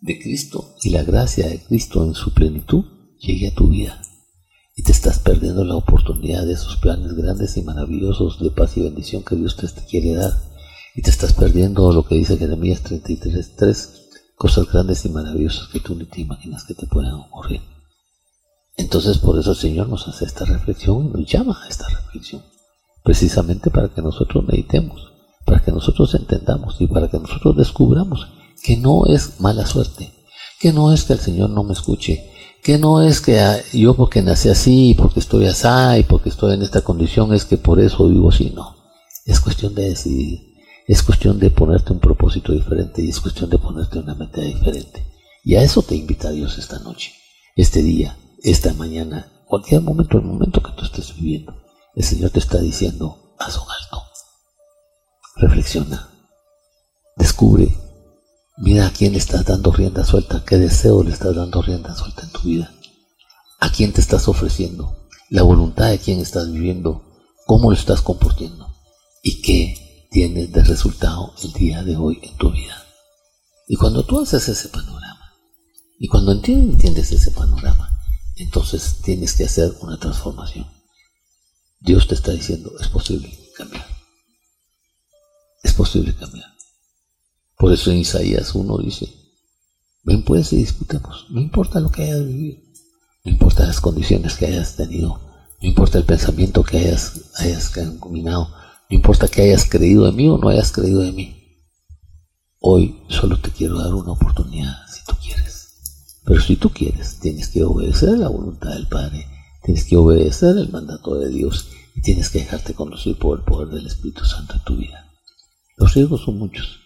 de 0.00 0.18
Cristo 0.18 0.74
y 0.82 0.90
la 0.90 1.02
gracia 1.02 1.48
de 1.48 1.62
Cristo 1.62 2.04
en 2.04 2.14
su 2.14 2.32
plenitud 2.32 2.84
llegue 3.18 3.48
a 3.48 3.54
tu 3.54 3.68
vida. 3.68 4.00
Y 4.74 4.82
te 4.82 4.92
estás 4.92 5.18
perdiendo 5.18 5.64
la 5.64 5.74
oportunidad 5.74 6.46
de 6.46 6.52
esos 6.52 6.76
planes 6.76 7.14
grandes 7.14 7.56
y 7.56 7.62
maravillosos 7.62 8.40
de 8.40 8.50
paz 8.50 8.76
y 8.76 8.82
bendición 8.82 9.22
que 9.22 9.36
Dios 9.36 9.56
te 9.56 9.66
quiere 9.88 10.14
dar 10.14 10.32
y 10.96 11.02
te 11.02 11.10
estás 11.10 11.34
perdiendo 11.34 11.92
lo 11.92 12.06
que 12.06 12.14
dice 12.14 12.38
Jeremías 12.38 12.82
33, 12.82 13.56
tres 13.56 14.05
cosas 14.36 14.70
grandes 14.70 15.04
y 15.04 15.08
maravillosas 15.08 15.68
que 15.68 15.80
tú 15.80 15.94
ni 15.94 16.04
te 16.04 16.20
imaginas 16.20 16.64
que 16.64 16.74
te 16.74 16.86
puedan 16.86 17.14
ocurrir. 17.14 17.62
Entonces 18.76 19.18
por 19.18 19.38
eso 19.38 19.52
el 19.52 19.56
Señor 19.56 19.88
nos 19.88 20.06
hace 20.06 20.26
esta 20.26 20.44
reflexión 20.44 21.06
y 21.06 21.08
nos 21.08 21.26
llama 21.26 21.58
a 21.64 21.68
esta 21.68 21.88
reflexión, 21.88 22.42
precisamente 23.02 23.70
para 23.70 23.88
que 23.88 24.02
nosotros 24.02 24.44
meditemos, 24.46 25.00
para 25.46 25.60
que 25.60 25.72
nosotros 25.72 26.14
entendamos 26.14 26.76
y 26.80 26.86
para 26.86 27.08
que 27.08 27.18
nosotros 27.18 27.56
descubramos 27.56 28.28
que 28.62 28.76
no 28.76 29.06
es 29.06 29.40
mala 29.40 29.64
suerte, 29.64 30.12
que 30.60 30.72
no 30.72 30.92
es 30.92 31.04
que 31.04 31.14
el 31.14 31.20
Señor 31.20 31.50
no 31.50 31.62
me 31.62 31.72
escuche, 31.72 32.30
que 32.62 32.78
no 32.78 33.00
es 33.00 33.20
que 33.20 33.40
ah, 33.40 33.58
yo 33.72 33.94
porque 33.94 34.20
nací 34.20 34.50
así, 34.50 34.94
porque 34.98 35.20
estoy 35.20 35.46
así 35.46 36.02
porque 36.02 36.28
estoy 36.28 36.54
en 36.54 36.62
esta 36.62 36.82
condición 36.82 37.32
es 37.32 37.44
que 37.44 37.56
por 37.56 37.80
eso 37.80 38.08
vivo 38.08 38.28
así, 38.28 38.52
no. 38.54 38.76
Es 39.24 39.40
cuestión 39.40 39.74
de 39.74 39.90
decidir 39.90 40.45
es 40.86 41.02
cuestión 41.02 41.38
de 41.38 41.50
ponerte 41.50 41.92
un 41.92 41.98
propósito 41.98 42.52
diferente 42.52 43.02
y 43.02 43.10
es 43.10 43.20
cuestión 43.20 43.50
de 43.50 43.58
ponerte 43.58 43.98
una 43.98 44.14
meta 44.14 44.40
diferente. 44.40 45.04
Y 45.42 45.56
a 45.56 45.62
eso 45.62 45.82
te 45.82 45.96
invita 45.96 46.30
Dios 46.30 46.58
esta 46.58 46.78
noche, 46.78 47.12
este 47.56 47.82
día, 47.82 48.16
esta 48.42 48.72
mañana, 48.74 49.32
cualquier 49.46 49.80
momento, 49.80 50.18
el 50.18 50.24
momento 50.24 50.62
que 50.62 50.72
tú 50.72 50.84
estés 50.84 51.14
viviendo. 51.16 51.56
El 51.94 52.04
Señor 52.04 52.30
te 52.30 52.38
está 52.38 52.58
diciendo, 52.58 53.34
haz 53.38 53.56
un 53.56 53.62
alto. 53.68 54.02
Reflexiona. 55.36 56.08
Descubre. 57.16 57.68
Mira 58.58 58.86
a 58.86 58.90
quién 58.90 59.12
le 59.12 59.18
estás 59.18 59.44
dando 59.44 59.70
rienda 59.70 60.04
suelta, 60.04 60.42
qué 60.46 60.56
deseo 60.56 61.02
le 61.02 61.10
estás 61.10 61.34
dando 61.34 61.60
rienda 61.60 61.94
suelta 61.94 62.22
en 62.22 62.30
tu 62.30 62.40
vida. 62.40 62.72
A 63.60 63.70
quién 63.70 63.92
te 63.92 64.00
estás 64.00 64.28
ofreciendo, 64.28 65.08
la 65.28 65.42
voluntad 65.42 65.90
de 65.90 65.98
quién 65.98 66.20
estás 66.20 66.50
viviendo, 66.50 67.02
cómo 67.46 67.70
lo 67.70 67.76
estás 67.76 68.00
comportando 68.00 68.68
y 69.22 69.42
qué 69.42 69.85
tienes 70.10 70.52
de 70.52 70.62
resultado 70.64 71.34
el 71.42 71.52
día 71.52 71.82
de 71.82 71.96
hoy 71.96 72.18
en 72.22 72.36
tu 72.36 72.50
vida. 72.50 72.84
Y 73.68 73.76
cuando 73.76 74.04
tú 74.04 74.20
haces 74.20 74.48
ese 74.48 74.68
panorama, 74.68 75.32
y 75.98 76.08
cuando 76.08 76.32
entiendes 76.32 77.12
ese 77.12 77.30
panorama, 77.30 77.90
entonces 78.36 78.96
tienes 79.02 79.34
que 79.34 79.44
hacer 79.44 79.72
una 79.80 79.98
transformación. 79.98 80.66
Dios 81.80 82.06
te 82.06 82.14
está 82.14 82.32
diciendo, 82.32 82.72
es 82.80 82.88
posible 82.88 83.32
cambiar. 83.56 83.86
Es 85.62 85.72
posible 85.72 86.14
cambiar. 86.14 86.50
Por 87.56 87.72
eso 87.72 87.90
en 87.90 87.98
Isaías 87.98 88.54
1 88.54 88.78
dice, 88.78 89.08
ven 90.04 90.22
pues 90.22 90.52
y 90.52 90.56
disputemos. 90.56 91.26
No 91.30 91.40
importa 91.40 91.80
lo 91.80 91.90
que 91.90 92.02
hayas 92.02 92.26
vivido, 92.26 92.60
no 93.24 93.32
importa 93.32 93.66
las 93.66 93.80
condiciones 93.80 94.36
que 94.36 94.46
hayas 94.46 94.76
tenido, 94.76 95.20
no 95.60 95.68
importa 95.68 95.98
el 95.98 96.04
pensamiento 96.04 96.62
que 96.62 96.78
hayas, 96.78 97.32
hayas 97.36 97.70
combinado, 97.98 98.54
no 98.88 98.96
importa 98.96 99.28
que 99.28 99.42
hayas 99.42 99.68
creído 99.68 100.08
en 100.08 100.16
mí 100.16 100.28
o 100.28 100.38
no 100.38 100.48
hayas 100.48 100.70
creído 100.70 101.02
en 101.02 101.14
mí. 101.14 101.36
Hoy 102.60 103.02
solo 103.08 103.38
te 103.40 103.50
quiero 103.50 103.78
dar 103.78 103.94
una 103.94 104.12
oportunidad 104.12 104.74
si 104.88 105.04
tú 105.04 105.16
quieres. 105.20 106.20
Pero 106.24 106.40
si 106.40 106.56
tú 106.56 106.70
quieres, 106.70 107.18
tienes 107.20 107.48
que 107.48 107.64
obedecer 107.64 108.10
la 108.18 108.28
voluntad 108.28 108.70
del 108.70 108.88
Padre, 108.88 109.26
tienes 109.64 109.84
que 109.84 109.96
obedecer 109.96 110.56
el 110.56 110.70
mandato 110.70 111.16
de 111.16 111.28
Dios 111.28 111.68
y 111.94 112.00
tienes 112.00 112.30
que 112.30 112.40
dejarte 112.40 112.74
conducir 112.74 113.18
por 113.18 113.38
el 113.38 113.44
poder 113.44 113.68
del 113.68 113.86
Espíritu 113.86 114.24
Santo 114.24 114.54
en 114.54 114.64
tu 114.64 114.76
vida. 114.76 115.12
Los 115.76 115.94
riesgos 115.94 116.22
son 116.22 116.38
muchos 116.38 116.80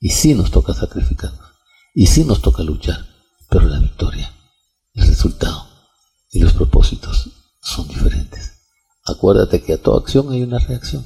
y 0.00 0.10
sí 0.10 0.34
nos 0.34 0.50
toca 0.50 0.74
sacrificarnos 0.74 1.46
y 1.94 2.06
sí 2.06 2.24
nos 2.24 2.42
toca 2.42 2.62
luchar, 2.62 3.06
pero 3.48 3.66
la 3.66 3.78
victoria, 3.78 4.30
el 4.94 5.06
resultado 5.06 5.66
y 6.30 6.40
los 6.40 6.52
propósitos 6.52 7.30
son 7.62 7.88
diferentes. 7.88 8.52
Acuérdate 9.04 9.62
que 9.62 9.74
a 9.74 9.82
toda 9.82 10.00
acción 10.00 10.30
hay 10.32 10.42
una 10.42 10.58
reacción. 10.58 11.04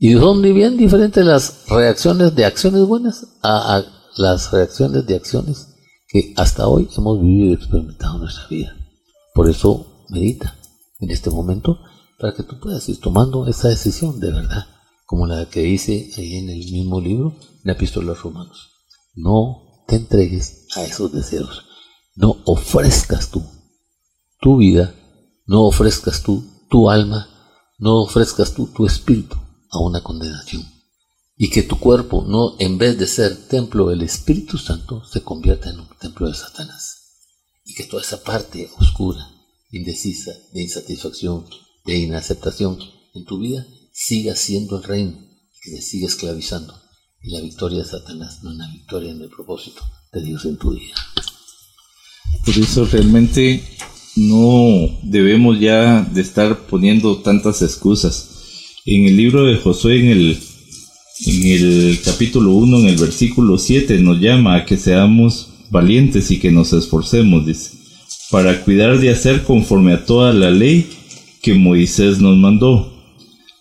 Y 0.00 0.12
son 0.12 0.42
bien 0.42 0.76
diferentes 0.76 1.24
las 1.26 1.66
reacciones 1.68 2.32
de 2.36 2.44
acciones 2.44 2.86
buenas 2.86 3.26
a, 3.42 3.82
las 4.16 4.52
reacciones 4.52 5.04
de 5.06 5.16
acciones 5.16 5.74
que 6.06 6.34
hasta 6.36 6.68
hoy 6.68 6.88
hemos 6.96 7.20
vivido 7.20 7.50
y 7.50 7.54
experimentado 7.54 8.14
en 8.14 8.20
nuestra 8.20 8.46
vida. 8.46 8.76
Por 9.34 9.50
eso 9.50 10.04
medita 10.08 10.56
en 11.00 11.10
este 11.10 11.30
momento 11.30 11.80
para 12.20 12.32
que 12.32 12.44
tú 12.44 12.60
puedas 12.60 12.88
ir 12.88 13.00
tomando 13.00 13.48
esa 13.48 13.68
decisión 13.68 14.20
de 14.20 14.30
verdad, 14.30 14.66
como 15.04 15.26
la 15.26 15.46
que 15.46 15.62
dice 15.62 16.10
ahí 16.16 16.36
en 16.36 16.50
el 16.50 16.58
mismo 16.58 17.00
libro, 17.00 17.34
en 17.40 17.62
la 17.64 17.72
epístola 17.72 18.06
a 18.06 18.08
los 18.10 18.22
romanos. 18.22 18.70
No 19.16 19.82
te 19.88 19.96
entregues 19.96 20.66
a 20.76 20.84
esos 20.84 21.12
deseos, 21.12 21.64
no 22.14 22.36
ofrezcas 22.44 23.30
tú 23.30 23.42
tu 24.40 24.58
vida, 24.58 24.94
no 25.46 25.62
ofrezcas 25.62 26.22
tú 26.22 26.44
tu 26.70 26.88
alma, 26.88 27.28
no 27.78 28.02
ofrezcas 28.02 28.54
tú 28.54 28.68
tu 28.68 28.86
espíritu 28.86 29.36
a 29.70 29.78
una 29.78 30.02
condenación. 30.02 30.66
y 31.40 31.50
que 31.50 31.62
tu 31.62 31.78
cuerpo 31.78 32.24
no, 32.26 32.56
en 32.58 32.78
vez 32.78 32.98
de 32.98 33.06
ser 33.06 33.46
templo 33.46 33.90
del 33.90 34.02
Espíritu 34.02 34.58
Santo, 34.58 35.04
se 35.04 35.22
convierta 35.22 35.70
en 35.70 35.78
un 35.78 35.88
templo 36.00 36.26
de 36.26 36.34
Satanás. 36.34 36.96
Y 37.64 37.74
que 37.74 37.84
toda 37.84 38.02
esa 38.02 38.24
parte 38.24 38.68
oscura, 38.80 39.24
indecisa, 39.70 40.32
de 40.52 40.62
insatisfacción, 40.62 41.46
de 41.84 41.96
inaceptación 41.96 42.78
en 43.14 43.24
tu 43.24 43.38
vida, 43.38 43.64
siga 43.92 44.34
siendo 44.34 44.78
el 44.78 44.82
reino 44.82 45.12
y 45.12 45.60
que 45.62 45.76
te 45.76 45.82
siga 45.82 46.08
esclavizando. 46.08 46.74
Y 47.22 47.30
la 47.30 47.40
victoria 47.40 47.78
de 47.78 47.88
Satanás 47.88 48.42
no 48.42 48.50
es 48.50 48.56
una 48.56 48.72
victoria 48.72 49.12
en 49.12 49.22
el 49.22 49.28
propósito 49.28 49.82
de 50.12 50.22
Dios 50.22 50.44
en 50.44 50.56
tu 50.56 50.72
vida. 50.72 50.94
Por 52.44 52.58
eso 52.58 52.84
realmente 52.84 53.62
no 54.16 54.98
debemos 55.04 55.60
ya 55.60 56.02
de 56.02 56.20
estar 56.20 56.66
poniendo 56.66 57.18
tantas 57.18 57.62
excusas. 57.62 58.37
En 58.90 59.04
el 59.04 59.18
libro 59.18 59.44
de 59.44 59.58
Josué, 59.58 60.00
en 60.00 60.06
el 60.06 60.38
en 61.26 61.44
el 61.44 61.98
capítulo 62.02 62.52
1, 62.52 62.78
en 62.78 62.86
el 62.86 62.96
versículo 62.96 63.58
7, 63.58 63.98
nos 63.98 64.18
llama 64.18 64.56
a 64.56 64.64
que 64.64 64.78
seamos 64.78 65.50
valientes 65.68 66.30
y 66.30 66.38
que 66.38 66.50
nos 66.50 66.72
esforcemos, 66.72 67.44
dice, 67.44 67.72
para 68.30 68.62
cuidar 68.62 68.98
de 68.98 69.10
hacer 69.10 69.42
conforme 69.42 69.92
a 69.92 70.06
toda 70.06 70.32
la 70.32 70.50
ley 70.50 70.88
que 71.42 71.52
Moisés 71.52 72.18
nos 72.18 72.38
mandó. 72.38 72.90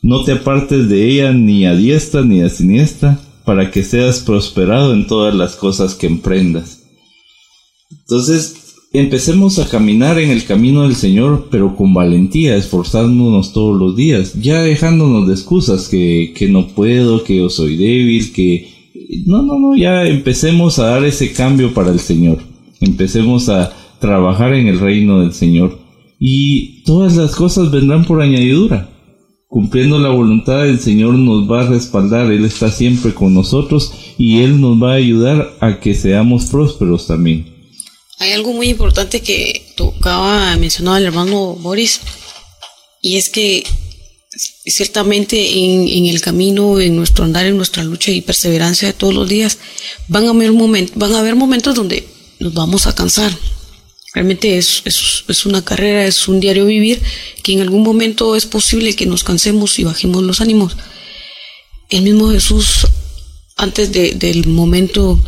No 0.01 0.23
te 0.23 0.31
apartes 0.31 0.87
de 0.87 1.09
ella 1.09 1.33
ni 1.33 1.65
a 1.65 1.75
diestra 1.75 2.21
ni 2.23 2.41
a 2.41 2.49
siniestra, 2.49 3.19
para 3.43 3.69
que 3.69 3.83
seas 3.83 4.21
prosperado 4.21 4.93
en 4.93 5.07
todas 5.07 5.35
las 5.35 5.57
cosas 5.57 5.93
que 5.93 6.07
emprendas. 6.07 6.83
Entonces, 7.91 8.66
empecemos 8.99 9.59
a 9.59 9.67
caminar 9.69 10.19
en 10.19 10.31
el 10.31 10.43
camino 10.45 10.83
del 10.83 10.95
Señor, 10.95 11.47
pero 11.51 11.75
con 11.75 11.93
valentía, 11.93 12.55
esforzándonos 12.55 13.53
todos 13.53 13.77
los 13.77 13.95
días, 13.95 14.33
ya 14.41 14.61
dejándonos 14.61 15.27
de 15.27 15.33
excusas 15.33 15.87
que, 15.87 16.33
que 16.35 16.49
no 16.49 16.67
puedo, 16.67 17.23
que 17.23 17.37
yo 17.37 17.49
soy 17.49 17.77
débil, 17.77 18.31
que... 18.33 18.69
No, 19.25 19.43
no, 19.43 19.59
no, 19.59 19.75
ya 19.75 20.05
empecemos 20.05 20.79
a 20.79 20.87
dar 20.87 21.05
ese 21.05 21.31
cambio 21.31 21.73
para 21.73 21.91
el 21.91 21.99
Señor. 21.99 22.39
Empecemos 22.81 23.49
a 23.49 23.71
trabajar 23.99 24.53
en 24.53 24.67
el 24.67 24.79
reino 24.79 25.21
del 25.21 25.33
Señor. 25.33 25.79
Y 26.19 26.83
todas 26.83 27.15
las 27.15 27.35
cosas 27.35 27.71
vendrán 27.71 28.05
por 28.05 28.21
añadidura. 28.21 28.89
Cumpliendo 29.47 29.97
la 29.99 30.09
voluntad 30.09 30.63
del 30.63 30.79
Señor 30.79 31.13
nos 31.15 31.49
va 31.49 31.61
a 31.61 31.69
respaldar, 31.69 32.31
Él 32.31 32.43
está 32.43 32.69
siempre 32.69 33.13
con 33.13 33.33
nosotros 33.33 33.93
y 34.17 34.39
Él 34.39 34.59
nos 34.59 34.81
va 34.81 34.93
a 34.93 34.95
ayudar 34.95 35.53
a 35.61 35.79
que 35.79 35.93
seamos 35.93 36.47
prósperos 36.47 37.07
también. 37.07 37.56
Hay 38.19 38.31
algo 38.31 38.51
muy 38.53 38.69
importante 38.69 39.21
que 39.21 39.73
tocaba, 39.75 40.55
mencionaba 40.57 40.97
el 40.97 41.05
hermano 41.05 41.53
Boris, 41.53 41.99
y 43.01 43.17
es 43.17 43.29
que 43.29 43.63
ciertamente 44.65 45.37
en, 45.37 46.05
el 46.07 46.21
camino, 46.21 46.79
en 46.79 46.95
nuestro 46.95 47.25
andar, 47.25 47.45
en 47.45 47.57
nuestra 47.57 47.83
lucha 47.83 48.11
y 48.11 48.21
perseverancia 48.21 48.87
de 48.87 48.93
todos 48.93 49.13
los 49.13 49.29
días, 49.29 49.59
van 50.07 50.25
a 50.25 50.31
haber, 50.31 50.51
van 50.95 51.15
a 51.15 51.35
momentos 51.35 51.75
donde 51.75 52.07
nos 52.39 52.53
vamos 52.53 52.87
a 52.87 52.95
cansar. 52.95 53.31
Realmente 54.13 54.57
es, 54.57 54.81
es, 54.85 55.45
una 55.45 55.63
carrera, 55.63 56.05
es 56.05 56.27
un 56.27 56.39
diario 56.39 56.65
vivir, 56.65 57.01
que 57.43 57.53
en 57.53 57.61
algún 57.61 57.83
momento 57.83 58.35
es 58.35 58.45
posible 58.45 58.95
que 58.95 59.05
nos 59.05 59.23
cansemos 59.23 59.77
y 59.77 59.83
bajemos 59.83 60.23
los 60.23 60.41
ánimos. 60.41 60.75
El 61.89 62.01
mismo 62.01 62.31
Jesús, 62.31 62.87
antes 63.57 63.91
del 63.91 64.47
momento 64.47 65.19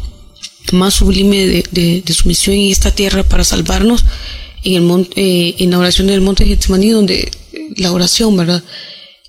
más 0.71 0.95
sublime 0.95 1.63
de, 1.71 2.03
su 2.13 2.27
misión 2.27 2.55
en 2.55 2.71
esta 2.71 2.91
tierra 2.91 3.23
para 3.23 3.43
salvarnos 3.43 4.05
en, 4.63 4.75
el 4.75 4.81
monte, 4.81 5.11
eh, 5.21 5.55
en 5.59 5.71
la 5.71 5.79
oración 5.79 6.07
del 6.07 6.21
monte 6.21 6.45
Getsemaní, 6.45 6.89
donde 6.89 7.31
la 7.75 7.91
oración, 7.91 8.35
¿verdad? 8.37 8.63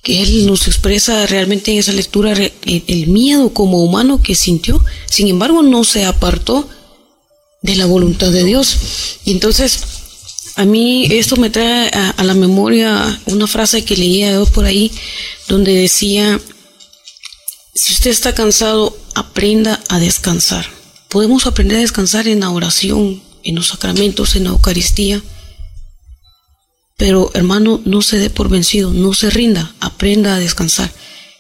Que 0.03 0.23
Él 0.23 0.47
nos 0.47 0.67
expresa 0.67 1.27
realmente 1.27 1.73
en 1.73 1.79
esa 1.79 1.93
lectura 1.93 2.33
el, 2.33 3.07
miedo 3.07 3.53
como 3.53 3.83
humano 3.83 4.23
que 4.23 4.35
sintió, 4.35 4.83
sin 5.07 5.29
embargo 5.29 5.63
no 5.63 5.85
se 5.85 6.05
apartó 6.05 6.69
de 7.63 7.77
la 7.77 7.87
voluntad 7.87 8.31
de 8.31 8.45
Dios. 8.45 8.77
Y 9.25 9.33
entonces, 9.33 9.81
a 10.57 10.65
mí 10.65 11.07
esto 11.11 11.37
me 11.37 11.51
trae 11.51 11.91
a, 11.93 12.11
a 12.11 12.25
la 12.25 12.35
memoria 12.35 13.21
una 13.27 13.47
frase 13.47 13.85
que 13.85 13.97
leía 13.97 14.43
por 14.47 14.65
ahí, 14.65 14.91
donde 15.49 15.75
decía, 15.75 16.41
si 17.75 17.93
usted 17.93 18.11
está 18.11 18.35
cansado, 18.35 18.97
aprenda 19.15 19.81
a 19.89 19.99
descansar. 19.99 20.80
Podemos 21.11 21.47
aprender 21.47 21.79
a 21.79 21.81
descansar 21.81 22.29
en 22.29 22.39
la 22.39 22.51
oración, 22.51 23.21
en 23.43 23.57
los 23.57 23.67
sacramentos, 23.67 24.37
en 24.37 24.45
la 24.45 24.51
Eucaristía. 24.51 25.21
Pero 26.97 27.33
hermano, 27.35 27.83
no 27.85 28.01
se 28.01 28.17
dé 28.19 28.31
por 28.31 28.49
vencido, 28.49 28.93
no 28.93 29.13
se 29.13 29.29
rinda, 29.29 29.75
aprenda 29.81 30.37
a 30.37 30.39
descansar. 30.39 30.93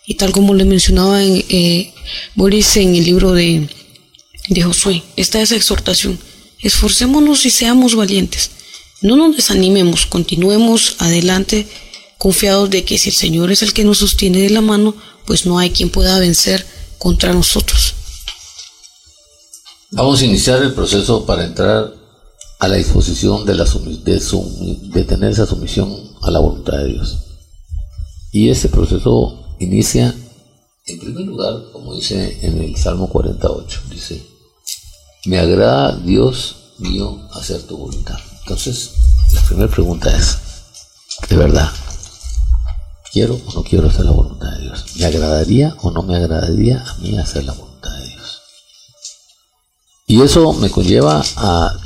Y 0.05 0.14
tal 0.14 0.33
como 0.33 0.55
le 0.55 0.64
mencionaba 0.64 1.23
en, 1.23 1.45
eh, 1.49 1.95
Boris 2.35 2.77
en 2.79 2.97
el 2.97 3.05
libro 3.05 3.31
de, 3.31 3.68
de 4.49 4.62
Josué, 4.62 5.05
está 5.14 5.41
esa 5.41 5.55
exhortación. 5.55 6.18
Esforcémonos 6.59 7.47
y 7.47 7.51
seamos 7.51 7.95
valientes. 7.95 8.51
No 9.03 9.14
nos 9.14 9.37
desanimemos, 9.37 10.05
continuemos 10.05 10.97
adelante 10.99 11.68
confiados 12.18 12.71
de 12.71 12.85
que 12.85 12.99
si 12.99 13.11
el 13.11 13.14
Señor 13.14 13.53
es 13.53 13.62
el 13.62 13.73
que 13.73 13.85
nos 13.85 13.99
sostiene 13.99 14.43
de 14.43 14.51
la 14.51 14.62
mano, 14.62 14.97
pues 15.27 15.47
no 15.47 15.61
hay 15.61 15.71
quien 15.71 15.91
pueda 15.91 16.18
vencer 16.18 16.66
contra 16.99 17.33
nosotros. 17.33 17.95
Vamos 19.93 20.22
a 20.22 20.24
iniciar 20.24 20.62
el 20.62 20.72
proceso 20.72 21.26
para 21.26 21.45
entrar 21.45 21.93
a 22.61 22.68
la 22.68 22.76
disposición 22.76 23.45
de, 23.45 23.57
la 23.57 23.64
de, 23.64 25.05
tener 25.05 25.32
esa 25.32 25.47
sumisión 25.47 25.93
a 26.22 26.30
la 26.30 26.38
voluntad 26.38 26.78
de 26.78 26.93
Dios. 26.93 27.18
Y 28.30 28.51
ese 28.51 28.68
proceso 28.68 29.57
inicia, 29.59 30.14
en 30.86 30.99
primer 31.01 31.26
lugar, 31.26 31.72
como 31.72 31.93
dice 31.97 32.38
en 32.47 32.59
el 32.62 32.76
Salmo 32.76 33.09
48, 33.09 33.80
dice, 33.91 34.24
me 35.24 35.41
agrada 35.41 35.97
Dios 35.97 36.55
mío 36.78 37.28
hacer 37.32 37.61
tu 37.64 37.76
voluntad. 37.76 38.18
Entonces, 38.43 38.93
la 39.32 39.43
primera 39.43 39.68
pregunta 39.68 40.16
es, 40.16 40.38
¿de 41.28 41.36
verdad? 41.36 41.68
¿Quiero 43.12 43.41
o 43.45 43.53
no 43.55 43.64
quiero 43.64 43.88
hacer 43.88 44.05
la 44.05 44.12
voluntad 44.12 44.53
de 44.53 44.62
Dios? 44.62 44.84
¿Me 44.99 45.07
agradaría 45.07 45.74
o 45.82 45.91
no 45.91 46.05
me 46.05 46.14
agradaría 46.14 46.80
a 46.80 46.95
mí 46.99 47.18
hacer 47.18 47.43
la 47.43 47.55
voluntad? 47.55 47.70
Y 50.11 50.21
eso 50.23 50.53
me 50.55 50.69
conlleva 50.69 51.25
a 51.37 51.81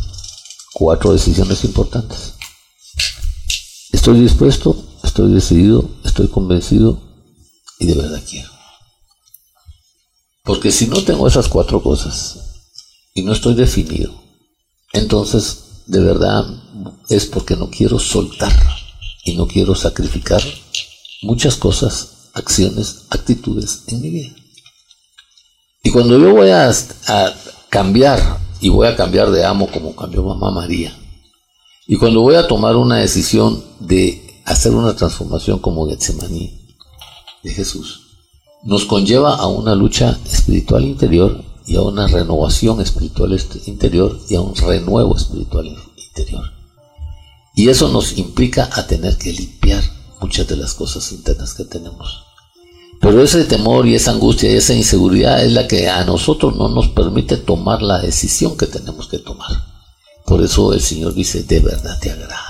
cuatro 0.72 1.12
decisiones 1.12 1.62
importantes. 1.62 2.32
Estoy 3.92 4.18
dispuesto, 4.18 4.82
estoy 5.02 5.34
decidido, 5.34 5.90
estoy 6.06 6.28
convencido 6.28 6.98
y 7.78 7.84
de 7.84 7.94
verdad 7.96 8.22
quiero. 8.26 8.48
Porque 10.42 10.72
si 10.72 10.86
no 10.86 11.04
tengo 11.04 11.28
esas 11.28 11.48
cuatro 11.48 11.82
cosas 11.82 12.38
y 13.12 13.20
no 13.20 13.34
estoy 13.34 13.56
definido, 13.56 14.14
entonces 14.94 15.84
de 15.84 16.00
verdad 16.00 16.46
es 17.10 17.26
porque 17.26 17.56
no 17.56 17.68
quiero 17.68 17.98
soltar 17.98 18.54
y 19.26 19.34
no 19.34 19.46
quiero 19.46 19.74
sacrificar 19.74 20.42
muchas 21.20 21.56
cosas, 21.56 22.30
acciones, 22.32 23.02
actitudes 23.10 23.82
en 23.88 24.00
mi 24.00 24.08
vida. 24.08 24.34
Y 25.82 25.90
cuando 25.90 26.18
yo 26.18 26.32
voy 26.32 26.48
a, 26.48 26.70
a 26.70 27.43
cambiar, 27.74 28.38
y 28.60 28.68
voy 28.68 28.86
a 28.86 28.94
cambiar 28.94 29.32
de 29.32 29.44
amo 29.44 29.66
como 29.66 29.96
cambió 29.96 30.22
mamá 30.22 30.52
María. 30.52 30.96
Y 31.88 31.96
cuando 31.96 32.20
voy 32.20 32.36
a 32.36 32.46
tomar 32.46 32.76
una 32.76 32.98
decisión 32.98 33.64
de 33.80 34.40
hacer 34.44 34.72
una 34.76 34.94
transformación 34.94 35.58
como 35.58 35.88
Getsemaní 35.88 36.56
de 37.42 37.52
Jesús, 37.52 38.02
nos 38.62 38.84
conlleva 38.84 39.34
a 39.34 39.48
una 39.48 39.74
lucha 39.74 40.16
espiritual 40.24 40.84
interior 40.84 41.42
y 41.66 41.74
a 41.74 41.82
una 41.82 42.06
renovación 42.06 42.80
espiritual 42.80 43.36
interior 43.66 44.20
y 44.28 44.36
a 44.36 44.40
un 44.40 44.54
renuevo 44.54 45.16
espiritual 45.16 45.76
interior. 45.96 46.44
Y 47.56 47.70
eso 47.70 47.88
nos 47.88 48.16
implica 48.16 48.70
a 48.72 48.86
tener 48.86 49.18
que 49.18 49.32
limpiar 49.32 49.82
muchas 50.20 50.46
de 50.46 50.56
las 50.56 50.74
cosas 50.74 51.10
internas 51.10 51.54
que 51.54 51.64
tenemos. 51.64 52.22
Pero 53.00 53.22
ese 53.22 53.44
temor 53.44 53.86
y 53.86 53.94
esa 53.94 54.12
angustia 54.12 54.50
y 54.50 54.56
esa 54.56 54.74
inseguridad 54.74 55.44
es 55.44 55.52
la 55.52 55.68
que 55.68 55.88
a 55.88 56.04
nosotros 56.04 56.56
no 56.56 56.68
nos 56.68 56.88
permite 56.88 57.36
tomar 57.36 57.82
la 57.82 58.00
decisión 58.00 58.56
que 58.56 58.66
tenemos 58.66 59.08
que 59.08 59.18
tomar. 59.18 59.50
Por 60.24 60.42
eso 60.42 60.72
el 60.72 60.80
Señor 60.80 61.14
dice, 61.14 61.42
de 61.42 61.60
verdad 61.60 61.98
te 62.00 62.10
agrada. 62.10 62.40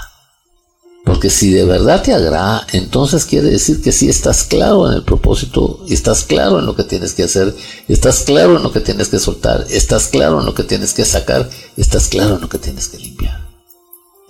Porque 1.05 1.29
si 1.29 1.51
de 1.51 1.65
verdad 1.65 2.03
te 2.03 2.15
agrada, 2.15 2.67
entonces 2.73 3.27
quiere 3.27 3.51
decir 3.51 3.83
que 3.83 3.93
sí 3.93 4.09
estás 4.09 4.45
claro 4.45 4.89
en 4.89 4.95
el 4.95 5.03
propósito, 5.03 5.85
estás 5.89 6.25
claro 6.25 6.61
en 6.61 6.67
lo 6.67 6.75
que 6.75 6.85
tienes 6.85 7.13
que 7.13 7.25
hacer, 7.25 7.55
estás 7.89 8.23
claro 8.23 8.57
en 8.57 8.63
lo 8.63 8.73
que 8.73 8.81
tienes 8.81 9.09
que 9.09 9.19
soltar, 9.19 9.67
estás 9.69 10.07
claro 10.07 10.41
en 10.41 10.47
lo 10.47 10.55
que 10.55 10.63
tienes 10.63 10.95
que 10.95 11.05
sacar, 11.05 11.51
estás 11.77 12.09
claro 12.09 12.37
en 12.37 12.41
lo 12.41 12.49
que 12.49 12.59
tienes 12.59 12.89
que 12.89 12.99
limpiar. 12.99 13.49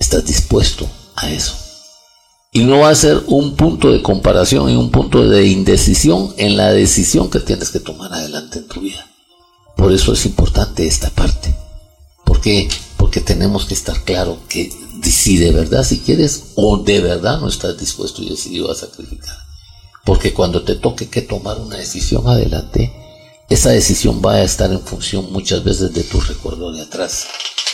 Estás 0.01 0.25
dispuesto 0.25 0.89
a 1.15 1.31
eso 1.31 1.64
y 2.57 2.63
no 2.63 2.79
va 2.79 2.91
a 2.91 2.95
ser 2.95 3.21
un 3.27 3.57
punto 3.57 3.91
de 3.91 4.01
comparación 4.01 4.71
y 4.71 4.77
un 4.77 4.93
punto 4.93 5.29
de 5.29 5.49
indecisión 5.49 6.33
en 6.37 6.57
la 6.57 6.71
decisión 6.71 7.29
que 7.29 7.41
tienes 7.41 7.71
que 7.71 7.81
tomar 7.81 8.13
adelante 8.13 8.61
en 8.61 8.69
tu 8.69 8.81
vida. 8.81 9.11
Por 9.77 9.93
eso 9.93 10.13
es 10.13 10.25
importante 10.25 10.87
esta 10.87 11.11
parte. 11.11 11.53
¿Por 12.25 12.41
qué? 12.41 12.69
Porque 12.97 13.21
tenemos 13.21 13.65
que 13.67 13.75
estar 13.75 14.05
claro 14.05 14.39
que 14.49 14.73
si 15.03 15.37
de 15.37 15.51
verdad 15.51 15.83
si 15.83 15.99
quieres 15.99 16.53
o 16.55 16.79
de 16.79 17.01
verdad 17.01 17.41
no 17.41 17.49
estás 17.49 17.77
dispuesto 17.77 18.23
y 18.23 18.31
decidido 18.31 18.71
a 18.71 18.77
sacrificar. 18.77 19.37
Porque 20.05 20.33
cuando 20.33 20.63
te 20.63 20.77
toque 20.77 21.09
que 21.09 21.23
tomar 21.23 21.59
una 21.59 21.79
decisión 21.79 22.29
adelante, 22.29 22.93
esa 23.51 23.71
decisión 23.71 24.23
va 24.25 24.35
a 24.35 24.45
estar 24.45 24.71
en 24.71 24.81
función 24.81 25.33
muchas 25.33 25.65
veces 25.65 25.93
de 25.93 26.05
tu 26.05 26.21
recuerdo 26.21 26.71
de 26.71 26.83
atrás 26.83 27.27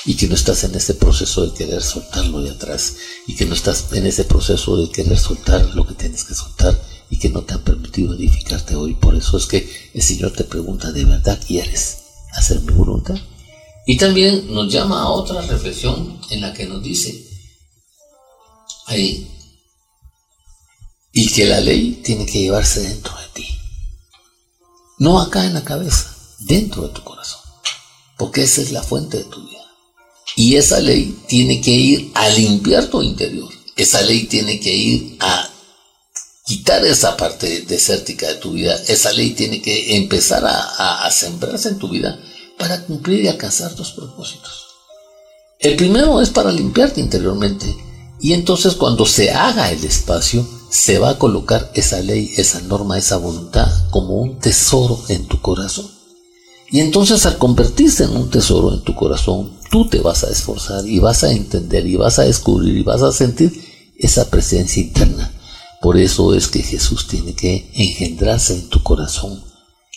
y 0.04 0.14
que 0.14 0.28
no 0.28 0.34
estás 0.34 0.64
en 0.64 0.74
ese 0.74 0.94
proceso 0.94 1.46
de 1.46 1.54
querer 1.54 1.82
soltarlo 1.82 2.40
de 2.40 2.50
atrás 2.50 2.96
y 3.26 3.36
que 3.36 3.44
no 3.44 3.54
estás 3.54 3.92
en 3.92 4.06
ese 4.06 4.24
proceso 4.24 4.76
de 4.76 4.90
querer 4.90 5.18
soltar 5.18 5.64
lo 5.74 5.86
que 5.86 5.94
tienes 5.94 6.24
que 6.24 6.34
soltar 6.34 6.80
y 7.10 7.18
que 7.18 7.28
no 7.28 7.42
te 7.42 7.54
han 7.54 7.62
permitido 7.62 8.14
edificarte 8.14 8.76
hoy. 8.76 8.94
Por 8.94 9.14
eso 9.16 9.36
es 9.36 9.46
que 9.46 9.90
el 9.92 10.02
Señor 10.02 10.32
te 10.32 10.44
pregunta, 10.44 10.92
¿de 10.92 11.04
verdad 11.04 11.38
quieres 11.46 11.98
hacer 12.32 12.60
mi 12.60 12.72
voluntad? 12.72 13.16
Y 13.86 13.96
también 13.96 14.52
nos 14.52 14.72
llama 14.72 15.02
a 15.02 15.08
otra 15.08 15.42
reflexión 15.42 16.20
en 16.30 16.40
la 16.40 16.52
que 16.52 16.66
nos 16.66 16.82
dice, 16.82 17.26
ahí, 18.86 19.28
y 21.12 21.28
que 21.32 21.46
la 21.46 21.60
ley 21.60 22.00
tiene 22.04 22.26
que 22.26 22.40
llevarse 22.40 22.82
dentro 22.82 23.16
de 23.18 23.26
ti. 23.34 23.48
No 24.98 25.20
acá 25.20 25.44
en 25.44 25.54
la 25.54 25.64
cabeza, 25.64 26.14
dentro 26.40 26.82
de 26.82 26.94
tu 26.94 27.02
corazón. 27.02 27.40
Porque 28.16 28.42
esa 28.42 28.60
es 28.60 28.70
la 28.70 28.82
fuente 28.82 29.18
de 29.18 29.24
tu 29.24 29.44
vida. 29.44 29.59
Y 30.40 30.56
esa 30.56 30.80
ley 30.80 31.14
tiene 31.28 31.60
que 31.60 31.70
ir 31.70 32.12
a 32.14 32.30
limpiar 32.30 32.86
tu 32.86 33.02
interior. 33.02 33.50
Esa 33.76 34.00
ley 34.00 34.24
tiene 34.24 34.58
que 34.58 34.74
ir 34.74 35.18
a 35.20 35.46
quitar 36.46 36.82
esa 36.86 37.14
parte 37.14 37.66
desértica 37.68 38.26
de 38.26 38.36
tu 38.36 38.52
vida. 38.52 38.74
Esa 38.88 39.12
ley 39.12 39.32
tiene 39.32 39.60
que 39.60 39.98
empezar 39.98 40.42
a, 40.46 41.10
sembrarse 41.10 41.68
en 41.68 41.78
tu 41.78 41.90
vida 41.90 42.18
para 42.58 42.86
cumplir 42.86 43.22
y 43.22 43.28
alcanzar 43.28 43.74
tus 43.74 43.90
propósitos. 43.90 44.64
El 45.58 45.76
primero 45.76 46.22
es 46.22 46.30
para 46.30 46.50
limpiarte 46.50 47.02
interiormente. 47.02 47.66
Y 48.18 48.32
entonces 48.32 48.76
cuando 48.76 49.04
se 49.04 49.32
haga 49.32 49.70
el 49.70 49.84
espacio, 49.84 50.48
se 50.70 50.98
va 50.98 51.10
a 51.10 51.18
colocar 51.18 51.70
esa 51.74 52.00
ley, 52.00 52.32
esa 52.38 52.62
norma, 52.62 52.96
esa 52.96 53.18
voluntad 53.18 53.70
como 53.90 54.14
un 54.14 54.38
tesoro 54.38 55.04
en 55.08 55.26
tu 55.26 55.38
corazón. 55.42 55.99
Y 56.70 56.80
entonces 56.80 57.26
al 57.26 57.38
convertirse 57.38 58.04
en 58.04 58.16
un 58.16 58.30
tesoro 58.30 58.72
en 58.72 58.82
tu 58.82 58.94
corazón, 58.94 59.52
tú 59.70 59.88
te 59.88 60.00
vas 60.00 60.24
a 60.24 60.30
esforzar 60.30 60.86
y 60.86 60.98
vas 60.98 61.24
a 61.24 61.32
entender 61.32 61.86
y 61.86 61.96
vas 61.96 62.18
a 62.18 62.24
descubrir 62.24 62.76
y 62.76 62.82
vas 62.82 63.02
a 63.02 63.12
sentir 63.12 63.52
esa 63.98 64.30
presencia 64.30 64.82
interna. 64.82 65.32
Por 65.80 65.98
eso 65.98 66.34
es 66.34 66.48
que 66.48 66.62
Jesús 66.62 67.08
tiene 67.08 67.34
que 67.34 67.70
engendrarse 67.74 68.54
en 68.54 68.68
tu 68.68 68.82
corazón, 68.82 69.42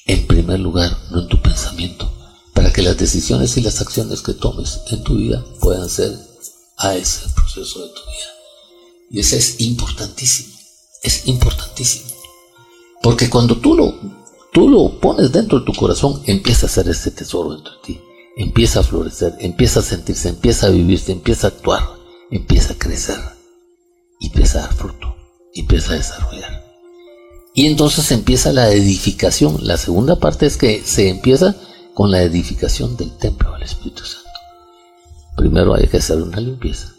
en 0.06 0.26
primer 0.28 0.60
lugar, 0.60 0.98
no 1.12 1.22
en 1.22 1.28
tu 1.28 1.42
pensamiento, 1.42 2.12
para 2.54 2.72
que 2.72 2.82
las 2.82 2.98
decisiones 2.98 3.56
y 3.58 3.62
las 3.62 3.82
acciones 3.82 4.22
que 4.22 4.34
tomes 4.34 4.80
en 4.92 5.04
tu 5.04 5.16
vida 5.16 5.44
puedan 5.60 5.90
ser 5.90 6.18
a 6.78 6.96
ese 6.96 7.30
proceso 7.36 7.82
de 7.82 7.90
tu 7.90 8.02
vida. 8.02 8.32
Y 9.12 9.20
eso 9.20 9.36
es 9.36 9.60
importantísimo 9.60 10.54
es 11.04 11.28
importantísimo. 11.28 12.10
Porque 13.02 13.30
cuando 13.30 13.58
tú 13.58 13.76
lo, 13.76 13.94
tú 14.54 14.70
lo 14.70 15.00
pones 15.00 15.32
dentro 15.32 15.60
de 15.60 15.66
tu 15.66 15.74
corazón, 15.74 16.22
empieza 16.26 16.66
a 16.66 16.70
ser 16.70 16.88
ese 16.88 17.12
tesoro 17.12 17.54
dentro 17.54 17.74
de 17.74 17.80
ti. 17.84 18.02
Empieza 18.36 18.80
a 18.80 18.84
florecer, 18.84 19.36
empieza 19.40 19.80
a 19.80 19.84
sentirse, 19.84 20.30
empieza 20.30 20.68
a 20.68 20.70
vivirse, 20.70 21.12
empieza 21.12 21.48
a 21.48 21.50
actuar, 21.52 21.84
empieza 22.32 22.74
a 22.74 22.78
crecer, 22.78 23.20
y 24.20 24.28
empieza 24.28 24.60
a 24.60 24.62
dar 24.64 24.74
fruto, 24.74 25.16
empieza 25.54 25.94
a 25.94 25.98
desarrollar. 25.98 26.64
Y 27.54 27.68
entonces 27.68 28.12
empieza 28.12 28.52
la 28.52 28.72
edificación. 28.72 29.60
La 29.62 29.78
segunda 29.78 30.16
parte 30.16 30.48
es 30.48 30.58
que 30.58 30.82
se 30.84 31.10
empieza 31.10 31.56
con 31.94 32.10
la 32.10 32.24
edificación 32.24 32.98
del 32.98 33.12
templo 33.18 33.54
del 33.54 33.64
Espíritu 33.64 34.04
Santo. 34.04 34.30
Primero 35.38 35.76
hay 35.76 35.88
que 35.88 35.98
hacer 35.98 36.20
una 36.20 36.40
limpieza 36.40 36.94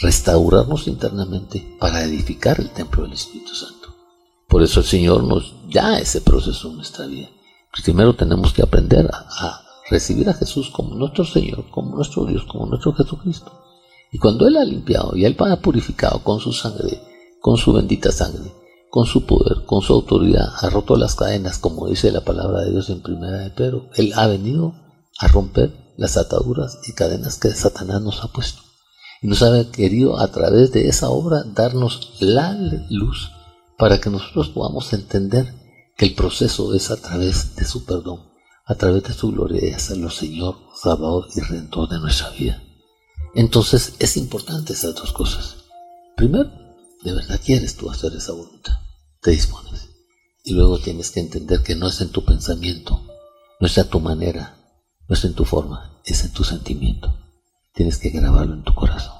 restaurarnos 0.00 0.88
internamente 0.88 1.76
para 1.78 2.02
edificar 2.02 2.60
el 2.60 2.70
templo 2.70 3.04
del 3.04 3.14
Espíritu 3.14 3.54
Santo. 3.54 3.75
Por 4.56 4.62
eso 4.62 4.80
el 4.80 4.86
Señor 4.86 5.22
nos 5.22 5.52
da 5.70 5.98
ese 5.98 6.22
proceso 6.22 6.70
en 6.70 6.76
nuestra 6.76 7.04
vida. 7.04 7.28
Primero 7.84 8.16
tenemos 8.16 8.54
que 8.54 8.62
aprender 8.62 9.06
a, 9.12 9.60
recibir 9.90 10.30
a 10.30 10.32
Jesús 10.32 10.70
como 10.70 10.94
nuestro 10.94 11.26
Señor, 11.26 11.66
como 11.70 11.94
nuestro 11.94 12.24
Dios, 12.24 12.44
como 12.44 12.64
nuestro 12.64 12.94
Jesucristo. 12.94 13.52
Y 14.10 14.18
cuando 14.18 14.48
Él 14.48 14.56
ha 14.56 14.64
limpiado 14.64 15.14
y 15.14 15.26
Él 15.26 15.36
ha 15.40 15.60
purificado 15.60 16.24
con 16.24 16.40
su 16.40 16.54
sangre, 16.54 17.02
con 17.38 17.58
su 17.58 17.74
bendita 17.74 18.10
sangre, 18.10 18.50
con 18.88 19.04
su 19.04 19.26
poder, 19.26 19.66
con 19.66 19.82
su 19.82 19.92
autoridad, 19.92 20.48
ha 20.62 20.70
roto 20.70 20.96
las 20.96 21.16
cadenas, 21.16 21.58
como 21.58 21.88
dice 21.88 22.10
la 22.10 22.22
palabra 22.22 22.62
de 22.62 22.70
Dios 22.70 22.88
en 22.88 23.02
primera 23.02 23.40
de 23.40 23.50
Pedro. 23.50 23.90
Él 23.94 24.14
ha 24.16 24.26
venido 24.26 24.72
a 25.18 25.28
romper 25.28 25.70
las 25.98 26.16
ataduras 26.16 26.78
y 26.88 26.94
cadenas 26.94 27.36
que 27.38 27.50
Satanás 27.50 28.00
nos 28.00 28.24
ha 28.24 28.28
puesto 28.28 28.62
y 29.20 29.26
nos 29.26 29.42
ha 29.42 29.70
querido 29.70 30.18
a 30.18 30.28
través 30.28 30.72
de 30.72 30.88
esa 30.88 31.10
obra 31.10 31.44
darnos 31.44 32.14
la 32.20 32.56
luz 32.88 33.35
para 33.78 34.00
que 34.00 34.10
nosotros 34.10 34.48
podamos 34.50 34.92
entender 34.92 35.54
que 35.96 36.06
el 36.06 36.14
proceso 36.14 36.74
es 36.74 36.90
a 36.90 36.96
través 36.96 37.56
de 37.56 37.64
su 37.64 37.84
perdón, 37.84 38.30
a 38.64 38.74
través 38.74 39.04
de 39.04 39.12
su 39.12 39.30
gloria 39.30 39.60
de 39.60 39.74
hacerlo 39.74 40.10
Señor, 40.10 40.56
Salvador 40.74 41.28
y 41.34 41.40
Redentor 41.40 41.88
de 41.88 41.98
nuestra 41.98 42.30
vida. 42.30 42.62
Entonces 43.34 43.94
es 43.98 44.16
importante 44.16 44.72
esas 44.72 44.94
dos 44.94 45.12
cosas. 45.12 45.56
Primero, 46.16 46.50
de 47.02 47.12
verdad 47.12 47.40
quieres 47.44 47.76
tú 47.76 47.90
hacer 47.90 48.12
esa 48.14 48.32
voluntad, 48.32 48.78
te 49.20 49.30
dispones. 49.30 49.90
Y 50.44 50.52
luego 50.54 50.78
tienes 50.78 51.10
que 51.10 51.20
entender 51.20 51.62
que 51.62 51.74
no 51.74 51.88
es 51.88 52.00
en 52.00 52.10
tu 52.10 52.24
pensamiento, 52.24 53.02
no 53.60 53.66
es 53.66 53.76
a 53.78 53.88
tu 53.88 54.00
manera, 54.00 54.56
no 55.08 55.14
es 55.14 55.24
en 55.24 55.34
tu 55.34 55.44
forma, 55.44 56.00
es 56.04 56.24
en 56.24 56.32
tu 56.32 56.44
sentimiento 56.44 57.12
tienes 57.76 57.98
que 57.98 58.08
grabarlo 58.08 58.54
en 58.54 58.64
tu 58.64 58.74
corazón. 58.74 59.14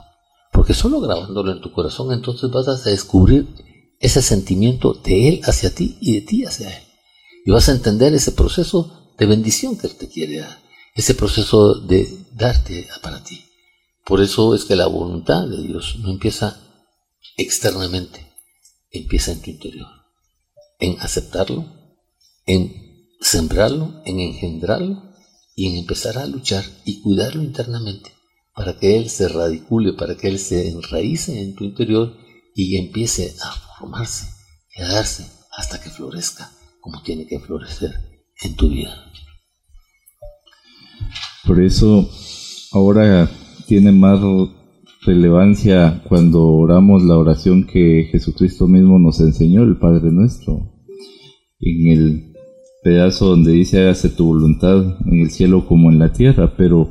Porque 0.50 0.74
solo 0.74 1.00
grabándolo 1.00 1.52
en 1.52 1.60
tu 1.60 1.70
corazón 1.72 2.10
entonces 2.12 2.50
vas 2.50 2.66
a 2.66 2.90
descubrir 2.90 3.46
ese 4.00 4.22
sentimiento 4.22 4.94
de 4.94 5.28
Él 5.28 5.40
hacia 5.44 5.74
ti 5.74 5.96
y 6.00 6.14
de 6.14 6.20
ti 6.20 6.44
hacia 6.44 6.76
Él. 6.76 6.82
Y 7.44 7.50
vas 7.50 7.68
a 7.68 7.72
entender 7.72 8.14
ese 8.14 8.32
proceso 8.32 9.14
de 9.18 9.26
bendición 9.26 9.76
que 9.76 9.86
Él 9.86 9.96
te 9.96 10.08
quiere 10.08 10.38
dar, 10.38 10.62
ese 10.94 11.14
proceso 11.14 11.74
de 11.74 12.08
darte 12.32 12.88
para 13.02 13.22
ti. 13.22 13.44
Por 14.04 14.20
eso 14.20 14.54
es 14.54 14.64
que 14.64 14.76
la 14.76 14.86
voluntad 14.86 15.46
de 15.46 15.62
Dios 15.62 15.96
no 16.00 16.10
empieza 16.10 16.60
externamente, 17.36 18.32
empieza 18.90 19.32
en 19.32 19.42
tu 19.42 19.50
interior, 19.50 19.88
en 20.78 20.96
aceptarlo, 21.00 21.66
en 22.46 22.72
sembrarlo, 23.20 24.02
en 24.04 24.20
engendrarlo 24.20 25.02
y 25.54 25.68
en 25.68 25.76
empezar 25.76 26.18
a 26.18 26.26
luchar 26.26 26.64
y 26.84 27.00
cuidarlo 27.00 27.42
internamente 27.42 28.12
para 28.54 28.78
que 28.78 28.96
Él 28.96 29.10
se 29.10 29.28
radicule, 29.28 29.92
para 29.92 30.16
que 30.16 30.28
Él 30.28 30.38
se 30.38 30.68
enraíce 30.68 31.42
en 31.42 31.54
tu 31.54 31.64
interior 31.64 32.16
y 32.54 32.78
empiece 32.78 33.34
a 33.42 33.65
formarse 33.78 34.26
y 34.76 34.82
a 34.82 34.88
darse 34.88 35.26
hasta 35.56 35.80
que 35.80 35.90
florezca 35.90 36.50
como 36.80 37.02
tiene 37.02 37.26
que 37.26 37.40
florecer 37.40 37.92
en 38.42 38.54
tu 38.54 38.68
vida. 38.68 38.94
Por 41.46 41.60
eso 41.60 42.08
ahora 42.72 43.30
tiene 43.66 43.92
más 43.92 44.20
relevancia 45.02 46.02
cuando 46.08 46.44
oramos 46.44 47.02
la 47.02 47.16
oración 47.16 47.66
que 47.66 48.08
Jesucristo 48.10 48.66
mismo 48.66 48.98
nos 48.98 49.20
enseñó, 49.20 49.62
el 49.62 49.78
Padre 49.78 50.10
nuestro, 50.10 50.72
en 51.60 51.86
el 51.88 52.32
pedazo 52.82 53.26
donde 53.26 53.52
dice 53.52 53.80
hágase 53.80 54.10
tu 54.10 54.26
voluntad 54.26 54.98
en 55.06 55.20
el 55.20 55.30
cielo 55.30 55.66
como 55.66 55.90
en 55.90 55.98
la 55.98 56.12
tierra, 56.12 56.54
pero 56.56 56.88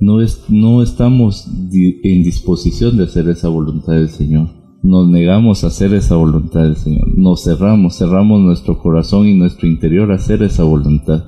no, 0.00 0.20
es, 0.20 0.44
no 0.48 0.82
estamos 0.82 1.46
en 1.46 2.22
disposición 2.22 2.96
de 2.96 3.04
hacer 3.04 3.28
esa 3.28 3.48
voluntad 3.48 3.94
del 3.94 4.10
Señor. 4.10 4.57
Nos 4.82 5.08
negamos 5.08 5.64
a 5.64 5.68
hacer 5.68 5.92
esa 5.94 6.16
voluntad 6.16 6.62
del 6.62 6.76
Señor. 6.76 7.08
Nos 7.16 7.44
cerramos, 7.44 7.98
cerramos 7.98 8.40
nuestro 8.40 8.78
corazón 8.78 9.26
y 9.26 9.34
nuestro 9.34 9.66
interior 9.66 10.12
a 10.12 10.16
hacer 10.16 10.42
esa 10.42 10.62
voluntad. 10.62 11.24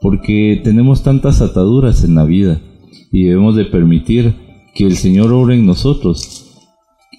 Porque 0.00 0.60
tenemos 0.62 1.02
tantas 1.02 1.40
ataduras 1.40 2.04
en 2.04 2.14
la 2.14 2.24
vida 2.24 2.60
y 3.10 3.24
debemos 3.24 3.56
de 3.56 3.64
permitir 3.64 4.34
que 4.74 4.86
el 4.86 4.96
Señor 4.96 5.32
obre 5.32 5.54
en 5.54 5.66
nosotros. 5.66 6.58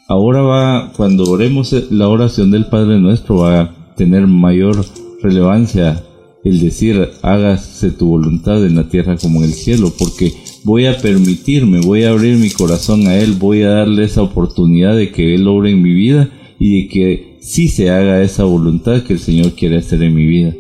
Ahora 0.08 0.42
va, 0.42 0.92
cuando 0.96 1.24
oremos 1.24 1.74
la 1.92 2.08
oración 2.08 2.52
del 2.52 2.66
Padre 2.66 3.00
nuestro 3.00 3.38
va 3.38 3.62
a 3.62 3.96
tener 3.96 4.28
mayor 4.28 4.86
relevancia 5.22 6.04
el 6.44 6.60
decir 6.60 7.10
hágase 7.22 7.92
tu 7.92 8.08
voluntad 8.08 8.66
en 8.66 8.76
la 8.76 8.90
tierra 8.90 9.18
como 9.18 9.40
en 9.40 9.46
el 9.46 9.54
cielo, 9.54 9.94
porque 9.98 10.34
voy 10.64 10.86
a 10.86 10.98
permitirme, 10.98 11.82
voy 11.82 12.04
a 12.04 12.12
abrir 12.12 12.38
mi 12.38 12.50
corazón 12.50 13.08
a 13.08 13.18
Él, 13.18 13.34
voy 13.40 13.62
a 13.64 13.70
darle 13.70 14.06
esa 14.06 14.24
oportunidad 14.24 14.96
de 14.96 15.12
que 15.12 15.36
Él 15.36 15.48
obre 15.48 15.72
en 15.72 15.82
mi 15.82 15.94
vida 15.94 16.30
y 16.60 16.82
de 16.82 16.90
que 16.90 17.38
sí 17.42 17.68
se 17.68 17.90
haga 17.90 18.22
esa 18.22 18.44
voluntad 18.44 19.04
que 19.04 19.14
el 19.14 19.20
Señor 19.20 19.54
quiere 19.54 19.78
hacer 19.78 20.02
en 20.04 20.16
mi 20.16 20.26
vida. 20.26 20.56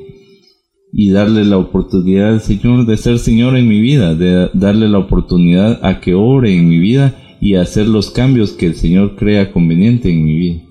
Y 0.93 1.11
darle 1.11 1.45
la 1.45 1.57
oportunidad 1.57 2.33
al 2.33 2.41
Señor 2.41 2.85
de 2.85 2.97
ser 2.97 3.17
Señor 3.17 3.55
en 3.55 3.67
mi 3.67 3.79
vida, 3.79 4.13
de 4.13 4.49
darle 4.53 4.89
la 4.89 4.99
oportunidad 4.99 5.79
a 5.83 6.01
que 6.01 6.15
obre 6.15 6.53
en 6.53 6.67
mi 6.67 6.79
vida 6.79 7.15
y 7.39 7.55
hacer 7.55 7.87
los 7.87 8.11
cambios 8.11 8.51
que 8.51 8.65
el 8.65 8.75
Señor 8.75 9.15
crea 9.15 9.53
conveniente 9.53 10.11
en 10.11 10.25
mi 10.25 10.35
vida. 10.35 10.70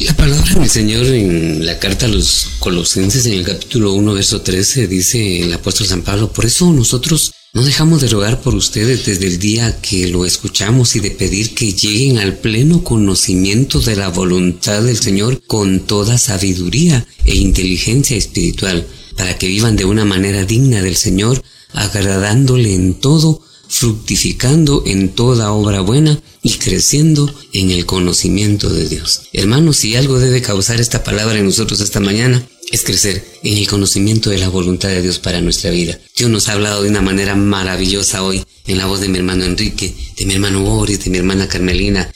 La 0.00 0.14
palabra 0.14 0.60
del 0.60 0.70
Señor 0.70 1.06
en 1.06 1.66
la 1.66 1.80
carta 1.80 2.06
a 2.06 2.08
los 2.08 2.50
Colosenses 2.60 3.26
en 3.26 3.32
el 3.32 3.42
capítulo 3.42 3.94
1, 3.94 4.14
verso 4.14 4.42
13 4.42 4.86
dice 4.86 5.42
el 5.42 5.52
apóstol 5.52 5.88
San 5.88 6.02
Pablo, 6.02 6.32
por 6.32 6.46
eso 6.46 6.72
nosotros 6.72 7.32
no 7.52 7.64
dejamos 7.64 8.00
de 8.00 8.06
rogar 8.06 8.40
por 8.40 8.54
ustedes 8.54 9.06
desde 9.06 9.26
el 9.26 9.40
día 9.40 9.80
que 9.80 10.06
lo 10.06 10.24
escuchamos 10.24 10.94
y 10.94 11.00
de 11.00 11.10
pedir 11.10 11.52
que 11.52 11.72
lleguen 11.72 12.18
al 12.18 12.36
pleno 12.36 12.84
conocimiento 12.84 13.80
de 13.80 13.96
la 13.96 14.08
voluntad 14.08 14.82
del 14.82 14.98
Señor 14.98 15.42
con 15.48 15.80
toda 15.80 16.16
sabiduría 16.16 17.04
e 17.24 17.34
inteligencia 17.34 18.16
espiritual, 18.16 18.86
para 19.16 19.36
que 19.36 19.48
vivan 19.48 19.74
de 19.74 19.84
una 19.84 20.04
manera 20.04 20.44
digna 20.44 20.80
del 20.80 20.94
Señor, 20.94 21.42
agradándole 21.72 22.72
en 22.72 22.94
todo, 22.94 23.42
fructificando 23.66 24.84
en 24.86 25.08
toda 25.08 25.50
obra 25.50 25.80
buena 25.80 26.22
y 26.48 26.52
creciendo 26.52 27.30
en 27.52 27.70
el 27.70 27.84
conocimiento 27.84 28.70
de 28.70 28.88
Dios. 28.88 29.24
Hermanos, 29.34 29.76
si 29.76 29.96
algo 29.96 30.18
debe 30.18 30.40
causar 30.40 30.80
esta 30.80 31.04
palabra 31.04 31.38
en 31.38 31.44
nosotros 31.44 31.78
esta 31.80 32.00
mañana, 32.00 32.42
es 32.72 32.84
crecer 32.84 33.22
en 33.42 33.58
el 33.58 33.68
conocimiento 33.68 34.30
de 34.30 34.38
la 34.38 34.48
voluntad 34.48 34.88
de 34.88 35.02
Dios 35.02 35.18
para 35.18 35.42
nuestra 35.42 35.70
vida. 35.70 36.00
Dios 36.16 36.30
nos 36.30 36.48
ha 36.48 36.52
hablado 36.54 36.82
de 36.82 36.88
una 36.88 37.02
manera 37.02 37.34
maravillosa 37.34 38.22
hoy 38.22 38.42
en 38.66 38.78
la 38.78 38.86
voz 38.86 39.00
de 39.02 39.08
mi 39.08 39.18
hermano 39.18 39.44
Enrique, 39.44 39.94
de 40.16 40.24
mi 40.24 40.34
hermano 40.34 40.62
Boris, 40.62 41.04
de 41.04 41.10
mi 41.10 41.18
hermana 41.18 41.48
Carmelina. 41.48 42.10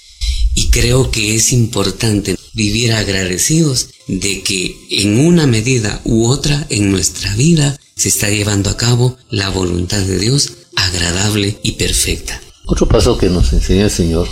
Y 0.54 0.70
creo 0.70 1.10
que 1.10 1.34
es 1.36 1.52
importante 1.52 2.34
vivir 2.54 2.92
agradecidos 2.92 3.88
de 4.08 4.42
que 4.42 4.74
en 4.88 5.18
una 5.18 5.46
medida 5.46 6.00
u 6.04 6.24
otra 6.24 6.66
en 6.70 6.90
nuestra 6.90 7.34
vida 7.34 7.78
se 7.96 8.08
está 8.08 8.30
llevando 8.30 8.70
a 8.70 8.78
cabo 8.78 9.18
la 9.28 9.50
voluntad 9.50 10.00
de 10.00 10.18
Dios 10.18 10.52
agradable 10.74 11.58
y 11.62 11.72
perfecta. 11.72 12.40
Otro 12.66 12.86
paso 12.88 13.18
que 13.18 13.28
nos 13.28 13.52
enseña 13.52 13.84
el 13.84 13.90
Señor 13.90 14.28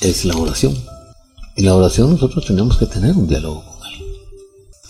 es 0.00 0.24
la 0.24 0.36
oración. 0.36 0.76
En 1.56 1.64
la 1.66 1.74
oración 1.74 2.12
nosotros 2.12 2.44
tenemos 2.46 2.76
que 2.76 2.86
tener 2.86 3.16
un 3.16 3.26
diálogo 3.26 3.70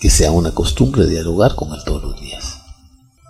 que 0.01 0.09
sea 0.09 0.31
una 0.31 0.51
costumbre 0.51 1.05
dialogar 1.05 1.53
con 1.55 1.71
Él 1.73 1.81
todos 1.85 2.01
los 2.01 2.19
días. 2.19 2.57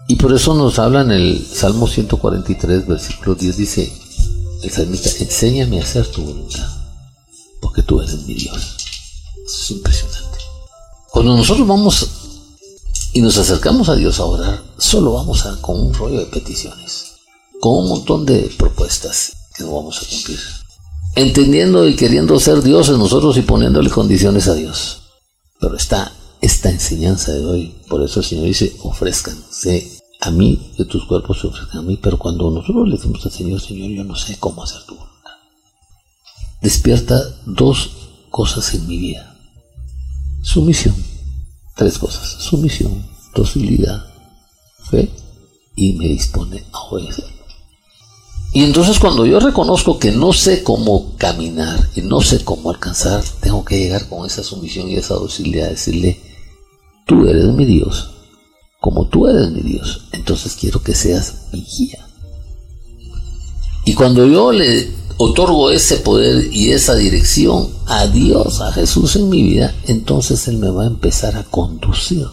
Y 0.07 0.15
por 0.15 0.33
eso 0.33 0.53
nos 0.53 0.79
habla 0.79 1.01
en 1.01 1.11
el 1.11 1.45
Salmo 1.45 1.85
143, 1.85 2.87
versículo 2.87 3.35
10, 3.35 3.57
dice 3.57 3.93
el 4.63 4.71
salmista, 4.71 5.09
enséñame 5.19 5.79
a 5.79 5.83
hacer 5.83 6.07
tu 6.07 6.23
voluntad, 6.23 6.67
porque 7.59 7.83
tú 7.83 7.99
eres 7.99 8.25
mi 8.25 8.35
Dios. 8.35 8.77
Eso 9.45 9.63
es 9.63 9.71
impresionante. 9.71 10.37
Cuando 11.11 11.35
nosotros 11.35 11.67
vamos 11.67 12.07
y 13.11 13.21
nos 13.21 13.37
acercamos 13.37 13.89
a 13.89 13.95
Dios 13.95 14.19
a 14.21 14.25
orar, 14.25 14.63
solo 14.77 15.13
vamos 15.13 15.45
a, 15.45 15.59
con 15.61 15.77
un 15.77 15.93
rollo 15.93 16.19
de 16.19 16.25
peticiones, 16.27 17.10
con 17.61 17.77
un 17.77 17.89
montón 17.89 18.25
de 18.25 18.51
propuestas 18.57 19.33
que 19.55 19.63
no 19.63 19.75
vamos 19.75 20.01
a 20.01 20.09
cumplir. 20.09 20.39
Entendiendo 21.15 21.87
y 21.87 21.95
queriendo 21.95 22.39
ser 22.39 22.63
dioses 22.63 22.97
nosotros 22.97 23.37
y 23.37 23.43
poniéndole 23.43 23.91
condiciones 23.91 24.47
a 24.47 24.55
Dios. 24.55 25.03
Pero 25.59 25.75
está 25.77 26.11
esta 26.41 26.71
enseñanza 26.71 27.31
de 27.31 27.45
hoy. 27.45 27.75
Por 27.87 28.01
eso 28.03 28.21
el 28.21 28.25
Señor 28.25 28.45
dice, 28.45 28.75
ofrezcanse 28.81 29.99
a 30.21 30.31
mí, 30.31 30.73
que 30.75 30.85
tus 30.85 31.05
cuerpos 31.05 31.39
se 31.39 31.47
ofrezcan 31.47 31.77
a 31.77 31.81
mí. 31.83 31.99
Pero 32.01 32.17
cuando 32.17 32.49
nosotros 32.49 32.87
le 32.87 32.95
decimos 32.95 33.23
al 33.25 33.31
Señor, 33.31 33.61
Señor, 33.61 33.91
yo 33.91 34.03
no 34.03 34.15
sé 34.15 34.37
cómo 34.39 34.63
hacer 34.63 34.81
tu 34.87 34.95
voluntad. 34.95 35.31
Despierta 36.63 37.21
dos 37.45 37.91
cosas 38.31 38.73
en 38.73 38.87
mi 38.87 38.97
vida. 38.97 39.37
Sumisión. 40.41 40.95
Tres 41.75 41.99
cosas. 41.99 42.27
Sumisión, 42.27 43.05
docilidad, 43.35 44.03
fe 44.89 45.11
y 45.75 45.93
me 45.93 46.07
dispone 46.07 46.63
a 46.71 46.79
obedecer. 46.79 47.40
Y 48.53 48.63
entonces 48.63 48.99
cuando 48.99 49.25
yo 49.25 49.39
reconozco 49.39 49.97
que 49.97 50.11
no 50.11 50.33
sé 50.33 50.61
cómo 50.61 51.15
caminar 51.17 51.89
y 51.95 52.01
no 52.01 52.19
sé 52.19 52.43
cómo 52.43 52.69
alcanzar, 52.69 53.23
tengo 53.39 53.63
que 53.63 53.77
llegar 53.77 54.09
con 54.09 54.25
esa 54.25 54.43
sumisión 54.43 54.89
y 54.89 54.95
esa 54.95 55.13
docilidad, 55.13 55.69
decirle, 55.69 56.19
tú 57.05 57.27
eres 57.27 57.45
mi 57.45 57.63
Dios, 57.63 58.11
como 58.81 59.07
tú 59.07 59.27
eres 59.27 59.51
mi 59.51 59.61
Dios, 59.61 60.07
entonces 60.11 60.57
quiero 60.59 60.83
que 60.83 60.93
seas 60.93 61.47
mi 61.53 61.63
guía. 61.63 62.05
Y 63.85 63.93
cuando 63.93 64.27
yo 64.27 64.51
le 64.51 64.89
otorgo 65.15 65.71
ese 65.71 65.97
poder 65.97 66.53
y 66.53 66.71
esa 66.71 66.95
dirección 66.95 67.69
a 67.85 68.05
Dios, 68.07 68.59
a 68.59 68.73
Jesús 68.73 69.15
en 69.15 69.29
mi 69.29 69.43
vida, 69.43 69.73
entonces 69.87 70.47
Él 70.49 70.57
me 70.57 70.69
va 70.69 70.83
a 70.83 70.87
empezar 70.87 71.37
a 71.37 71.43
conducir. 71.43 72.27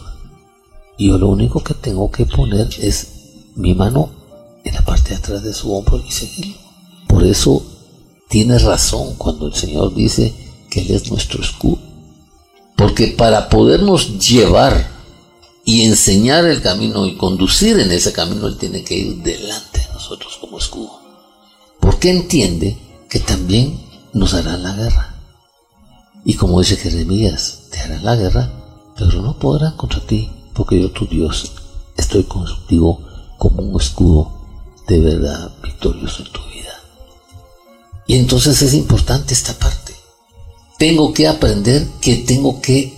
Y 0.97 1.07
yo 1.07 1.17
lo 1.17 1.29
único 1.29 1.63
que 1.63 1.73
tengo 1.75 2.11
que 2.11 2.25
poner 2.25 2.67
es 2.81 3.07
mi 3.55 3.73
mano 3.73 4.18
en 4.63 4.73
la 4.73 4.81
parte 4.81 5.09
de 5.09 5.15
atrás 5.15 5.43
de 5.43 5.53
su 5.53 5.73
hombro 5.73 6.03
y 6.05 6.11
seguirlo. 6.11 6.57
Por 7.07 7.23
eso 7.23 7.65
tiene 8.29 8.59
razón 8.59 9.15
cuando 9.15 9.47
el 9.47 9.55
Señor 9.55 9.93
dice 9.93 10.33
que 10.69 10.81
Él 10.81 10.91
es 10.91 11.09
nuestro 11.09 11.41
escudo. 11.41 11.79
Porque 12.75 13.07
para 13.07 13.49
podernos 13.49 14.19
llevar 14.19 14.87
y 15.65 15.83
enseñar 15.83 16.45
el 16.45 16.61
camino 16.61 17.05
y 17.05 17.15
conducir 17.15 17.79
en 17.79 17.91
ese 17.91 18.13
camino, 18.13 18.47
Él 18.47 18.57
tiene 18.57 18.83
que 18.83 18.95
ir 18.95 19.17
delante 19.23 19.79
de 19.79 19.93
nosotros 19.93 20.37
como 20.39 20.57
escudo. 20.57 20.99
Porque 21.79 22.09
entiende 22.09 22.77
que 23.09 23.19
también 23.19 23.79
nos 24.13 24.33
harán 24.33 24.63
la 24.63 24.75
guerra. 24.75 25.15
Y 26.23 26.35
como 26.35 26.59
dice 26.59 26.77
Jeremías, 26.77 27.63
te 27.71 27.79
harán 27.79 28.05
la 28.05 28.15
guerra, 28.15 28.51
pero 28.95 29.21
no 29.21 29.37
podrán 29.39 29.75
contra 29.75 29.99
ti, 30.01 30.29
porque 30.53 30.79
yo 30.79 30.91
tu 30.91 31.05
Dios 31.07 31.51
estoy 31.97 32.23
contigo 32.23 33.01
como 33.37 33.63
un 33.63 33.79
escudo 33.79 34.38
de 34.89 34.99
verdad 34.99 35.51
victorioso 35.63 36.23
en 36.23 36.31
tu 36.33 36.39
vida. 36.49 36.81
Y 38.07 38.15
entonces 38.15 38.61
es 38.61 38.73
importante 38.73 39.33
esta 39.33 39.53
parte 39.53 39.89
tengo 40.79 41.13
que 41.13 41.27
aprender 41.27 41.85
que 41.99 42.15
tengo 42.15 42.61
que 42.61 42.93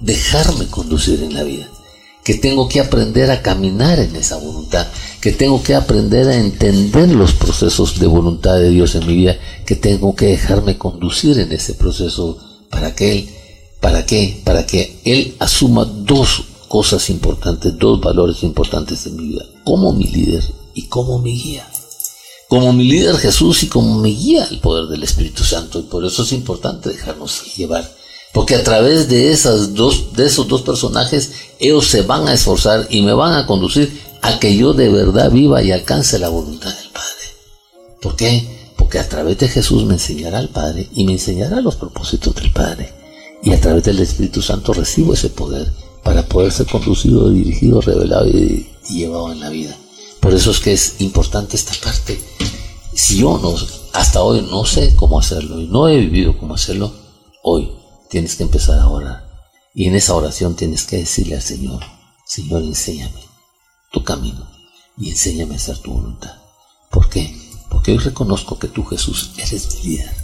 dejarme 0.00 0.66
conducir 0.66 1.22
en 1.22 1.32
la 1.32 1.42
vida, 1.42 1.66
que 2.22 2.34
tengo 2.34 2.68
que 2.68 2.80
aprender 2.80 3.30
a 3.30 3.40
caminar 3.40 3.98
en 3.98 4.14
esa 4.14 4.36
voluntad, 4.36 4.86
que 5.22 5.32
tengo 5.32 5.62
que 5.62 5.74
aprender 5.74 6.28
a 6.28 6.36
entender 6.36 7.08
los 7.08 7.32
procesos 7.32 7.98
de 7.98 8.06
voluntad 8.06 8.56
de 8.56 8.68
Dios 8.68 8.94
en 8.94 9.06
mi 9.06 9.16
vida, 9.16 9.38
que 9.64 9.74
tengo 9.74 10.14
que 10.14 10.26
dejarme 10.26 10.76
conducir 10.76 11.38
en 11.38 11.50
ese 11.50 11.72
proceso 11.72 12.36
para 12.68 12.94
que 12.94 13.12
Él, 13.12 13.30
para 13.80 14.04
para 14.44 14.66
que 14.66 15.00
Él 15.04 15.34
asuma 15.38 15.86
dos 15.86 16.44
cosas 16.68 17.08
importantes, 17.08 17.72
dos 17.78 18.02
valores 18.02 18.42
importantes 18.42 19.06
en 19.06 19.16
mi 19.16 19.28
vida, 19.28 19.46
como 19.64 19.94
mi 19.94 20.04
líder 20.04 20.44
y 20.74 20.86
como 20.86 21.18
mi 21.18 21.40
guía 21.40 21.66
como 22.52 22.74
mi 22.74 22.84
líder 22.84 23.16
Jesús 23.16 23.62
y 23.62 23.68
como 23.68 23.98
mi 23.98 24.14
guía 24.14 24.46
el 24.50 24.60
poder 24.60 24.86
del 24.88 25.02
Espíritu 25.02 25.42
Santo. 25.42 25.78
Y 25.78 25.84
por 25.84 26.04
eso 26.04 26.22
es 26.22 26.32
importante 26.32 26.90
dejarnos 26.90 27.56
llevar. 27.56 27.90
Porque 28.30 28.56
a 28.56 28.62
través 28.62 29.08
de, 29.08 29.32
esas 29.32 29.72
dos, 29.72 30.12
de 30.12 30.26
esos 30.26 30.48
dos 30.48 30.60
personajes, 30.60 31.32
ellos 31.58 31.86
se 31.86 32.02
van 32.02 32.28
a 32.28 32.34
esforzar 32.34 32.86
y 32.90 33.00
me 33.00 33.14
van 33.14 33.32
a 33.32 33.46
conducir 33.46 33.98
a 34.20 34.38
que 34.38 34.54
yo 34.54 34.74
de 34.74 34.90
verdad 34.90 35.30
viva 35.30 35.62
y 35.62 35.72
alcance 35.72 36.18
la 36.18 36.28
voluntad 36.28 36.68
del 36.76 36.90
Padre. 36.90 37.26
¿Por 38.02 38.16
qué? 38.16 38.46
Porque 38.76 38.98
a 38.98 39.08
través 39.08 39.38
de 39.38 39.48
Jesús 39.48 39.86
me 39.86 39.94
enseñará 39.94 40.38
al 40.38 40.50
Padre 40.50 40.90
y 40.92 41.06
me 41.06 41.12
enseñará 41.12 41.62
los 41.62 41.76
propósitos 41.76 42.34
del 42.34 42.52
Padre. 42.52 42.92
Y 43.42 43.54
a 43.54 43.60
través 43.62 43.84
del 43.84 43.98
Espíritu 43.98 44.42
Santo 44.42 44.74
recibo 44.74 45.14
ese 45.14 45.30
poder 45.30 45.72
para 46.04 46.22
poder 46.28 46.52
ser 46.52 46.66
conducido, 46.66 47.30
dirigido, 47.30 47.80
revelado 47.80 48.28
y 48.28 48.68
llevado 48.90 49.32
en 49.32 49.40
la 49.40 49.48
vida. 49.48 49.74
Por 50.22 50.34
eso 50.34 50.52
es 50.52 50.60
que 50.60 50.72
es 50.72 51.00
importante 51.00 51.56
esta 51.56 51.74
parte. 51.82 52.22
Si 52.94 53.18
yo 53.18 53.38
no, 53.38 53.56
hasta 53.92 54.22
hoy 54.22 54.40
no 54.42 54.64
sé 54.64 54.94
cómo 54.94 55.18
hacerlo 55.18 55.60
y 55.60 55.66
no 55.66 55.88
he 55.88 55.96
vivido 55.96 56.38
cómo 56.38 56.54
hacerlo, 56.54 56.94
hoy 57.42 57.72
tienes 58.08 58.36
que 58.36 58.44
empezar 58.44 58.78
a 58.78 58.86
orar. 58.86 59.28
Y 59.74 59.88
en 59.88 59.96
esa 59.96 60.14
oración 60.14 60.54
tienes 60.54 60.84
que 60.84 60.98
decirle 60.98 61.34
al 61.34 61.42
Señor, 61.42 61.82
Señor, 62.24 62.62
enséñame 62.62 63.20
tu 63.90 64.04
camino 64.04 64.48
y 64.96 65.10
enséñame 65.10 65.54
a 65.54 65.56
hacer 65.56 65.78
tu 65.78 65.92
voluntad. 65.92 66.36
¿Por 66.88 67.08
qué? 67.08 67.36
Porque 67.68 67.90
hoy 67.90 67.98
reconozco 67.98 68.60
que 68.60 68.68
tú, 68.68 68.84
Jesús, 68.84 69.32
eres 69.38 69.74
mi 69.74 69.90
líder. 69.90 70.14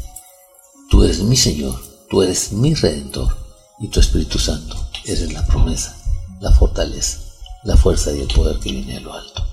Tú 0.90 1.02
eres 1.02 1.18
mi 1.24 1.36
Señor, 1.36 1.82
tú 2.08 2.22
eres 2.22 2.52
mi 2.52 2.72
Redentor 2.72 3.36
y 3.80 3.88
tu 3.88 3.98
Espíritu 3.98 4.38
Santo 4.38 4.76
eres 5.04 5.32
la 5.32 5.44
promesa, 5.44 6.00
la 6.40 6.52
fortaleza, 6.52 7.18
la 7.64 7.76
fuerza 7.76 8.12
y 8.12 8.20
el 8.20 8.28
poder 8.28 8.60
que 8.60 8.70
viene 8.70 8.94
de 8.94 9.00
lo 9.00 9.12
alto 9.12 9.48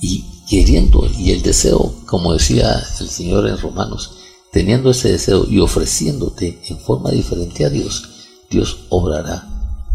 y 0.00 0.24
queriendo 0.48 1.08
y 1.18 1.32
el 1.32 1.42
deseo, 1.42 1.94
como 2.06 2.32
decía 2.32 2.82
el 3.00 3.08
Señor 3.08 3.48
en 3.48 3.58
Romanos, 3.58 4.12
teniendo 4.52 4.90
ese 4.90 5.12
deseo 5.12 5.46
y 5.48 5.58
ofreciéndote 5.60 6.60
en 6.68 6.78
forma 6.78 7.10
diferente 7.10 7.64
a 7.64 7.70
Dios, 7.70 8.08
Dios 8.50 8.86
obrará 8.90 9.46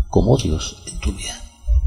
como 0.09 0.37
Dios 0.37 0.77
en 0.87 0.99
tu 0.99 1.11
vida 1.13 1.41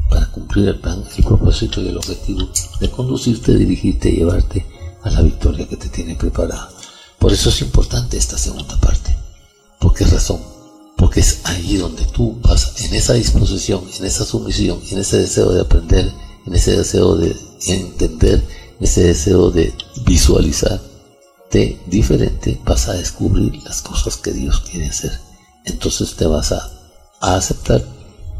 para 0.09 0.31
cumplir 0.31 0.67
el 0.67 0.79
plan, 0.79 1.03
el 1.17 1.23
propósito 1.23 1.81
y 1.81 1.87
el 1.87 1.97
objetivo 1.97 2.47
de 2.79 2.91
conducirte, 2.91 3.55
dirigirte 3.55 4.09
y 4.09 4.17
llevarte 4.17 4.65
a 5.03 5.09
la 5.09 5.21
victoria 5.21 5.67
que 5.67 5.77
te 5.77 5.89
tiene 5.89 6.15
preparada. 6.15 6.69
Por 7.19 7.31
eso 7.31 7.49
es 7.49 7.61
importante 7.61 8.17
esta 8.17 8.37
segunda 8.37 8.79
parte. 8.79 9.15
¿Por 9.79 9.93
qué 9.93 10.05
razón? 10.05 10.39
Porque 10.97 11.19
es 11.19 11.41
ahí 11.43 11.77
donde 11.77 12.05
tú 12.05 12.37
vas, 12.41 12.81
en 12.81 12.93
esa 12.93 13.13
disposición, 13.13 13.83
en 13.97 14.05
esa 14.05 14.25
sumisión, 14.25 14.79
en 14.89 14.99
ese 14.99 15.17
deseo 15.17 15.51
de 15.51 15.61
aprender, 15.61 16.11
en 16.45 16.53
ese 16.53 16.77
deseo 16.77 17.15
de 17.15 17.35
entender, 17.67 18.43
ese 18.79 19.03
deseo 19.03 19.51
de 19.51 19.73
visualizar 20.05 20.81
de 21.51 21.77
diferente, 21.87 22.59
vas 22.65 22.87
a 22.89 22.93
descubrir 22.93 23.61
las 23.63 23.81
cosas 23.81 24.17
que 24.17 24.31
Dios 24.31 24.61
quiere 24.69 24.87
hacer. 24.87 25.11
Entonces 25.65 26.15
te 26.15 26.25
vas 26.25 26.51
a, 26.51 26.71
aceptar, 27.21 27.83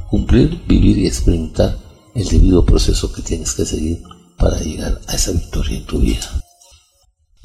cumplir, 0.10 0.62
vivir 0.68 0.98
y 0.98 1.08
experimentar 1.08 1.78
el 2.14 2.28
debido 2.28 2.66
proceso 2.66 3.12
que 3.12 3.22
tienes 3.22 3.54
que 3.54 3.66
seguir 3.66 4.02
para 4.38 4.60
llegar 4.60 5.02
a 5.08 5.16
esa 5.16 5.32
victoria 5.32 5.78
en 5.78 5.86
tu 5.86 6.00
vida. 6.00 6.42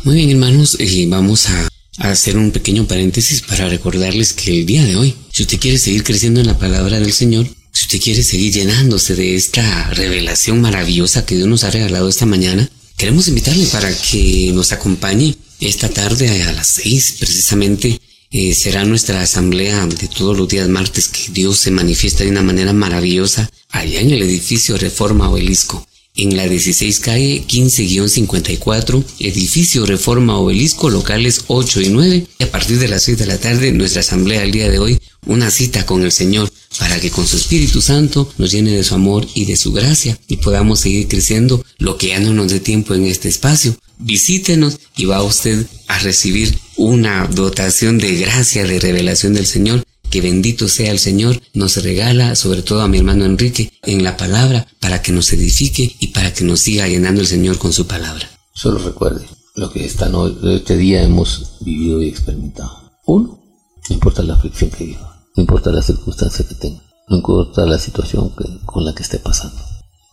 Muy 0.04 0.16
bien 0.16 0.30
hermanos, 0.30 0.78
y 0.78 1.06
vamos 1.06 1.48
a, 1.48 1.68
a 1.98 2.10
hacer 2.10 2.36
un 2.36 2.50
pequeño 2.50 2.86
paréntesis 2.86 3.42
para 3.42 3.68
recordarles 3.68 4.32
que 4.32 4.50
el 4.50 4.66
día 4.66 4.84
de 4.84 4.96
hoy, 4.96 5.14
si 5.32 5.44
usted 5.44 5.60
quiere 5.60 5.78
seguir 5.78 6.04
creciendo 6.04 6.40
en 6.40 6.46
la 6.46 6.58
palabra 6.58 6.98
del 7.00 7.12
Señor, 7.12 7.46
usted 7.72 8.00
quiere 8.00 8.22
seguir 8.22 8.52
llenándose 8.52 9.14
de 9.14 9.36
esta 9.36 9.90
revelación 9.90 10.60
maravillosa 10.60 11.26
que 11.26 11.36
Dios 11.36 11.48
nos 11.48 11.64
ha 11.64 11.70
regalado 11.70 12.08
esta 12.08 12.26
mañana, 12.26 12.70
queremos 12.96 13.28
invitarle 13.28 13.66
para 13.66 13.94
que 13.94 14.50
nos 14.54 14.72
acompañe 14.72 15.36
esta 15.60 15.88
tarde 15.88 16.42
a 16.42 16.52
las 16.52 16.66
seis, 16.66 17.16
precisamente. 17.18 18.00
Eh, 18.32 18.54
será 18.54 18.84
nuestra 18.84 19.22
asamblea 19.22 19.84
de 19.86 20.06
todos 20.06 20.38
los 20.38 20.46
días 20.46 20.68
martes 20.68 21.08
que 21.08 21.32
Dios 21.32 21.58
se 21.58 21.72
manifiesta 21.72 22.22
de 22.22 22.30
una 22.30 22.42
manera 22.42 22.72
maravillosa 22.72 23.50
allá 23.70 24.00
en 24.00 24.12
el 24.12 24.22
edificio 24.22 24.78
Reforma 24.78 25.28
Obelisco 25.28 25.84
en 26.16 26.36
la 26.36 26.46
16 26.46 27.00
calle 27.00 27.44
15-54, 27.46 29.04
edificio 29.20 29.86
Reforma 29.86 30.36
Obelisco, 30.38 30.90
locales 30.90 31.44
8 31.46 31.80
y 31.82 31.88
9. 31.88 32.26
Y 32.38 32.44
a 32.44 32.50
partir 32.50 32.78
de 32.78 32.88
las 32.88 33.04
6 33.04 33.18
de 33.18 33.26
la 33.26 33.38
tarde, 33.38 33.72
nuestra 33.72 34.00
asamblea 34.00 34.42
el 34.42 34.52
día 34.52 34.70
de 34.70 34.78
hoy, 34.78 35.00
una 35.26 35.50
cita 35.50 35.86
con 35.86 36.02
el 36.02 36.12
Señor 36.12 36.50
para 36.78 37.00
que 37.00 37.10
con 37.10 37.26
su 37.26 37.36
Espíritu 37.36 37.80
Santo 37.80 38.32
nos 38.38 38.52
llene 38.52 38.72
de 38.72 38.84
su 38.84 38.94
amor 38.94 39.26
y 39.34 39.44
de 39.44 39.56
su 39.56 39.72
gracia 39.72 40.18
y 40.28 40.36
podamos 40.36 40.80
seguir 40.80 41.08
creciendo 41.08 41.64
lo 41.78 41.98
que 41.98 42.08
ya 42.08 42.20
no 42.20 42.32
nos 42.32 42.50
dé 42.50 42.60
tiempo 42.60 42.94
en 42.94 43.06
este 43.06 43.28
espacio. 43.28 43.76
Visítenos 43.98 44.78
y 44.96 45.04
va 45.04 45.22
usted 45.22 45.66
a 45.88 45.98
recibir 45.98 46.58
una 46.76 47.26
dotación 47.26 47.98
de 47.98 48.16
gracia, 48.16 48.64
de 48.64 48.78
revelación 48.78 49.34
del 49.34 49.46
Señor 49.46 49.84
que 50.10 50.20
bendito 50.20 50.68
sea 50.68 50.90
el 50.90 50.98
Señor, 50.98 51.40
nos 51.54 51.82
regala, 51.82 52.34
sobre 52.34 52.62
todo 52.62 52.82
a 52.82 52.88
mi 52.88 52.98
hermano 52.98 53.24
Enrique, 53.24 53.72
en 53.84 54.02
la 54.02 54.16
palabra, 54.16 54.66
para 54.80 55.00
que 55.02 55.12
nos 55.12 55.32
edifique 55.32 55.96
y 56.00 56.08
para 56.08 56.34
que 56.34 56.44
nos 56.44 56.60
siga 56.60 56.88
llenando 56.88 57.20
el 57.20 57.28
Señor 57.28 57.58
con 57.58 57.72
su 57.72 57.86
palabra. 57.86 58.28
Solo 58.52 58.78
recuerde 58.78 59.24
lo 59.54 59.72
que 59.72 59.84
esta 59.84 60.10
este 60.52 60.76
día 60.76 61.02
hemos 61.02 61.52
vivido 61.60 62.02
y 62.02 62.08
experimentado. 62.08 62.90
Uno, 63.06 63.40
no 63.88 63.94
importa 63.94 64.22
la 64.22 64.34
aflicción 64.34 64.70
que 64.70 64.84
viva, 64.84 65.09
no 65.36 65.42
importa 65.42 65.70
la 65.70 65.82
circunstancia 65.82 66.46
que 66.46 66.54
tenga, 66.54 66.82
no 67.08 67.16
importa 67.16 67.66
la 67.66 67.78
situación 67.78 68.32
con 68.64 68.84
la 68.84 68.94
que 68.94 69.02
esté 69.02 69.18
pasando. 69.18 69.60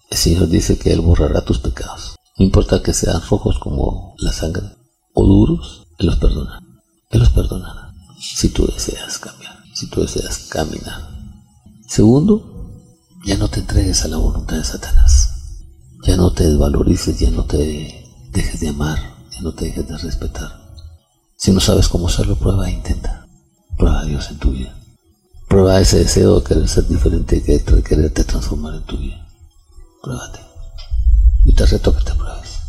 El 0.09 0.17
Señor 0.17 0.47
dice 0.47 0.77
que 0.77 0.93
Él 0.93 1.01
borrará 1.01 1.43
tus 1.43 1.59
pecados. 1.59 2.15
No 2.37 2.45
importa 2.45 2.81
que 2.81 2.93
sean 2.93 3.21
rojos 3.29 3.59
como 3.59 4.15
la 4.19 4.31
sangre 4.31 4.69
o 5.13 5.25
duros, 5.25 5.87
Él 5.97 6.07
los 6.07 6.17
perdonará. 6.17 6.61
Él 7.09 7.19
los 7.19 7.29
perdonará 7.29 7.93
si 8.19 8.49
tú 8.49 8.65
deseas 8.67 9.19
cambiar 9.19 9.57
si 9.77 9.85
tú 9.87 10.01
deseas 10.01 10.39
caminar. 10.49 11.07
Segundo, 11.87 12.73
ya 13.25 13.37
no 13.37 13.47
te 13.47 13.59
entregues 13.59 14.03
a 14.03 14.07
la 14.07 14.17
voluntad 14.17 14.57
de 14.57 14.63
Satanás. 14.63 15.29
Ya 16.03 16.17
no 16.17 16.33
te 16.33 16.47
desvalorices, 16.47 17.19
ya 17.19 17.29
no 17.29 17.45
te 17.45 18.03
dejes 18.31 18.59
de 18.59 18.69
amar, 18.69 18.97
ya 19.31 19.41
no 19.41 19.53
te 19.53 19.65
dejes 19.65 19.87
de 19.87 19.97
respetar. 19.99 20.49
Si 21.35 21.51
no 21.51 21.59
sabes 21.59 21.89
cómo 21.89 22.07
hacerlo, 22.07 22.35
prueba 22.37 22.67
e 22.67 22.73
intenta. 22.73 23.27
Prueba 23.77 23.99
a 23.99 24.05
Dios 24.05 24.31
en 24.31 24.39
tu 24.39 24.49
vida. 24.49 24.75
Prueba 25.47 25.79
ese 25.79 25.99
deseo 25.99 26.39
de 26.39 26.45
querer 26.45 26.67
ser 26.67 26.87
diferente, 26.87 27.39
de 27.39 27.83
quererte 27.83 28.23
transformar 28.23 28.75
en 28.75 28.83
tu 28.83 28.97
vida. 28.97 29.27
Pruébate. 30.01 30.39
Y 31.45 31.53
te 31.53 31.65
reto 31.65 31.95
que 31.95 32.03
te 32.03 32.15
pruebes. 32.15 32.59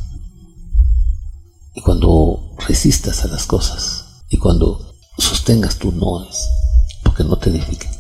Y 1.75 1.81
cuando 1.81 2.55
resistas 2.67 3.25
a 3.25 3.29
las 3.29 3.47
cosas, 3.47 4.05
y 4.29 4.39
cuando 4.39 4.95
sostengas 5.19 5.79
tu 5.79 5.91
noes, 5.93 6.49
que 7.19 7.25
no 7.25 7.37
te 7.37 7.51
edifiquen. 7.51 7.91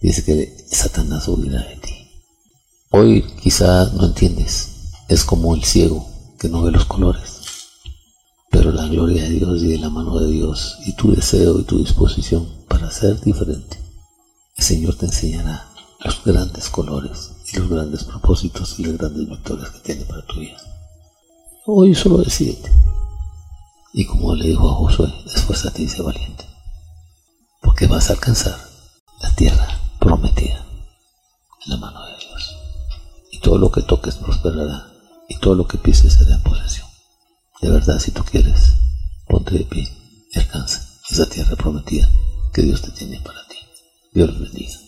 Dice 0.00 0.24
que 0.24 0.66
Satanás 0.68 1.28
huirá 1.28 1.60
de 1.60 1.76
ti. 1.76 2.10
Hoy 2.90 3.22
quizá 3.40 3.84
no 3.94 4.06
entiendes. 4.06 4.90
Es 5.08 5.24
como 5.24 5.54
el 5.54 5.62
ciego 5.62 6.04
que 6.36 6.48
no 6.48 6.62
ve 6.62 6.72
los 6.72 6.84
colores. 6.84 7.42
Pero 8.50 8.72
la 8.72 8.88
gloria 8.88 9.22
de 9.22 9.30
Dios 9.30 9.62
y 9.62 9.68
de 9.68 9.78
la 9.78 9.88
mano 9.88 10.18
de 10.18 10.32
Dios 10.32 10.78
y 10.84 10.96
tu 10.96 11.14
deseo 11.14 11.60
y 11.60 11.62
tu 11.62 11.78
disposición 11.78 12.48
para 12.66 12.90
ser 12.90 13.20
diferente, 13.20 13.78
el 14.60 14.66
Señor 14.66 14.94
te 14.94 15.06
enseñará 15.06 15.66
los 16.04 16.22
grandes 16.22 16.68
colores 16.68 17.30
y 17.50 17.56
los 17.56 17.70
grandes 17.70 18.04
propósitos 18.04 18.78
y 18.78 18.84
las 18.84 18.98
grandes 18.98 19.26
victorias 19.26 19.70
que 19.70 19.78
tiene 19.78 20.04
para 20.04 20.20
tu 20.26 20.38
vida. 20.38 20.58
Hoy 21.64 21.94
solo 21.94 22.18
decídete. 22.18 22.70
Y 23.94 24.04
como 24.04 24.34
le 24.34 24.48
dijo 24.48 24.68
a 24.70 24.74
Josué, 24.74 25.14
esfuérzate 25.34 25.80
y 25.82 25.88
sé 25.88 26.02
valiente 26.02 26.44
porque 27.62 27.86
vas 27.86 28.10
a 28.10 28.12
alcanzar 28.12 28.54
la 29.22 29.34
tierra 29.34 29.66
prometida 29.98 30.66
en 31.64 31.70
la 31.70 31.76
mano 31.78 32.04
de 32.04 32.12
Dios. 32.18 32.56
Y 33.32 33.40
todo 33.40 33.56
lo 33.56 33.72
que 33.72 33.80
toques 33.80 34.16
prosperará 34.16 34.92
y 35.26 35.38
todo 35.38 35.54
lo 35.54 35.66
que 35.66 35.78
pises 35.78 36.12
será 36.12 36.34
en 36.34 36.42
posesión. 36.42 36.86
De 37.62 37.70
verdad, 37.70 37.98
si 37.98 38.10
tú 38.10 38.22
quieres, 38.24 38.74
ponte 39.26 39.56
de 39.56 39.64
pie 39.64 39.88
y 40.32 40.38
alcanza 40.38 40.86
esa 41.10 41.26
tierra 41.30 41.56
prometida 41.56 42.10
que 42.52 42.60
Dios 42.60 42.82
te 42.82 42.90
tiene 42.90 43.18
para 43.20 43.40
ti. 43.48 43.49
Dios 44.12 44.28
los 44.28 44.40
bendiga. 44.40 44.80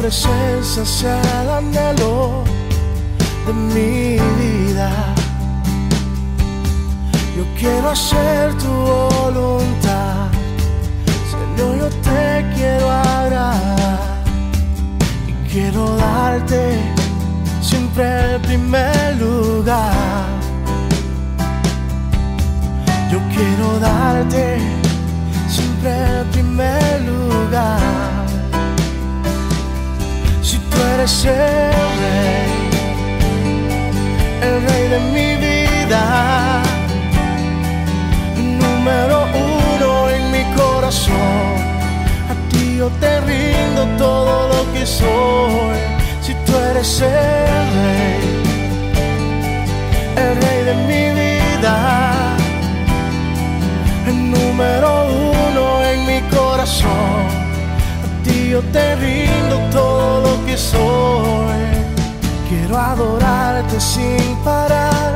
presencia 0.00 0.84
sea 0.84 1.42
el 1.42 1.50
anhelo 1.50 2.42
de 3.46 3.52
mi 3.52 4.18
vida. 4.40 5.19
Yo 7.40 7.46
quiero 7.58 7.88
hacer 7.88 8.52
tu 8.58 8.68
voluntad, 8.68 10.28
Señor, 11.30 11.78
yo 11.78 11.88
te 11.88 12.44
quiero 12.54 12.90
agradar 12.90 14.22
y 15.26 15.32
quiero 15.50 15.96
darte 15.96 16.78
siempre 17.62 18.34
el 18.34 18.40
primer 18.42 19.16
lugar. 19.16 20.26
Yo 23.10 23.18
quiero 23.34 23.78
darte 23.80 24.58
siempre 25.48 25.90
el 26.20 26.26
primer 26.26 27.00
lugar. 27.00 27.80
Eres 30.94 31.24
el 31.24 31.32
rey, 32.00 32.50
el 34.42 34.62
rey 34.66 34.88
de 34.88 35.00
mi 35.14 35.28
vida, 35.46 36.00
te 42.98 43.20
rindo 43.20 43.82
todo 43.98 44.48
lo 44.48 44.72
que 44.72 44.84
soy, 44.86 45.78
si 46.22 46.34
tú 46.44 46.52
eres 46.70 47.00
el 47.00 47.64
rey, 47.78 48.20
el 50.16 50.32
rey 50.42 50.60
de 50.68 50.74
mi 50.88 51.04
vida, 51.20 52.36
el 54.06 54.30
número 54.30 54.88
uno 55.04 55.82
en 55.84 56.06
mi 56.06 56.20
corazón 56.36 57.40
yo 58.50 58.60
te 58.72 58.96
rindo 58.96 59.56
todo 59.70 60.22
lo 60.22 60.44
que 60.44 60.56
soy. 60.56 61.62
Quiero 62.48 62.76
adorarte 62.76 63.78
sin 63.78 64.36
parar 64.44 65.12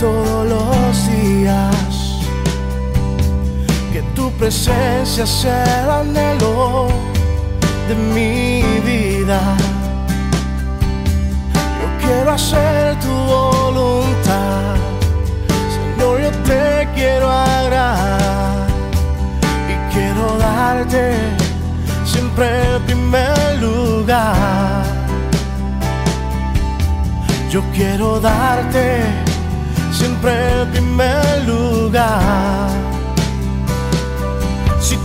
todos 0.00 0.48
los 0.48 1.06
días. 1.08 1.89
Presencia 4.40 5.26
sea 5.26 5.82
el 5.82 5.90
anhelo 5.90 6.88
de 7.88 7.94
mi 7.94 8.62
vida. 8.80 9.38
Yo 11.52 12.06
quiero 12.06 12.30
hacer 12.32 12.98
tu 13.00 13.08
voluntad. 13.08 14.76
Señor, 15.74 16.22
yo 16.22 16.30
te 16.48 16.88
quiero 16.94 17.30
agradar 17.30 18.66
y 19.68 19.92
quiero 19.92 20.38
darte 20.38 21.16
siempre 22.06 22.46
el 22.76 22.80
primer 22.84 23.58
lugar. 23.60 24.84
Yo 27.50 27.62
quiero 27.74 28.18
darte 28.20 29.02
siempre 29.92 30.32
el 30.62 30.68
primer 30.68 31.44
lugar. 31.46 32.89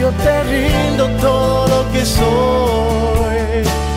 yo 0.00 0.10
te 0.12 0.42
rindo 0.44 1.08
todo 1.20 1.66
lo 1.68 1.92
que 1.92 2.04
soy. 2.06 3.89